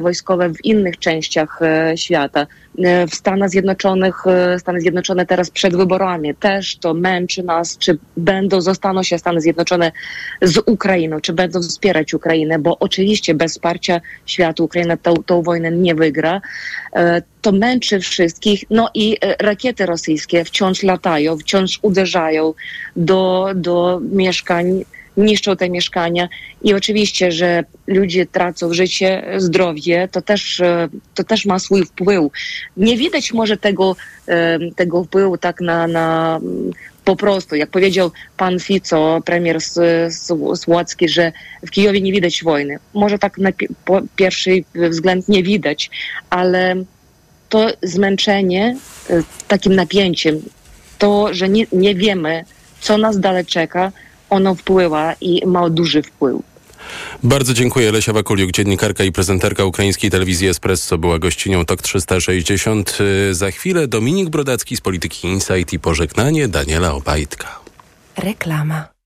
wojskowe 0.00 0.48
w 0.48 0.64
innych 0.64 0.98
częściach 0.98 1.62
e, 1.62 1.96
świata. 1.96 2.46
W 3.10 3.14
Stanach 3.14 3.50
Zjednoczonych, 3.50 4.24
Stany 4.58 4.80
Zjednoczone 4.80 5.26
teraz 5.26 5.50
przed 5.50 5.76
wyborami 5.76 6.34
też 6.34 6.76
to 6.76 6.94
męczy 6.94 7.42
nas, 7.42 7.78
czy 7.78 7.98
będą, 8.16 8.60
zostaną 8.60 9.02
się 9.02 9.18
Stany 9.18 9.40
Zjednoczone 9.40 9.92
z 10.42 10.58
Ukrainą, 10.66 11.20
czy 11.20 11.32
będą 11.32 11.60
wspierać 11.62 12.14
Ukrainę, 12.14 12.58
bo 12.58 12.78
oczywiście 12.78 13.34
bez 13.34 13.52
wsparcia 13.52 14.00
świata 14.26 14.62
Ukraina 14.62 14.96
tą, 14.96 15.14
tą 15.14 15.42
wojnę 15.42 15.70
nie 15.70 15.94
wygra. 15.94 16.40
To 17.42 17.52
męczy 17.52 18.00
wszystkich. 18.00 18.64
No 18.70 18.90
i 18.94 19.16
rakiety 19.38 19.86
rosyjskie 19.86 20.44
wciąż 20.44 20.82
latają, 20.82 21.38
wciąż 21.38 21.78
uderzają 21.82 22.54
do, 22.96 23.48
do 23.54 24.00
mieszkań 24.12 24.84
niszczą 25.16 25.56
te 25.56 25.70
mieszkania 25.70 26.28
i 26.62 26.74
oczywiście, 26.74 27.32
że 27.32 27.64
ludzie 27.86 28.26
tracą 28.26 28.74
życie, 28.74 29.24
zdrowie, 29.36 30.08
to 30.12 30.22
też, 30.22 30.60
e, 30.60 30.88
to 31.14 31.24
też 31.24 31.46
ma 31.46 31.58
swój 31.58 31.84
wpływ. 31.84 32.24
Nie 32.76 32.96
widać 32.96 33.32
może 33.32 33.56
tego, 33.56 33.96
e, 34.28 34.58
tego 34.76 35.04
wpływu 35.04 35.38
tak 35.38 35.60
na, 35.60 35.86
na 35.86 36.40
po 37.04 37.16
prostu, 37.16 37.56
jak 37.56 37.70
powiedział 37.70 38.10
pan 38.36 38.60
Fico, 38.60 39.20
premier 39.24 39.58
Słocki, 40.56 41.08
że 41.08 41.32
w 41.66 41.70
Kijowie 41.70 42.00
nie 42.00 42.12
widać 42.12 42.44
wojny. 42.44 42.78
Może 42.94 43.18
tak 43.18 43.38
na 43.38 43.50
pierwszy 44.16 44.64
wzgląd 44.74 45.28
nie 45.28 45.42
widać, 45.42 45.90
ale 46.30 46.76
to 47.48 47.68
zmęczenie 47.82 48.76
e, 49.10 49.22
takim 49.48 49.74
napięciem, 49.74 50.42
to, 50.98 51.34
że 51.34 51.48
nie, 51.48 51.66
nie 51.72 51.94
wiemy, 51.94 52.44
co 52.80 52.98
nas 52.98 53.20
dalej 53.20 53.46
czeka, 53.46 53.92
ono 54.34 54.54
wpływa 54.54 55.14
i 55.20 55.46
ma 55.46 55.70
duży 55.70 56.02
wpływ. 56.02 56.36
Bardzo 57.22 57.54
dziękuję. 57.54 57.92
Lesia 57.92 58.12
Wakuliuk, 58.12 58.50
dziennikarka 58.50 59.04
i 59.04 59.12
prezenterka 59.12 59.64
ukraińskiej 59.64 60.10
telewizji 60.10 60.48
Espresso 60.48 60.98
była 60.98 61.18
gościnią 61.18 61.64
TOK 61.64 61.82
360. 61.82 62.98
Za 63.30 63.50
chwilę 63.50 63.88
Dominik 63.88 64.30
Brodacki 64.30 64.76
z 64.76 64.80
Polityki 64.80 65.28
Insight 65.28 65.72
i 65.72 65.78
pożegnanie 65.78 66.48
Daniela 66.48 66.94
Obajtka. 66.94 67.60
Reklama. 68.16 68.93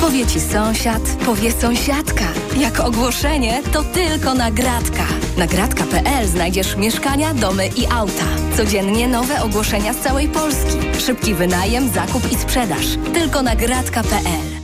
Powie 0.00 0.26
ci 0.26 0.40
sąsiad, 0.40 1.02
powie 1.26 1.52
sąsiadka. 1.52 2.24
Jak 2.58 2.80
ogłoszenie, 2.80 3.62
to 3.72 3.82
tylko 3.82 4.34
nagradka. 4.34 5.06
Nagradka.pl 5.38 6.28
znajdziesz 6.28 6.76
mieszkania, 6.76 7.34
domy 7.34 7.66
i 7.66 7.86
auta. 7.86 8.26
Codziennie 8.56 9.08
nowe 9.08 9.42
ogłoszenia 9.42 9.92
z 9.92 10.00
całej 10.00 10.28
Polski. 10.28 10.78
Szybki 10.98 11.34
wynajem, 11.34 11.88
zakup 11.88 12.32
i 12.32 12.36
sprzedaż. 12.36 12.86
Tylko 13.12 13.42
nagradka.pl 13.42 14.63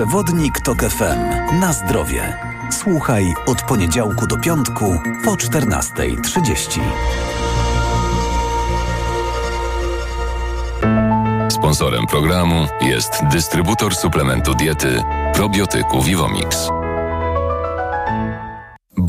Przewodnik 0.00 0.60
TOK 0.60 0.82
FM. 0.82 1.18
Na 1.60 1.72
zdrowie. 1.72 2.36
Słuchaj 2.70 3.34
od 3.46 3.62
poniedziałku 3.62 4.26
do 4.26 4.38
piątku 4.38 5.00
po 5.24 5.30
14.30. 5.30 6.80
Sponsorem 11.50 12.06
programu 12.06 12.66
jest 12.80 13.12
dystrybutor 13.30 13.94
suplementu 13.94 14.54
diety 14.54 15.02
probiotyku 15.34 16.02
Vivomix. 16.02 16.70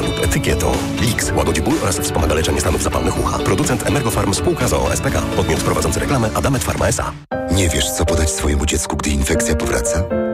lub 0.00 0.24
etykietą. 0.24 0.72
Lix 1.00 1.32
łagodzi 1.36 1.62
ból 1.62 1.74
oraz 1.82 1.98
wspomaga 1.98 2.34
leczenie 2.34 2.60
stanów 2.60 2.82
zapalnych 2.82 3.20
ucha. 3.20 3.38
Producent 3.38 3.86
Emergofarm 3.86 4.34
spółka 4.34 4.68
z 4.68 4.72
OSPK. 4.72 5.22
Podmiot 5.36 5.60
prowadzący 5.62 6.00
reklamę 6.00 6.30
Adamet 6.34 6.64
Pharma 6.64 6.88
S.A. 6.88 7.12
Nie 7.54 7.68
wiesz, 7.68 7.90
co 7.90 8.04
podać 8.04 8.30
swojemu 8.30 8.66
dziecku, 8.66 8.96
gdy 8.96 9.10
infekcja 9.10 9.56
powraca? 9.56 10.23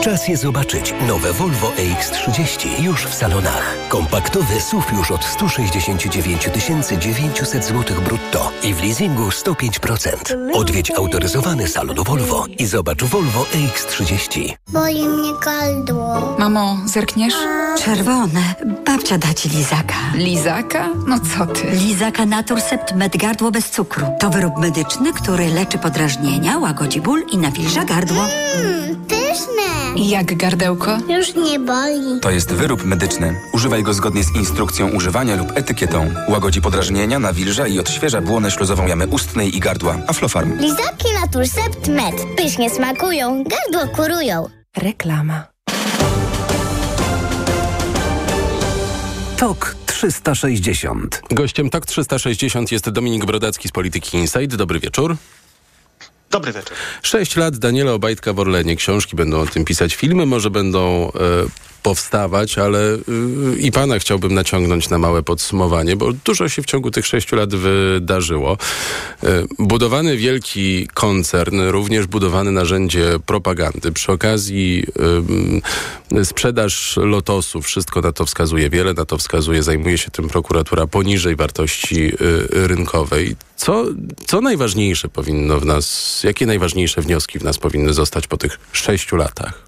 Czas 0.00 0.28
je 0.28 0.36
zobaczyć. 0.36 0.94
Nowe 1.08 1.32
Volvo 1.32 1.72
EX30 1.76 2.82
już 2.82 3.04
w 3.06 3.14
salonach. 3.14 3.74
Kompaktowy 3.88 4.60
SUV 4.60 4.86
już 4.96 5.10
od 5.10 5.24
169 5.24 6.48
900 7.00 7.64
zł 7.64 7.96
brutto 8.04 8.52
i 8.62 8.74
w 8.74 8.82
leasingu 8.82 9.28
105%. 9.28 10.16
Odwiedź 10.54 10.90
autoryzowany 10.90 11.68
salon 11.68 11.96
Volvo 11.96 12.46
i 12.58 12.66
zobacz 12.66 13.04
Volvo 13.04 13.42
EX30. 13.54 14.54
Boli 14.68 15.08
mnie 15.08 15.32
gardło. 15.44 16.36
Mamo, 16.38 16.76
zerkniesz? 16.86 17.34
Czerwone. 17.78 18.54
Babcia 18.86 19.18
da 19.18 19.34
ci 19.34 19.48
lizaka. 19.48 19.94
Lizaka? 20.14 20.88
No 21.06 21.16
co 21.20 21.46
ty? 21.46 21.70
Lizaka 21.70 22.26
Naturcept 22.26 22.94
Med 22.94 23.16
Gardło 23.16 23.50
bez 23.50 23.70
cukru. 23.70 24.06
To 24.20 24.30
wyrób 24.30 24.56
medyczny, 24.58 25.12
który 25.12 25.48
leczy 25.48 25.78
podrażnienia, 25.78 26.58
łagodzi 26.58 27.00
ból 27.00 27.22
i 27.32 27.38
nawilża 27.38 27.84
gardło. 27.84 28.22
Mmm, 28.58 29.06
pyszne. 29.38 30.04
Jak 30.08 30.36
gardełko? 30.36 30.98
Już 31.08 31.34
nie 31.34 31.58
boli. 31.58 32.20
To 32.20 32.30
jest 32.30 32.52
wyrób 32.52 32.84
medyczny. 32.84 33.40
Używaj 33.52 33.82
go 33.82 33.94
zgodnie 33.94 34.24
z 34.24 34.36
instrukcją 34.36 34.90
używania 34.90 35.36
lub 35.36 35.52
etykietą. 35.54 36.14
Łagodzi 36.28 36.60
podrażnienia, 36.60 37.18
nawilża 37.18 37.66
i 37.66 37.78
odświeża 37.78 38.20
błonę 38.20 38.50
śluzową 38.50 38.86
jamy 38.86 39.06
ustnej 39.06 39.56
i 39.56 39.60
gardła. 39.60 39.98
Aflofarm. 40.06 40.58
Lizaki 40.58 41.08
Naturcept 41.20 41.88
Med. 41.88 42.14
Pysznie 42.36 42.70
smakują, 42.70 43.44
gardło 43.44 43.96
kurują. 43.96 44.48
Reklama. 44.76 45.44
TOK 49.36 49.76
360. 49.86 51.22
Gościem 51.30 51.70
TOK 51.70 51.86
360 51.86 52.72
jest 52.72 52.90
Dominik 52.90 53.24
Brodacki 53.24 53.68
z 53.68 53.72
Polityki 53.72 54.18
Insight. 54.18 54.56
Dobry 54.56 54.80
wieczór. 54.80 55.16
Dobry 56.30 56.52
wieczór. 56.52 56.76
Sześć 57.02 57.36
lat 57.36 57.56
Daniela 57.56 57.92
Obajtka 57.92 58.32
w 58.32 58.38
Orlenie. 58.38 58.76
Książki 58.76 59.16
będą 59.16 59.40
o 59.40 59.46
tym 59.46 59.64
pisać, 59.64 59.94
filmy 59.94 60.26
może 60.26 60.50
będą 60.50 61.12
e, 61.14 61.67
powstawać, 61.88 62.58
ale 62.58 62.94
y, 62.94 63.58
i 63.58 63.72
pana 63.72 63.98
chciałbym 63.98 64.34
naciągnąć 64.34 64.88
na 64.88 64.98
małe 64.98 65.22
podsumowanie, 65.22 65.96
bo 65.96 66.12
dużo 66.12 66.48
się 66.48 66.62
w 66.62 66.66
ciągu 66.66 66.90
tych 66.90 67.06
sześciu 67.06 67.36
lat 67.36 67.54
wydarzyło. 67.54 68.56
Y, 69.24 69.26
budowany 69.58 70.16
wielki 70.16 70.88
koncern, 70.94 71.60
również 71.60 72.06
budowany 72.06 72.52
narzędzie 72.52 73.04
propagandy. 73.26 73.92
Przy 73.92 74.12
okazji 74.12 74.84
y, 76.12 76.24
sprzedaż 76.24 76.96
lotosu, 76.96 77.62
wszystko 77.62 78.00
na 78.00 78.12
to 78.12 78.26
wskazuje, 78.26 78.70
wiele 78.70 78.94
na 78.94 79.04
to 79.04 79.18
wskazuje, 79.18 79.62
zajmuje 79.62 79.98
się 79.98 80.10
tym 80.10 80.28
prokuratura 80.28 80.86
poniżej 80.86 81.36
wartości 81.36 82.12
rynkowej. 82.50 83.36
Co, 83.56 83.84
co 84.26 84.40
najważniejsze 84.40 85.08
powinno 85.08 85.60
w 85.60 85.64
nas, 85.64 86.20
jakie 86.24 86.46
najważniejsze 86.46 87.02
wnioski 87.02 87.38
w 87.38 87.44
nas 87.44 87.58
powinny 87.58 87.92
zostać 87.92 88.26
po 88.26 88.36
tych 88.36 88.58
sześciu 88.72 89.16
latach? 89.16 89.67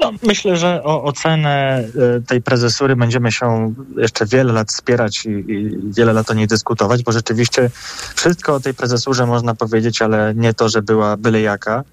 No, 0.00 0.12
myślę, 0.22 0.56
że 0.56 0.82
o 0.84 1.02
ocenę 1.02 1.84
e, 2.16 2.20
tej 2.20 2.42
prezesury 2.42 2.96
będziemy 2.96 3.32
się 3.32 3.74
jeszcze 3.96 4.26
wiele 4.26 4.52
lat 4.52 4.72
spierać 4.72 5.26
i, 5.26 5.30
i, 5.30 5.70
wiele 5.96 6.12
lat 6.12 6.30
o 6.30 6.34
niej 6.34 6.46
dyskutować, 6.46 7.02
bo 7.02 7.12
rzeczywiście 7.12 7.70
wszystko 8.14 8.54
o 8.54 8.60
tej 8.60 8.74
prezesurze 8.74 9.26
można 9.26 9.54
powiedzieć, 9.54 10.02
ale 10.02 10.34
nie 10.34 10.54
to, 10.54 10.68
że 10.68 10.82
była 10.82 11.16
byle 11.16 11.40
jaka. 11.40 11.84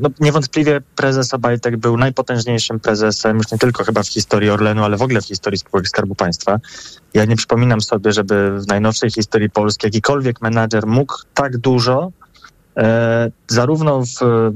No, 0.00 0.10
niewątpliwie 0.20 0.80
prezes 0.96 1.34
Obajtek 1.34 1.76
był 1.76 1.96
najpotężniejszym 1.96 2.80
prezesem, 2.80 3.36
już 3.36 3.52
nie 3.52 3.58
tylko 3.58 3.84
chyba 3.84 4.02
w 4.02 4.08
historii 4.08 4.50
Orlenu, 4.50 4.84
ale 4.84 4.96
w 4.96 5.02
ogóle 5.02 5.20
w 5.20 5.26
historii 5.26 5.58
spółek 5.58 5.88
Skarbu 5.88 6.14
Państwa. 6.14 6.58
Ja 7.14 7.24
nie 7.24 7.36
przypominam 7.36 7.80
sobie, 7.80 8.12
żeby 8.12 8.60
w 8.60 8.66
najnowszej 8.66 9.10
historii 9.10 9.50
Polski 9.50 9.86
jakikolwiek 9.86 10.42
menadżer 10.42 10.86
mógł 10.86 11.14
tak 11.34 11.58
dużo 11.58 12.12
zarówno 13.48 14.02
w 14.02 14.50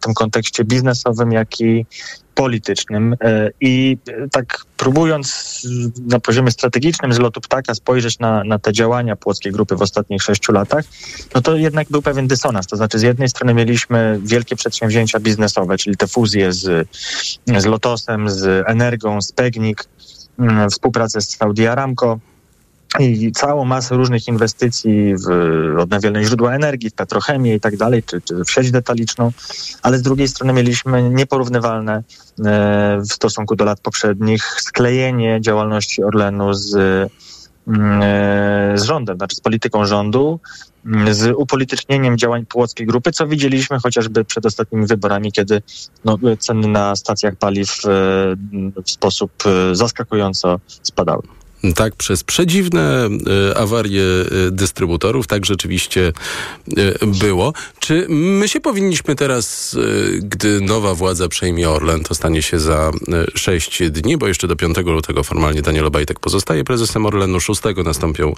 tym 0.00 0.14
kontekście 0.14 0.64
biznesowym, 0.64 1.32
jak 1.32 1.60
i 1.60 1.86
politycznym. 2.38 3.16
E, 3.20 3.50
I 3.60 3.98
tak 4.30 4.64
próbując 4.76 5.58
na 6.06 6.20
poziomie 6.20 6.50
strategicznym 6.50 7.12
z 7.12 7.18
lotu 7.18 7.40
ptaka 7.40 7.74
spojrzeć 7.74 8.18
na, 8.18 8.44
na 8.44 8.58
te 8.58 8.72
działania 8.72 9.16
płockiej 9.16 9.52
grupy 9.52 9.76
w 9.76 9.82
ostatnich 9.82 10.22
sześciu 10.22 10.52
latach, 10.52 10.84
no 11.34 11.40
to 11.40 11.56
jednak 11.56 11.88
był 11.90 12.02
pewien 12.02 12.26
dysonans. 12.28 12.66
To 12.66 12.76
znaczy 12.76 12.98
z 12.98 13.02
jednej 13.02 13.28
strony 13.28 13.54
mieliśmy 13.54 14.20
wielkie 14.22 14.56
przedsięwzięcia 14.56 15.20
biznesowe, 15.20 15.78
czyli 15.78 15.96
te 15.96 16.06
fuzje 16.06 16.52
z, 16.52 16.88
z 17.46 17.64
Lotosem, 17.64 18.30
z 18.30 18.64
Energią, 18.68 19.22
z 19.22 19.32
Pegnik, 19.32 19.84
współpracę 20.70 21.20
z 21.20 21.36
Saudi 21.36 21.66
Aramco, 21.66 22.18
i 22.98 23.32
całą 23.32 23.64
masę 23.64 23.96
różnych 23.96 24.28
inwestycji 24.28 25.14
w 25.16 25.30
odnawialne 25.78 26.24
źródła 26.24 26.54
energii, 26.54 26.90
w 26.90 26.94
petrochemię 26.94 27.54
i 27.54 27.60
tak 27.60 27.76
dalej, 27.76 28.02
czy, 28.02 28.20
czy 28.20 28.44
w 28.44 28.50
sieć 28.50 28.70
detaliczną, 28.70 29.32
ale 29.82 29.98
z 29.98 30.02
drugiej 30.02 30.28
strony 30.28 30.52
mieliśmy 30.52 31.10
nieporównywalne 31.10 31.96
e, 31.96 32.02
w 33.00 33.12
stosunku 33.12 33.56
do 33.56 33.64
lat 33.64 33.80
poprzednich 33.80 34.44
sklejenie 34.44 35.40
działalności 35.40 36.02
Orlenu 36.02 36.54
z, 36.54 36.74
mm, 37.68 38.00
e, 38.02 38.78
z 38.78 38.82
rządem, 38.82 39.16
znaczy 39.16 39.36
z 39.36 39.40
polityką 39.40 39.86
rządu, 39.86 40.40
mm, 40.86 41.14
z 41.14 41.34
upolitycznieniem 41.36 42.18
działań 42.18 42.46
Płockiej 42.46 42.86
Grupy, 42.86 43.12
co 43.12 43.26
widzieliśmy 43.26 43.78
chociażby 43.78 44.24
przed 44.24 44.46
ostatnimi 44.46 44.86
wyborami, 44.86 45.32
kiedy 45.32 45.62
no, 46.04 46.18
ceny 46.38 46.68
na 46.68 46.96
stacjach 46.96 47.36
paliw 47.36 47.70
e, 47.70 47.88
w 48.84 48.90
sposób 48.90 49.32
zaskakująco 49.72 50.60
spadały. 50.82 51.37
Tak, 51.74 51.96
przez 51.96 52.24
przedziwne 52.24 53.08
y, 53.50 53.56
awarie 53.56 54.02
y, 54.02 54.50
dystrybutorów 54.50 55.26
tak 55.26 55.46
rzeczywiście 55.46 56.12
y, 56.78 57.06
było. 57.06 57.52
Czy 57.78 58.06
my 58.08 58.48
się 58.48 58.60
powinniśmy 58.60 59.14
teraz, 59.14 59.76
gdy 60.18 60.60
nowa 60.60 60.94
władza 60.94 61.28
przejmie 61.28 61.70
Orlen, 61.70 62.04
to 62.04 62.14
stanie 62.14 62.42
się 62.42 62.60
za 62.60 62.90
sześć 63.34 63.90
dni, 63.90 64.16
bo 64.16 64.28
jeszcze 64.28 64.48
do 64.48 64.56
5 64.56 64.76
lutego 64.76 65.24
formalnie 65.24 65.62
Daniel 65.62 65.86
Obajtek 65.86 66.20
pozostaje 66.20 66.64
prezesem 66.64 67.06
Orlenu, 67.06 67.40
6 67.40 67.60
nastąpią 67.84 68.34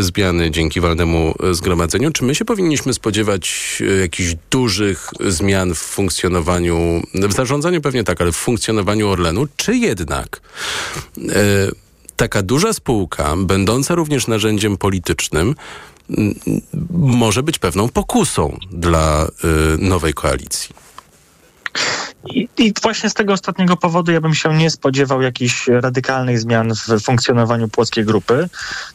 zmiany 0.00 0.50
dzięki 0.50 0.80
walnemu 0.80 1.34
zgromadzeniu. 1.52 2.10
Czy 2.10 2.24
my 2.24 2.34
się 2.34 2.44
powinniśmy 2.44 2.94
spodziewać 2.94 3.82
jakichś 4.00 4.34
dużych 4.50 5.10
zmian 5.20 5.74
w 5.74 5.78
funkcjonowaniu, 5.78 7.02
w 7.14 7.32
zarządzaniu 7.32 7.80
pewnie 7.80 8.04
tak, 8.04 8.20
ale 8.20 8.32
w 8.32 8.36
funkcjonowaniu 8.36 9.08
Orlenu, 9.08 9.46
czy 9.56 9.76
jednak 9.76 10.40
taka 12.16 12.42
duża 12.42 12.72
spółka, 12.72 13.34
będąca 13.36 13.94
również 13.94 14.26
narzędziem 14.26 14.76
politycznym, 14.76 15.54
może 16.90 17.42
być 17.42 17.58
pewną 17.58 17.88
pokusą 17.88 18.58
dla 18.70 19.26
y, 19.26 19.28
nowej 19.78 20.14
koalicji. 20.14 20.83
I, 22.26 22.48
I, 22.58 22.72
właśnie 22.82 23.10
z 23.10 23.14
tego 23.14 23.32
ostatniego 23.32 23.76
powodu 23.76 24.12
ja 24.12 24.20
bym 24.20 24.34
się 24.34 24.56
nie 24.56 24.70
spodziewał 24.70 25.22
jakichś 25.22 25.68
radykalnych 25.68 26.40
zmian 26.40 26.72
w 26.74 27.00
funkcjonowaniu 27.00 27.68
płockiej 27.68 28.04
grupy. 28.04 28.48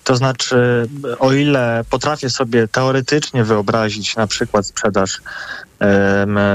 To 0.04 0.16
znaczy, 0.16 0.90
o 1.20 1.34
ile 1.34 1.86
potrafię 1.90 2.30
sobie 2.30 2.68
teoretycznie 2.68 3.44
wyobrazić 3.44 4.16
na 4.16 4.28
przykład 4.28 4.68
sprzedaż 4.68 5.22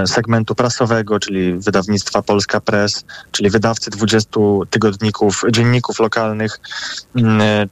segmentu 0.07 0.55
prasowego, 0.55 1.20
czyli 1.20 1.55
wydawnictwa 1.55 2.22
Polska 2.22 2.61
Press, 2.61 3.05
czyli 3.33 3.51
wydawcy 3.51 3.91
20 3.91 4.31
tygodników, 4.70 5.43
dzienników 5.51 5.99
lokalnych, 5.99 6.61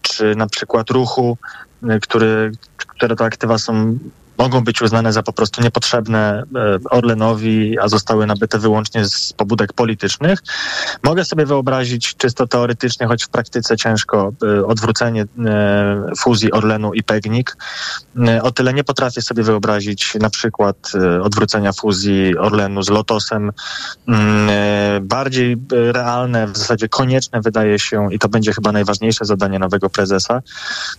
czy 0.03 0.35
na 0.35 0.47
przykład 0.47 0.91
ruchu, 0.91 1.39
który, 2.03 2.53
które 2.77 3.17
to 3.17 3.25
aktywa 3.25 3.59
są 3.59 3.99
mogą 4.39 4.61
być 4.61 4.83
uznane 4.83 5.13
za 5.13 5.23
po 5.23 5.33
prostu 5.33 5.63
niepotrzebne 5.63 6.43
e, 6.57 6.79
Orlenowi, 6.91 7.79
a 7.79 7.89
zostały 7.89 8.27
nabyte 8.27 8.59
wyłącznie 8.59 9.05
z 9.05 9.33
pobudek 9.33 9.73
politycznych. 9.73 10.39
Mogę 11.03 11.25
sobie 11.25 11.47
wyobrazić 11.47 12.17
czysto 12.17 12.47
teoretycznie, 12.47 13.07
choć 13.07 13.25
w 13.25 13.29
praktyce 13.29 13.77
ciężko, 13.77 14.33
e, 14.43 14.67
odwrócenie 14.67 15.23
e, 15.23 15.27
fuzji 16.19 16.53
Orlenu 16.53 16.95
i 16.95 17.03
Pegnik. 17.03 17.57
O 18.43 18.51
tyle 18.51 18.75
nie 18.75 18.85
potrafię 18.85 19.23
sobie 19.23 19.43
wyobrazić 19.43 20.15
na 20.21 20.31
przykład 20.31 20.93
odwrócenia 21.23 21.73
fuzji 21.73 22.39
Orlenu 22.39 22.83
z 22.83 22.89
Lotosem. 22.89 23.53
Mm, 24.09 25.09
bardziej 25.09 25.57
realne, 25.71 26.47
w 26.47 26.57
zasadzie 26.57 26.89
konieczne 26.89 27.41
wydaje 27.41 27.79
się, 27.79 28.09
i 28.13 28.19
to 28.19 28.29
będzie 28.29 28.53
chyba 28.53 28.73
najważniejsze 28.73 29.25
zadanie 29.25 29.59
nowego 29.59 29.91
prezesa, 29.91 30.43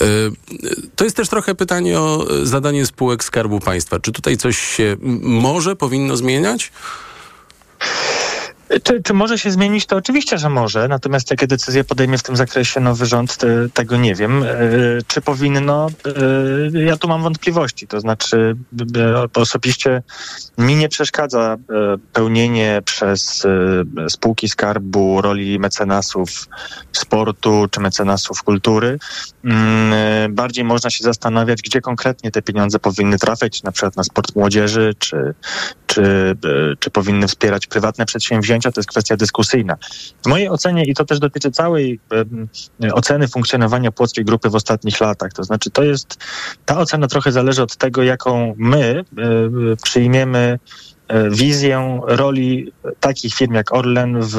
Y, 0.00 0.30
to 0.96 1.04
jest 1.04 1.16
też 1.16 1.28
trochę 1.28 1.54
pytanie 1.54 2.00
o 2.00 2.26
zadanie 2.42 2.86
spółek 2.86 3.24
Skarbu 3.24 3.60
Państwa. 3.60 4.00
Czy 4.00 4.12
tutaj 4.12 4.36
coś 4.36 4.58
się 4.58 4.96
może, 5.22 5.76
powinno 5.76 6.16
zmieniać? 6.16 6.72
Czy, 8.82 9.02
czy 9.02 9.14
może 9.14 9.38
się 9.38 9.50
zmienić? 9.50 9.86
To 9.86 9.96
oczywiście, 9.96 10.38
że 10.38 10.50
może. 10.50 10.88
Natomiast 10.88 11.30
jakie 11.30 11.46
decyzje 11.46 11.84
podejmie 11.84 12.18
w 12.18 12.22
tym 12.22 12.36
zakresie 12.36 12.80
nowy 12.80 13.06
rząd, 13.06 13.38
tego 13.74 13.96
nie 13.96 14.14
wiem. 14.14 14.44
Czy 15.06 15.20
powinno? 15.20 15.90
Ja 16.72 16.96
tu 16.96 17.08
mam 17.08 17.22
wątpliwości. 17.22 17.86
To 17.86 18.00
znaczy, 18.00 18.56
osobiście 19.34 20.02
mi 20.58 20.76
nie 20.76 20.88
przeszkadza 20.88 21.56
pełnienie 22.12 22.82
przez 22.84 23.46
spółki 24.08 24.48
skarbu 24.48 25.20
roli 25.22 25.58
mecenasów 25.58 26.48
sportu 26.92 27.66
czy 27.70 27.80
mecenasów 27.80 28.42
kultury. 28.42 28.98
Mm, 29.44 30.34
bardziej 30.34 30.64
można 30.64 30.90
się 30.90 31.04
zastanawiać, 31.04 31.62
gdzie 31.62 31.80
konkretnie 31.80 32.30
te 32.30 32.42
pieniądze 32.42 32.78
powinny 32.78 33.18
trafiać, 33.18 33.62
na 33.62 33.72
przykład 33.72 33.96
na 33.96 34.04
sport 34.04 34.36
młodzieży, 34.36 34.94
czy, 34.98 35.34
czy, 35.86 36.36
czy 36.78 36.90
powinny 36.90 37.28
wspierać 37.28 37.66
prywatne 37.66 38.06
przedsięwzięcia. 38.06 38.59
To 38.60 38.70
jest 38.76 38.88
kwestia 38.88 39.16
dyskusyjna. 39.16 39.76
W 40.24 40.28
mojej 40.28 40.48
ocenie, 40.48 40.84
i 40.84 40.94
to 40.94 41.04
też 41.04 41.18
dotyczy 41.18 41.50
całej 41.50 42.00
oceny 42.92 43.28
funkcjonowania 43.28 43.92
Płockiej 43.92 44.24
Grupy 44.24 44.50
w 44.50 44.54
ostatnich 44.54 45.00
latach, 45.00 45.32
to 45.32 45.44
znaczy 45.44 45.70
to 45.70 45.82
jest, 45.82 46.18
ta 46.64 46.78
ocena 46.78 47.06
trochę 47.06 47.32
zależy 47.32 47.62
od 47.62 47.76
tego, 47.76 48.02
jaką 48.02 48.54
my 48.56 49.04
przyjmiemy 49.82 50.58
wizję 51.30 52.00
roli 52.06 52.72
takich 53.00 53.34
firm 53.34 53.54
jak 53.54 53.74
Orlen 53.74 54.18
w 54.20 54.38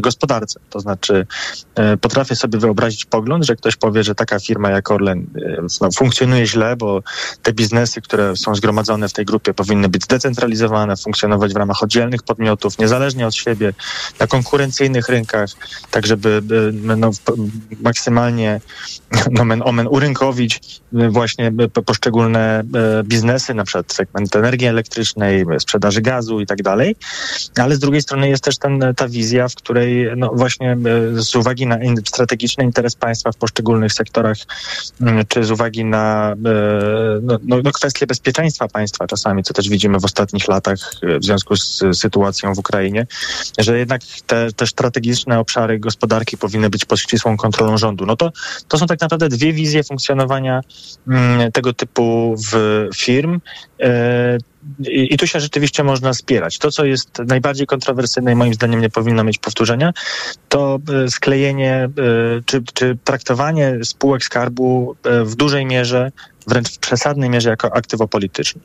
gospodarce. 0.00 0.60
To 0.70 0.80
znaczy, 0.80 1.26
e, 1.74 1.96
potrafię 1.96 2.36
sobie 2.36 2.58
wyobrazić 2.58 3.04
pogląd, 3.04 3.44
że 3.44 3.56
ktoś 3.56 3.76
powie, 3.76 4.04
że 4.04 4.14
taka 4.14 4.38
firma 4.38 4.70
jak 4.70 4.90
Orlen 4.90 5.26
e, 5.36 5.62
no, 5.80 5.88
funkcjonuje 5.96 6.46
źle, 6.46 6.76
bo 6.76 7.02
te 7.42 7.52
biznesy, 7.52 8.00
które 8.00 8.36
są 8.36 8.54
zgromadzone 8.54 9.08
w 9.08 9.12
tej 9.12 9.24
grupie, 9.24 9.54
powinny 9.54 9.88
być 9.88 10.04
zdecentralizowane, 10.04 10.96
funkcjonować 10.96 11.54
w 11.54 11.56
ramach 11.56 11.82
oddzielnych 11.82 12.22
podmiotów, 12.22 12.78
niezależnie 12.78 13.26
od 13.26 13.34
siebie, 13.34 13.72
na 14.20 14.26
konkurencyjnych 14.26 15.08
rynkach, 15.08 15.50
tak 15.90 16.06
żeby 16.06 16.42
no, 16.72 17.10
maksymalnie 17.80 18.60
nomen 19.38 19.62
omen 19.64 19.86
urynkowić 19.90 20.80
właśnie 20.92 21.52
poszczególne 21.86 22.62
biznesy, 23.04 23.54
na 23.54 23.64
przykład 23.64 23.92
segment 23.92 24.36
energii 24.36 24.66
elektrycznej, 24.66 25.41
sprzedaży 25.58 26.00
gazu 26.00 26.40
i 26.40 26.46
tak 26.46 26.62
dalej. 26.62 26.96
Ale 27.56 27.76
z 27.76 27.78
drugiej 27.78 28.02
strony 28.02 28.28
jest 28.28 28.44
też 28.44 28.58
ten, 28.58 28.84
ta 28.96 29.08
wizja, 29.08 29.48
w 29.48 29.54
której 29.54 30.06
no 30.16 30.30
właśnie 30.34 30.72
e, 30.72 30.76
z 31.22 31.34
uwagi 31.36 31.66
na 31.66 31.78
strategiczny 32.04 32.64
interes 32.64 32.96
państwa 32.96 33.32
w 33.32 33.36
poszczególnych 33.36 33.92
sektorach, 33.92 34.36
mm, 35.00 35.26
czy 35.28 35.44
z 35.44 35.50
uwagi 35.50 35.84
na 35.84 36.32
e, 36.32 36.36
no, 37.22 37.38
no, 37.42 37.56
no 37.64 37.72
kwestie 37.72 38.06
bezpieczeństwa 38.06 38.68
państwa 38.68 39.06
czasami, 39.06 39.42
co 39.42 39.54
też 39.54 39.68
widzimy 39.68 40.00
w 40.00 40.04
ostatnich 40.04 40.48
latach 40.48 40.78
e, 41.02 41.18
w 41.18 41.24
związku 41.24 41.56
z 41.56 41.82
sytuacją 41.92 42.54
w 42.54 42.58
Ukrainie, 42.58 43.06
że 43.58 43.78
jednak 43.78 44.02
te, 44.26 44.52
te 44.52 44.66
strategiczne 44.66 45.38
obszary 45.38 45.78
gospodarki 45.78 46.38
powinny 46.38 46.70
być 46.70 46.84
pod 46.84 47.00
ścisłą 47.00 47.36
kontrolą 47.36 47.78
rządu. 47.78 48.06
No 48.06 48.16
to, 48.16 48.32
to 48.68 48.78
są 48.78 48.86
tak 48.86 49.00
naprawdę 49.00 49.28
dwie 49.28 49.52
wizje 49.52 49.84
funkcjonowania 49.84 50.60
mm, 51.08 51.52
tego 51.52 51.72
typu 51.72 52.34
w 52.52 52.88
firm. 52.94 53.40
I, 54.88 55.14
I, 55.14 55.16
tu 55.16 55.26
się 55.26 55.40
rzeczywiście 55.40 55.84
można 55.84 56.14
spierać. 56.14 56.58
To, 56.58 56.70
co 56.70 56.84
jest 56.84 57.18
najbardziej 57.18 57.66
kontrowersyjne 57.66 58.32
i 58.32 58.34
moim 58.34 58.54
zdaniem 58.54 58.80
nie 58.80 58.90
powinno 58.90 59.24
mieć 59.24 59.38
powtórzenia, 59.38 59.92
to 60.48 60.78
e, 61.04 61.08
sklejenie 61.08 61.74
e, 61.74 61.90
czy, 62.46 62.62
czy 62.74 62.98
traktowanie 63.04 63.78
spółek 63.84 64.24
skarbu 64.24 64.96
e, 65.04 65.24
w 65.24 65.34
dużej 65.34 65.66
mierze 65.66 66.12
wręcz 66.46 66.70
w 66.70 66.78
przesadnej 66.78 67.30
mierze 67.30 67.50
jako 67.50 67.74
aktywo 67.74 68.08
polityczne. 68.08 68.60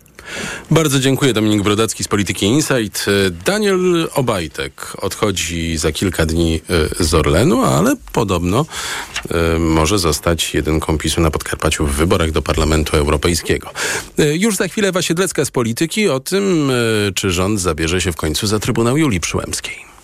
Bardzo 0.71 0.99
dziękuję. 0.99 1.33
Dominik 1.33 1.61
Brodacki 1.61 2.03
z 2.03 2.07
Polityki 2.07 2.45
Insight. 2.45 3.05
Daniel 3.45 4.09
Obajtek 4.13 4.93
odchodzi 5.01 5.77
za 5.77 5.91
kilka 5.91 6.25
dni 6.25 6.61
e, 6.99 7.03
z 7.03 7.13
Orlenu, 7.13 7.63
ale 7.63 7.95
podobno 8.13 8.65
e, 9.55 9.59
może 9.59 9.99
zostać 9.99 10.53
jedynką 10.53 10.97
PiSu 10.97 11.21
na 11.21 11.31
Podkarpaciu 11.31 11.85
w 11.85 11.91
wyborach 11.91 12.31
do 12.31 12.41
Parlamentu 12.41 12.97
Europejskiego. 12.97 13.69
E, 14.19 14.35
już 14.35 14.55
za 14.55 14.67
chwilę 14.67 14.91
Wasiedlecka 14.91 15.45
z 15.45 15.51
Polityki 15.51 16.09
o 16.09 16.19
tym, 16.19 16.71
czy 17.15 17.31
rząd 17.31 17.59
zabierze 17.59 18.01
się 18.01 18.11
w 18.11 18.15
końcu 18.15 18.47
za 18.47 18.59
Trybunał 18.59 18.97
Julii 18.97 19.19
Przyłębskiej. 19.19 19.96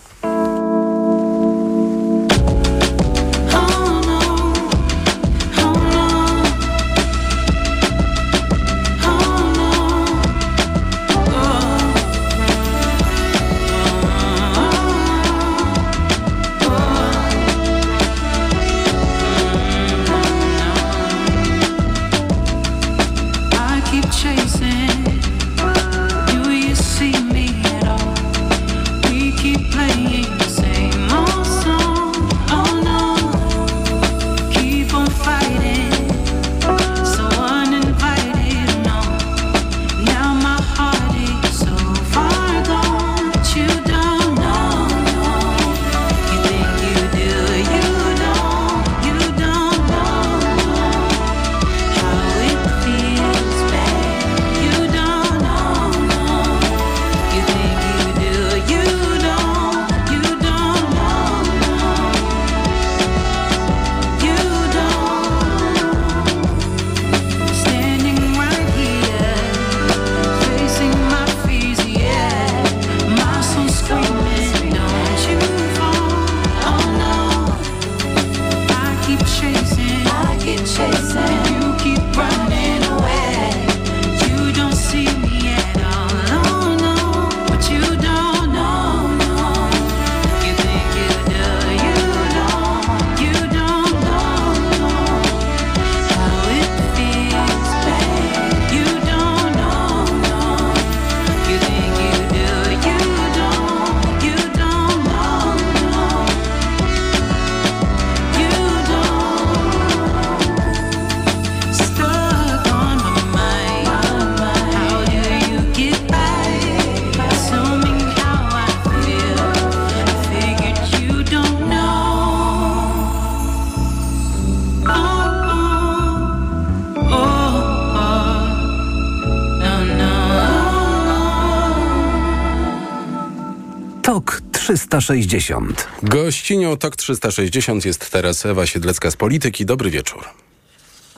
360. 135.03 135.87
Gościnią 136.03 136.77
TOK 136.77 136.95
360 136.95 137.85
jest 137.85 138.11
teraz 138.11 138.45
Ewa 138.45 138.65
Siedlecka 138.65 139.11
z 139.11 139.15
Polityki. 139.15 139.65
Dobry 139.65 139.89
wieczór. 139.89 140.23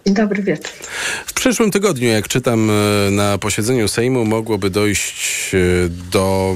Dobry 0.05 0.43
wieczór. 0.43 0.71
W 1.25 1.33
przyszłym 1.33 1.71
tygodniu, 1.71 2.07
jak 2.07 2.27
czytam 2.27 2.69
e, 2.69 3.11
na 3.11 3.37
posiedzeniu 3.37 3.87
Sejmu, 3.87 4.25
mogłoby 4.25 4.69
dojść 4.69 5.51
e, 5.55 5.57
do 6.11 6.55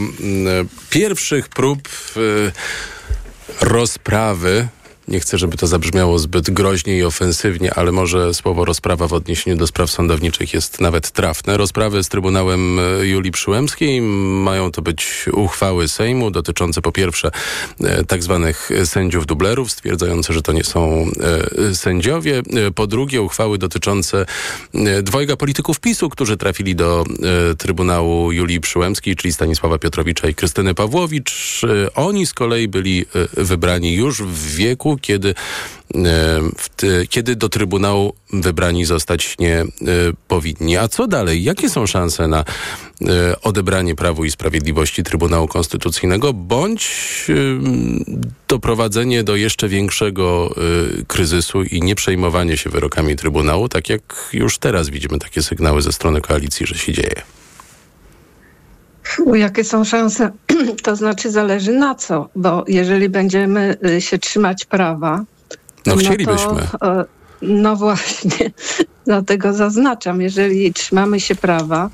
pierwszych 0.90 1.50
prób 1.50 1.90
e, 2.18 3.66
rozprawy 3.66 4.68
nie 5.10 5.20
chcę, 5.20 5.38
żeby 5.38 5.58
to 5.58 5.68
zabrzmiało 5.68 6.20
zbyt 6.20 6.50
groźnie 6.50 6.98
i 6.98 7.04
ofensywnie, 7.04 7.74
ale 7.74 7.92
może 7.92 8.34
słowo 8.34 8.66
rozprawa 8.66 9.08
w 9.08 9.14
odniesieniu 9.14 9.58
do 9.58 9.68
spraw 9.68 9.92
sądowniczych 9.92 10.54
jest 10.54 10.82
nawet 10.82 11.12
trafne. 11.12 11.58
Rozprawy 11.58 12.04
z 12.04 12.10
Trybunałem 12.10 12.80
e, 12.80 13.08
Julii 13.08 13.32
Przyłębskiej 13.32 14.02
mają 14.02 14.72
to 14.72 14.82
być 14.82 15.26
uchwały 15.34 15.88
Sejmu 15.88 16.32
dotyczące 16.32 16.82
po 16.82 16.92
pierwsze 16.92 17.32
e, 17.84 18.04
tak 18.04 18.24
zwanych 18.24 18.70
sędziów 18.86 19.26
dublerów, 19.26 19.72
stwierdzające, 19.72 20.34
że 20.34 20.42
to 20.42 20.52
nie 20.52 20.64
są 20.64 21.06
e, 21.70 21.76
sędziowie. 21.76 22.44
Po 22.76 22.88
drugie 22.88 23.22
uchwały 23.22 23.58
dotyczące 23.58 24.26
dwojga 25.04 25.36
polityków 25.36 25.80
PiSu, 25.80 26.10
którzy 26.10 26.38
trafili 26.38 26.76
do 26.76 27.04
Trybunału 27.58 28.32
Julii 28.32 28.62
Przyłębskiej, 28.62 29.16
czyli 29.16 29.34
Stanisława 29.34 29.78
Piotrowicza 29.78 30.28
i 30.28 30.36
Krystyny 30.36 30.76
Pawłowicz. 30.76 31.62
Oni 31.96 32.26
z 32.26 32.34
kolei 32.34 32.68
byli 32.68 33.06
wybrani 33.38 33.94
już 33.94 34.22
w 34.22 34.56
wieku, 34.56 34.99
kiedy, 35.00 35.34
e, 35.96 36.42
ty, 36.76 37.08
kiedy 37.10 37.36
do 37.36 37.50
Trybunału 37.50 38.14
wybrani 38.34 38.86
zostać 38.86 39.36
nie 39.40 39.56
e, 39.62 39.66
powinni. 40.28 40.78
A 40.78 40.88
co 40.88 41.08
dalej? 41.08 41.44
Jakie 41.44 41.70
są 41.70 41.88
szanse 41.88 42.28
na 42.28 42.40
e, 42.40 43.42
odebranie 43.42 43.96
Prawu 43.96 44.26
i 44.26 44.32
Sprawiedliwości 44.32 45.04
Trybunału 45.04 45.48
Konstytucyjnego, 45.48 46.34
bądź 46.34 46.90
doprowadzenie 48.48 49.24
do 49.24 49.36
jeszcze 49.36 49.68
większego 49.68 50.56
kryzysu 51.08 51.64
i 51.64 51.82
nie 51.82 51.96
przejmowanie 51.96 52.58
się 52.58 52.70
wyrokami 52.70 53.16
Trybunału, 53.16 53.70
tak 53.70 53.90
jak 53.90 54.30
już 54.34 54.58
teraz 54.58 54.90
widzimy 54.90 55.20
takie 55.20 55.44
sygnały 55.44 55.82
ze 55.82 55.92
strony 55.92 56.22
koalicji, 56.22 56.66
że 56.66 56.76
się 56.76 56.94
dzieje? 56.94 57.39
Jakie 59.34 59.64
są 59.64 59.84
szanse? 59.84 60.32
To 60.84 60.96
znaczy 60.96 61.32
zależy 61.32 61.72
na 61.72 61.96
co, 61.96 62.30
bo 62.36 62.66
jeżeli 62.68 63.10
będziemy 63.10 63.78
y, 63.86 64.02
się 64.02 64.18
trzymać 64.18 64.66
prawa, 64.66 65.24
No 65.86 65.94
to, 65.94 66.00
chcielibyśmy. 66.00 66.62
e, 66.84 67.06
no 67.42 67.76
właśnie, 67.76 68.52
dlatego 69.06 69.54
zaznaczam, 69.54 70.22
jeżeli 70.22 70.74
trzymamy 70.74 71.20
się 71.20 71.36
prawa, 71.36 71.90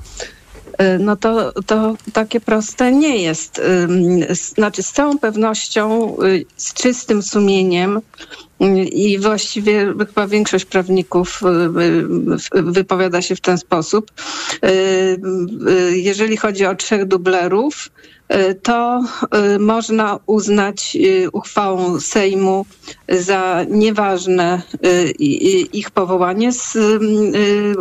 no 0.98 1.16
to, 1.16 1.52
to 1.62 1.96
takie 2.12 2.40
proste 2.40 2.92
nie 2.92 3.16
jest. 3.22 3.60
S- 4.28 4.48
Znaczy 4.54 4.82
z 4.82 4.92
całą 4.92 5.18
pewnością, 5.18 6.16
y, 6.22 6.44
z 6.56 6.74
czystym 6.74 7.22
sumieniem 7.22 8.00
y, 8.62 8.66
i 8.84 9.18
właściwie 9.18 9.94
chyba 10.06 10.26
większość 10.26 10.64
prawników 10.64 11.40
y, 11.42 12.58
y, 12.58 12.62
wypowiada 12.62 13.22
się 13.22 13.36
w 13.36 13.40
ten 13.40 13.58
sposób. 13.58 14.10
Y, 14.64 14.68
y, 15.68 15.98
Jeżeli 15.98 16.36
chodzi 16.36 16.66
o 16.66 16.74
trzech 16.74 17.04
dublerów, 17.04 17.88
y, 17.88 18.15
to 18.62 19.04
y, 19.54 19.58
można 19.58 20.18
uznać 20.26 20.96
y, 20.96 21.30
uchwałą 21.32 22.00
Sejmu 22.00 22.66
za 23.08 23.64
nieważne 23.68 24.62
ich 25.72 25.90
powołanie 25.90 26.52
z 26.52 26.78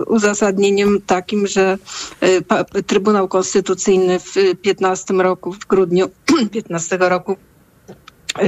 uzasadnieniem 0.08 1.02
takim, 1.06 1.48
że 1.48 1.78
Trybunał 2.88 3.28
Konstytucyjny 3.28 4.20
w 4.20 4.36
15 4.62 5.14
roku, 5.14 5.54
w 5.54 5.66
grudniu 5.66 6.10
15 6.52 6.98
roku 7.00 7.36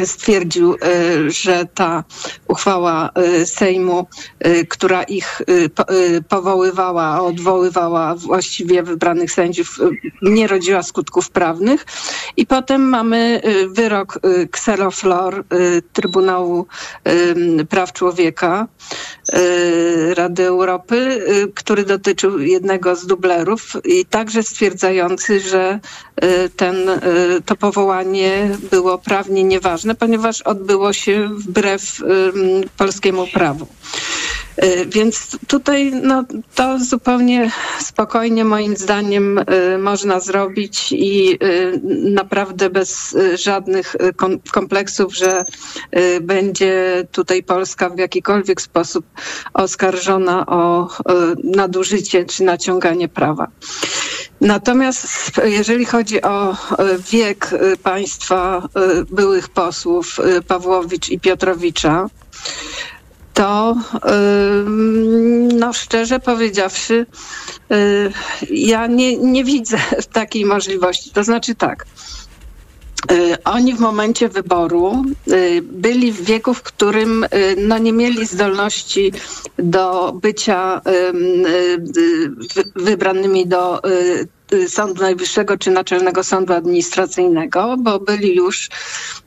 stwierdził, 0.06 0.74
y, 0.74 0.78
że 1.32 1.66
ta 1.74 2.04
uchwała 2.48 3.10
y, 3.42 3.46
Sejmu, 3.46 4.08
która 4.70 5.04
ich 5.04 5.42
po- 5.76 5.86
powoływała, 6.30 7.22
odwoływała 7.22 8.16
właściwie 8.16 8.84
wybranych 8.84 9.32
sędziów, 9.32 9.80
nie 10.22 10.48
rodziła 10.48 10.84
skutków 10.84 11.30
prawnych. 11.30 11.86
I 12.38 12.46
potem 12.46 12.82
mamy 12.90 13.42
wyrok 13.70 14.20
Xeroflor 14.54 15.40
y, 15.54 15.82
Trybunału 15.94 16.66
Praw 17.70 17.94
Człowieka 17.94 18.68
Rady 20.16 20.44
Europy, 20.46 21.22
który 21.56 21.84
dotyczył 21.84 22.40
jednego 22.40 22.96
z 22.96 23.08
dublerów 23.08 23.62
i 23.86 24.06
także 24.06 24.44
stwierdzający, 24.44 25.40
że 25.40 25.80
ten, 26.56 26.76
to 27.46 27.56
powołanie 27.56 28.50
było 28.72 28.98
prawnie 28.98 29.44
nieważne, 29.44 29.77
ponieważ 29.96 30.42
odbyło 30.42 30.94
się 30.94 31.30
wbrew 31.32 32.02
polskiemu 32.78 33.28
prawu. 33.28 33.68
Y, 34.64 34.86
Więc 34.86 35.38
tutaj 35.48 35.92
no, 36.04 36.24
to 36.56 36.80
zupełnie 36.80 37.52
spokojnie 37.80 38.46
moim 38.46 38.78
zdaniem 38.78 39.38
y, 39.38 39.78
można 39.78 40.20
zrobić 40.20 40.92
i 40.92 41.38
y, 41.44 41.82
naprawdę 42.12 42.70
bez 42.70 43.18
żadnych 43.36 43.96
kom- 44.16 44.40
kompleksów, 44.52 45.16
że 45.16 45.44
będzie 46.22 47.04
tutaj 47.12 47.44
Polska 47.44 47.90
w 47.90 47.98
jakikolwiek 47.98 48.62
sposób 48.62 49.06
oskarżona 49.54 50.46
o 50.46 50.90
nadużycie 51.44 52.26
czy 52.26 52.44
naciąganie 52.44 53.08
prawa. 53.08 53.48
Natomiast 54.42 55.32
jeżeli 55.44 55.86
chodzi 55.86 56.22
o 56.22 56.56
wiek 57.12 57.50
państwa 57.84 58.70
byłych 59.10 59.50
posłów 59.50 60.18
Pawłowicz 60.48 61.10
i 61.10 61.20
Piotrowicza, 61.20 62.08
to 63.38 63.76
no 65.54 65.74
szczerze 65.74 66.20
powiedziawszy, 66.20 67.06
y, 67.72 68.12
ja 68.50 68.88
nie, 68.88 69.18
nie 69.18 69.44
widzę 69.44 69.78
takiej 70.14 70.46
możliwości. 70.46 71.12
To 71.12 71.24
znaczy 71.24 71.56
tak. 71.56 71.86
y, 73.12 73.44
Oni 73.44 73.74
w 73.74 73.80
momencie 73.80 74.30
wyboru 74.30 75.04
y, 75.32 75.62
byli 75.62 76.12
w 76.12 76.22
wieku, 76.22 76.54
w 76.54 76.62
którym 76.62 77.26
no, 77.58 77.78
nie 77.78 77.94
mieli 77.94 78.26
zdolności 78.26 79.12
do 79.58 80.14
bycia 80.22 80.82
ym, 81.10 81.44
wy- 82.56 82.72
wybranymi 82.76 83.48
do 83.48 83.82
Sądu 84.68 85.02
Najwyższego 85.02 85.58
czy 85.58 85.72
Naczelnego 85.72 86.24
Sądu 86.24 86.54
Administracyjnego, 86.54 87.76
bo 87.80 88.00
byli 88.00 88.36
już 88.36 88.70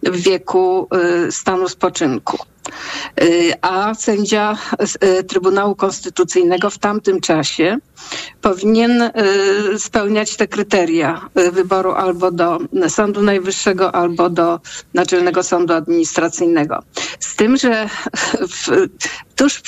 w 0.02 0.16
wieku 0.16 0.88
stanu 1.30 1.68
spoczynku. 1.68 2.38
A 3.60 3.94
sędzia 3.94 4.56
y, 5.04 5.24
Trybunału 5.24 5.74
Konstytucyjnego 5.74 6.70
w 6.70 6.78
tamtym 6.78 7.20
czasie 7.20 7.78
powinien 8.40 9.02
y, 9.02 9.12
spełniać 9.78 10.36
te 10.36 10.48
kryteria 10.48 11.28
y, 11.38 11.50
wyboru 11.50 11.92
albo 11.92 12.30
do 12.30 12.58
Sądu 12.88 13.22
Najwyższego, 13.22 13.94
albo 13.94 14.30
do 14.30 14.60
Naczelnego 14.94 15.42
Sądu 15.42 15.74
Administracyjnego. 15.74 16.82
Z 17.20 17.36
tym, 17.36 17.56
że 17.56 17.88
w, 18.48 18.86
tuż 19.36 19.62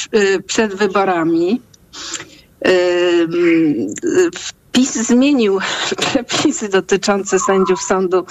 przed 0.47 0.75
wyborami 0.75 1.61
Ym, 2.69 3.95
PiS 4.73 4.95
zmienił 4.95 5.59
przepisy 6.01 6.69
dotyczące 6.69 7.39
sędziów 7.39 7.83
Sądu 7.83 8.25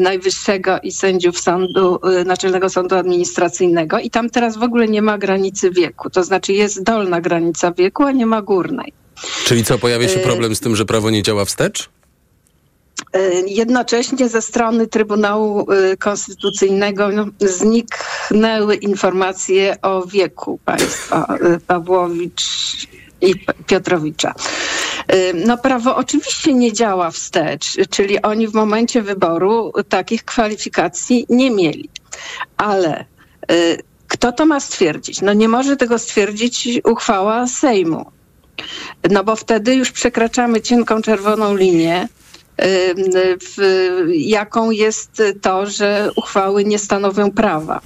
Najwyższego 0.00 0.78
i 0.82 0.92
sędziów 0.92 1.40
Sądu, 1.40 2.00
Naczelnego 2.26 2.70
Sądu 2.70 2.96
Administracyjnego 2.96 3.98
i 3.98 4.10
tam 4.10 4.30
teraz 4.30 4.56
w 4.56 4.62
ogóle 4.62 4.88
nie 4.88 5.02
ma 5.02 5.18
granicy 5.18 5.70
wieku. 5.70 6.10
To 6.10 6.24
znaczy 6.24 6.52
jest 6.52 6.82
dolna 6.82 7.20
granica 7.20 7.72
wieku, 7.72 8.02
a 8.02 8.12
nie 8.12 8.26
ma 8.26 8.42
górnej. 8.42 8.92
Czyli 9.44 9.64
co, 9.64 9.78
pojawia 9.78 10.08
się 10.08 10.20
Y- 10.20 10.22
problem 10.22 10.56
z 10.56 10.60
tym, 10.60 10.76
że 10.76 10.84
prawo 10.84 11.10
nie 11.10 11.22
działa 11.22 11.44
wstecz? 11.44 11.88
Jednocześnie 13.46 14.28
ze 14.28 14.42
strony 14.42 14.86
Trybunału 14.86 15.66
Konstytucyjnego 15.98 17.08
no, 17.08 17.26
zniknęły 17.40 18.76
informacje 18.76 19.76
o 19.82 20.06
wieku 20.06 20.58
państwa 20.64 21.38
Pawłowicz 21.66 22.88
i 23.20 23.34
Piotrowicza. 23.66 24.34
No 25.34 25.58
prawo 25.58 25.96
oczywiście 25.96 26.54
nie 26.54 26.72
działa 26.72 27.10
wstecz, 27.10 27.76
czyli 27.90 28.22
oni 28.22 28.48
w 28.48 28.54
momencie 28.54 29.02
wyboru 29.02 29.72
takich 29.88 30.24
kwalifikacji 30.24 31.26
nie 31.28 31.50
mieli. 31.50 31.88
Ale 32.56 33.04
y, 33.52 33.82
kto 34.08 34.32
to 34.32 34.46
ma 34.46 34.60
stwierdzić? 34.60 35.22
No 35.22 35.32
nie 35.32 35.48
może 35.48 35.76
tego 35.76 35.98
stwierdzić 35.98 36.68
uchwała 36.84 37.46
Sejmu. 37.46 38.10
No 39.10 39.24
bo 39.24 39.36
wtedy 39.36 39.74
już 39.74 39.92
przekraczamy 39.92 40.60
cienką 40.60 41.02
czerwoną 41.02 41.56
linię, 41.56 42.08
w, 43.40 43.56
jaką 44.14 44.70
jest 44.70 45.22
to, 45.40 45.66
że 45.66 46.10
uchwały 46.16 46.64
nie 46.64 46.78
stanowią 46.78 47.30
prawa. 47.30 47.80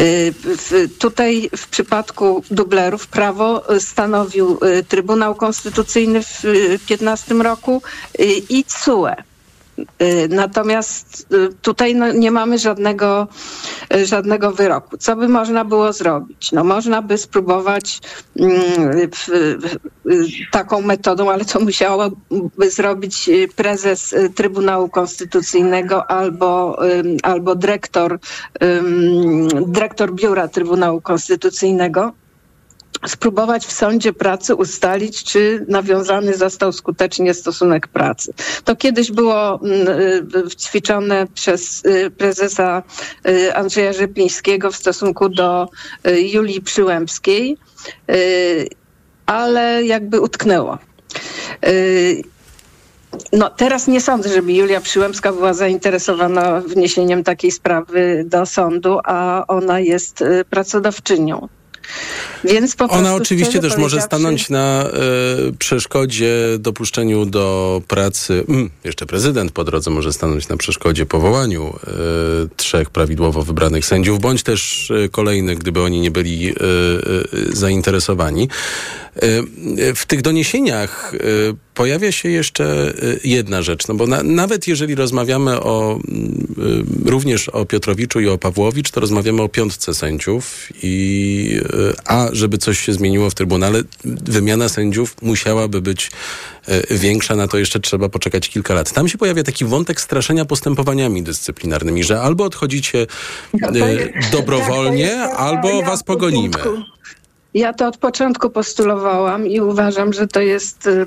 Y, 0.00 0.34
tutaj 0.98 1.50
w 1.56 1.68
przypadku 1.68 2.42
dublerów 2.50 3.06
prawo 3.06 3.64
stanowił 3.78 4.58
y, 4.64 4.84
Trybunał 4.84 5.34
Konstytucyjny 5.34 6.22
w 6.22 6.40
2015 6.42 7.34
roku 7.34 7.82
y, 8.20 8.24
i 8.48 8.64
CUE. 8.64 9.27
Y, 9.78 10.28
Natomiast 10.28 11.26
y, 11.32 11.54
tutaj 11.62 11.94
no, 11.94 12.12
nie 12.12 12.30
mamy 12.30 12.58
żadnego, 12.58 13.28
y, 13.94 14.06
żadnego 14.06 14.52
wyroku. 14.52 14.96
Co 14.96 15.16
by 15.16 15.28
można 15.28 15.64
było 15.64 15.92
zrobić? 15.92 16.52
No, 16.52 16.64
można 16.64 17.02
by 17.02 17.18
spróbować 17.18 18.00
mm, 18.36 19.10
taką 20.52 20.82
metodą, 20.82 21.30
ale 21.30 21.44
to 21.44 21.60
musiałaby 21.60 22.70
zrobić 22.70 23.30
prezes 23.56 24.14
Trybunału 24.34 24.88
Konstytucyjnego 24.88 26.10
albo, 26.10 26.78
albo 27.22 27.54
dyrektor, 27.54 28.18
dyrektor 29.66 30.12
Biura 30.14 30.48
Trybunału 30.48 31.00
Konstytucyjnego 31.00 32.12
spróbować 33.06 33.66
w 33.66 33.72
sądzie 33.72 34.12
pracy 34.12 34.54
ustalić, 34.54 35.24
czy 35.24 35.64
nawiązany 35.68 36.36
został 36.36 36.72
skutecznie 36.72 37.34
stosunek 37.34 37.88
pracy. 37.88 38.32
To 38.64 38.76
kiedyś 38.76 39.12
było 39.12 39.60
mm, 39.62 39.88
y, 40.36 40.56
ćwiczone 40.56 41.26
przez 41.34 41.84
y, 41.84 42.10
prezesa 42.10 42.82
y, 43.28 43.54
Andrzeja 43.54 43.92
Rzeplińskiego 43.92 44.70
w 44.70 44.76
stosunku 44.76 45.28
do 45.28 45.68
Julii 46.32 46.60
Przyłębskiej, 46.60 47.56
ale 49.26 49.84
jakby 49.84 50.20
utknęło. 50.20 50.78
No, 53.32 53.50
teraz 53.50 53.88
nie 53.88 54.00
sądzę, 54.00 54.28
żeby 54.28 54.52
Julia 54.52 54.80
Przyłębska 54.80 55.32
była 55.32 55.54
zainteresowana 55.54 56.60
wniesieniem 56.60 57.24
takiej 57.24 57.50
sprawy 57.50 58.24
do 58.26 58.46
sądu, 58.46 58.98
a 59.04 59.44
ona 59.48 59.80
jest 59.80 60.24
pracodawczynią. 60.50 61.48
Więc 62.44 62.76
po 62.76 62.84
Ona 62.84 63.14
oczywiście 63.14 63.60
też 63.60 63.76
może 63.76 64.00
stanąć 64.00 64.50
na 64.50 64.84
e, 64.84 64.88
przeszkodzie 65.58 66.34
dopuszczeniu 66.58 67.26
do 67.26 67.82
pracy. 67.88 68.44
Mm, 68.48 68.70
jeszcze 68.84 69.06
prezydent 69.06 69.52
po 69.52 69.64
drodze 69.64 69.90
może 69.90 70.12
stanąć 70.12 70.48
na 70.48 70.56
przeszkodzie 70.56 71.06
powołaniu 71.06 71.74
e, 71.86 71.90
trzech 72.56 72.90
prawidłowo 72.90 73.42
wybranych 73.42 73.86
sędziów, 73.86 74.20
bądź 74.20 74.42
też 74.42 74.90
e, 74.90 75.08
kolejnych, 75.08 75.58
gdyby 75.58 75.82
oni 75.82 76.00
nie 76.00 76.10
byli 76.10 76.54
zainteresowani. 77.52 78.48
W 79.94 80.06
tych 80.06 80.22
doniesieniach 80.22 81.12
pojawia 81.78 82.12
się 82.12 82.28
jeszcze 82.28 82.64
e, 82.64 82.92
jedna 83.24 83.62
rzecz, 83.62 83.88
no 83.88 83.94
bo 83.94 84.06
na, 84.06 84.22
nawet 84.22 84.68
jeżeli 84.68 84.94
rozmawiamy 84.94 85.60
o 85.60 85.98
e, 85.98 87.10
również 87.10 87.48
o 87.48 87.64
Piotrowiczu 87.64 88.20
i 88.20 88.28
o 88.28 88.38
Pawłowicz, 88.38 88.90
to 88.90 89.00
rozmawiamy 89.00 89.42
o 89.42 89.48
piątce 89.48 89.94
sędziów 89.94 90.68
i 90.82 91.60
e, 91.62 91.92
a 92.04 92.28
żeby 92.32 92.58
coś 92.58 92.78
się 92.78 92.92
zmieniło 92.92 93.30
w 93.30 93.34
Trybunale, 93.34 93.82
wymiana 94.04 94.68
sędziów 94.68 95.16
musiałaby 95.22 95.80
być 95.80 96.10
większa, 96.90 97.36
na 97.36 97.48
to 97.48 97.58
jeszcze 97.58 97.80
trzeba 97.80 98.08
poczekać 98.08 98.48
kilka 98.48 98.74
lat. 98.74 98.92
Tam 98.92 99.08
się 99.08 99.18
pojawia 99.18 99.42
taki 99.42 99.64
wątek 99.64 100.00
straszenia 100.00 100.44
postępowaniami 100.44 101.22
dyscyplinarnymi, 101.22 102.04
że 102.04 102.20
albo 102.20 102.44
odchodzicie 102.44 103.06
No 103.60 103.68
dobrowolnie, 104.32 105.10
tak, 105.10 105.40
albo 105.40 105.82
was 105.82 106.02
pogonimy. 106.02 106.54
Ja 107.54 107.72
to 107.72 107.86
od 107.86 107.96
początku 107.96 108.50
postulowałam 108.50 109.46
i 109.46 109.60
uważam, 109.60 110.12
że 110.12 110.26
to 110.26 110.40
jest 110.40 110.86
y, 110.86 111.06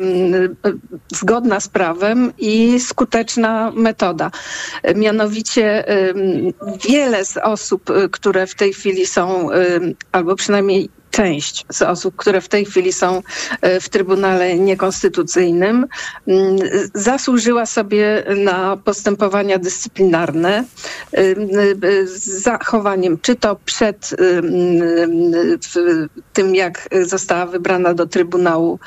zgodna 1.09 1.59
z 1.59 1.67
prawem 1.67 2.33
i 2.37 2.79
skuteczna 2.79 3.71
metoda. 3.75 4.31
Mianowicie 4.95 5.85
wiele 6.89 7.25
z 7.25 7.37
osób, 7.37 7.89
y, 7.89 8.09
które 8.09 8.47
w 8.47 8.55
tej 8.55 8.73
chwili 8.73 9.05
są, 9.05 9.49
albo 10.11 10.35
przynajmniej 10.35 10.89
część 11.11 11.65
z 11.69 11.81
osób, 11.81 12.15
które 12.15 12.41
w 12.41 12.47
tej 12.47 12.65
chwili 12.65 12.93
są 12.93 13.21
y, 13.65 13.79
w 13.79 13.89
Trybunale 13.89 14.55
Niekonstytucyjnym, 14.55 15.87
ym, 16.27 16.55
zasłużyła 16.93 17.65
sobie 17.65 18.23
na 18.37 18.77
postępowania 18.77 19.57
dyscyplinarne 19.57 20.63
ym, 21.17 21.59
y, 21.83 22.07
z 22.07 22.43
zachowaniem, 22.43 23.19
czy 23.21 23.35
to 23.35 23.55
przed 23.65 24.09
tym, 26.33 26.55
jak 26.55 26.89
została 27.01 27.45
wybrana 27.45 27.93
do 27.93 28.05
Trybunału 28.05 28.79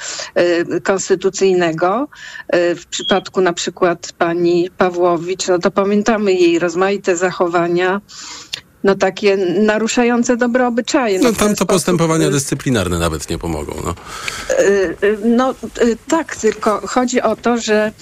Konstytucyjnego. 0.82 2.08
W 2.52 2.86
przypadku 2.90 3.40
na 3.40 3.52
przykład 3.52 4.12
pani 4.18 4.70
Pawłowicz, 4.78 5.48
no 5.48 5.58
to 5.58 5.70
pamiętamy 5.70 6.32
jej 6.32 6.58
rozmaite 6.58 7.16
zachowania, 7.16 8.00
no 8.84 8.94
takie 8.94 9.36
naruszające 9.36 10.36
dobre 10.36 10.66
obyczaje. 10.66 11.18
No 11.18 11.24
ten 11.24 11.34
tam 11.34 11.48
to 11.48 11.54
sposób, 11.54 11.68
postępowania 11.68 12.26
y, 12.26 12.30
dyscyplinarne 12.30 12.98
nawet 12.98 13.30
nie 13.30 13.38
pomogą. 13.38 13.74
No. 13.84 13.94
Y, 14.54 14.96
y, 15.04 15.18
No 15.24 15.54
tak, 16.08 16.36
tylko 16.36 16.86
chodzi 16.86 17.20
o 17.20 17.36
to, 17.36 17.58
że 17.58 17.92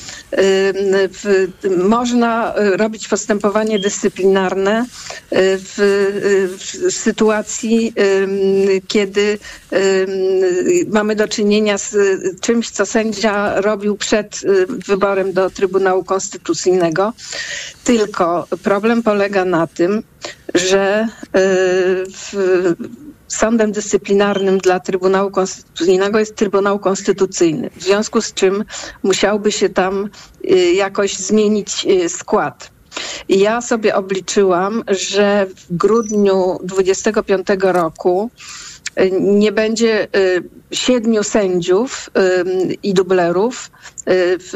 w, 1.12 1.48
można 1.84 2.54
robić 2.56 3.08
postępowanie 3.08 3.78
dyscyplinarne 3.78 4.86
w, 5.30 5.74
w 6.58 6.92
sytuacji, 6.92 7.94
kiedy 8.88 9.38
mamy 10.88 11.16
do 11.16 11.28
czynienia 11.28 11.78
z 11.78 11.96
czymś, 12.40 12.70
co 12.70 12.86
sędzia 12.86 13.60
robił 13.60 13.96
przed 13.96 14.40
wyborem 14.86 15.32
do 15.32 15.50
Trybunału 15.50 16.04
Konstytucyjnego. 16.04 17.12
Tylko 17.84 18.46
problem 18.62 19.02
polega 19.02 19.44
na 19.44 19.66
tym, 19.66 20.02
że 20.54 21.08
y, 21.26 21.38
w, 22.10 22.32
Sądem 23.28 23.72
dyscyplinarnym 23.72 24.58
dla 24.58 24.80
Trybunału 24.80 25.30
Konstytucyjnego 25.30 26.18
jest 26.18 26.36
Trybunał 26.36 26.78
Konstytucyjny, 26.78 27.70
w 27.76 27.82
związku 27.82 28.20
z 28.20 28.34
czym 28.34 28.64
musiałby 29.02 29.52
się 29.52 29.68
tam 29.68 30.08
y, 30.44 30.72
jakoś 30.72 31.16
zmienić 31.16 31.86
y, 31.86 32.08
skład. 32.08 32.70
Ja 33.28 33.60
sobie 33.60 33.94
obliczyłam, 33.94 34.84
że 34.88 35.46
w 35.56 35.76
grudniu 35.76 36.58
25 36.64 37.46
roku 37.60 38.30
nie 39.20 39.52
będzie 39.52 40.08
y, 40.16 40.42
siedmiu 40.72 41.22
sędziów 41.22 42.10
y, 42.18 42.74
i 42.82 42.94
dublerów 42.94 43.70
y, 43.70 44.02
w, 44.38 44.50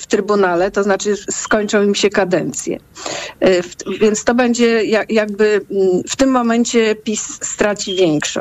w 0.00 0.06
Trybunale, 0.06 0.70
to 0.70 0.82
znaczy 0.82 1.14
skończą 1.30 1.82
im 1.82 1.94
się 1.94 2.10
kadencje. 2.10 2.78
Więc 4.00 4.24
to 4.24 4.34
będzie 4.34 4.84
jak- 4.84 5.12
jakby 5.12 5.60
mm, 5.70 6.02
w 6.08 6.16
tym 6.16 6.30
momencie 6.30 6.94
PiS 6.94 7.22
straci 7.44 7.94
większość. 7.94 8.36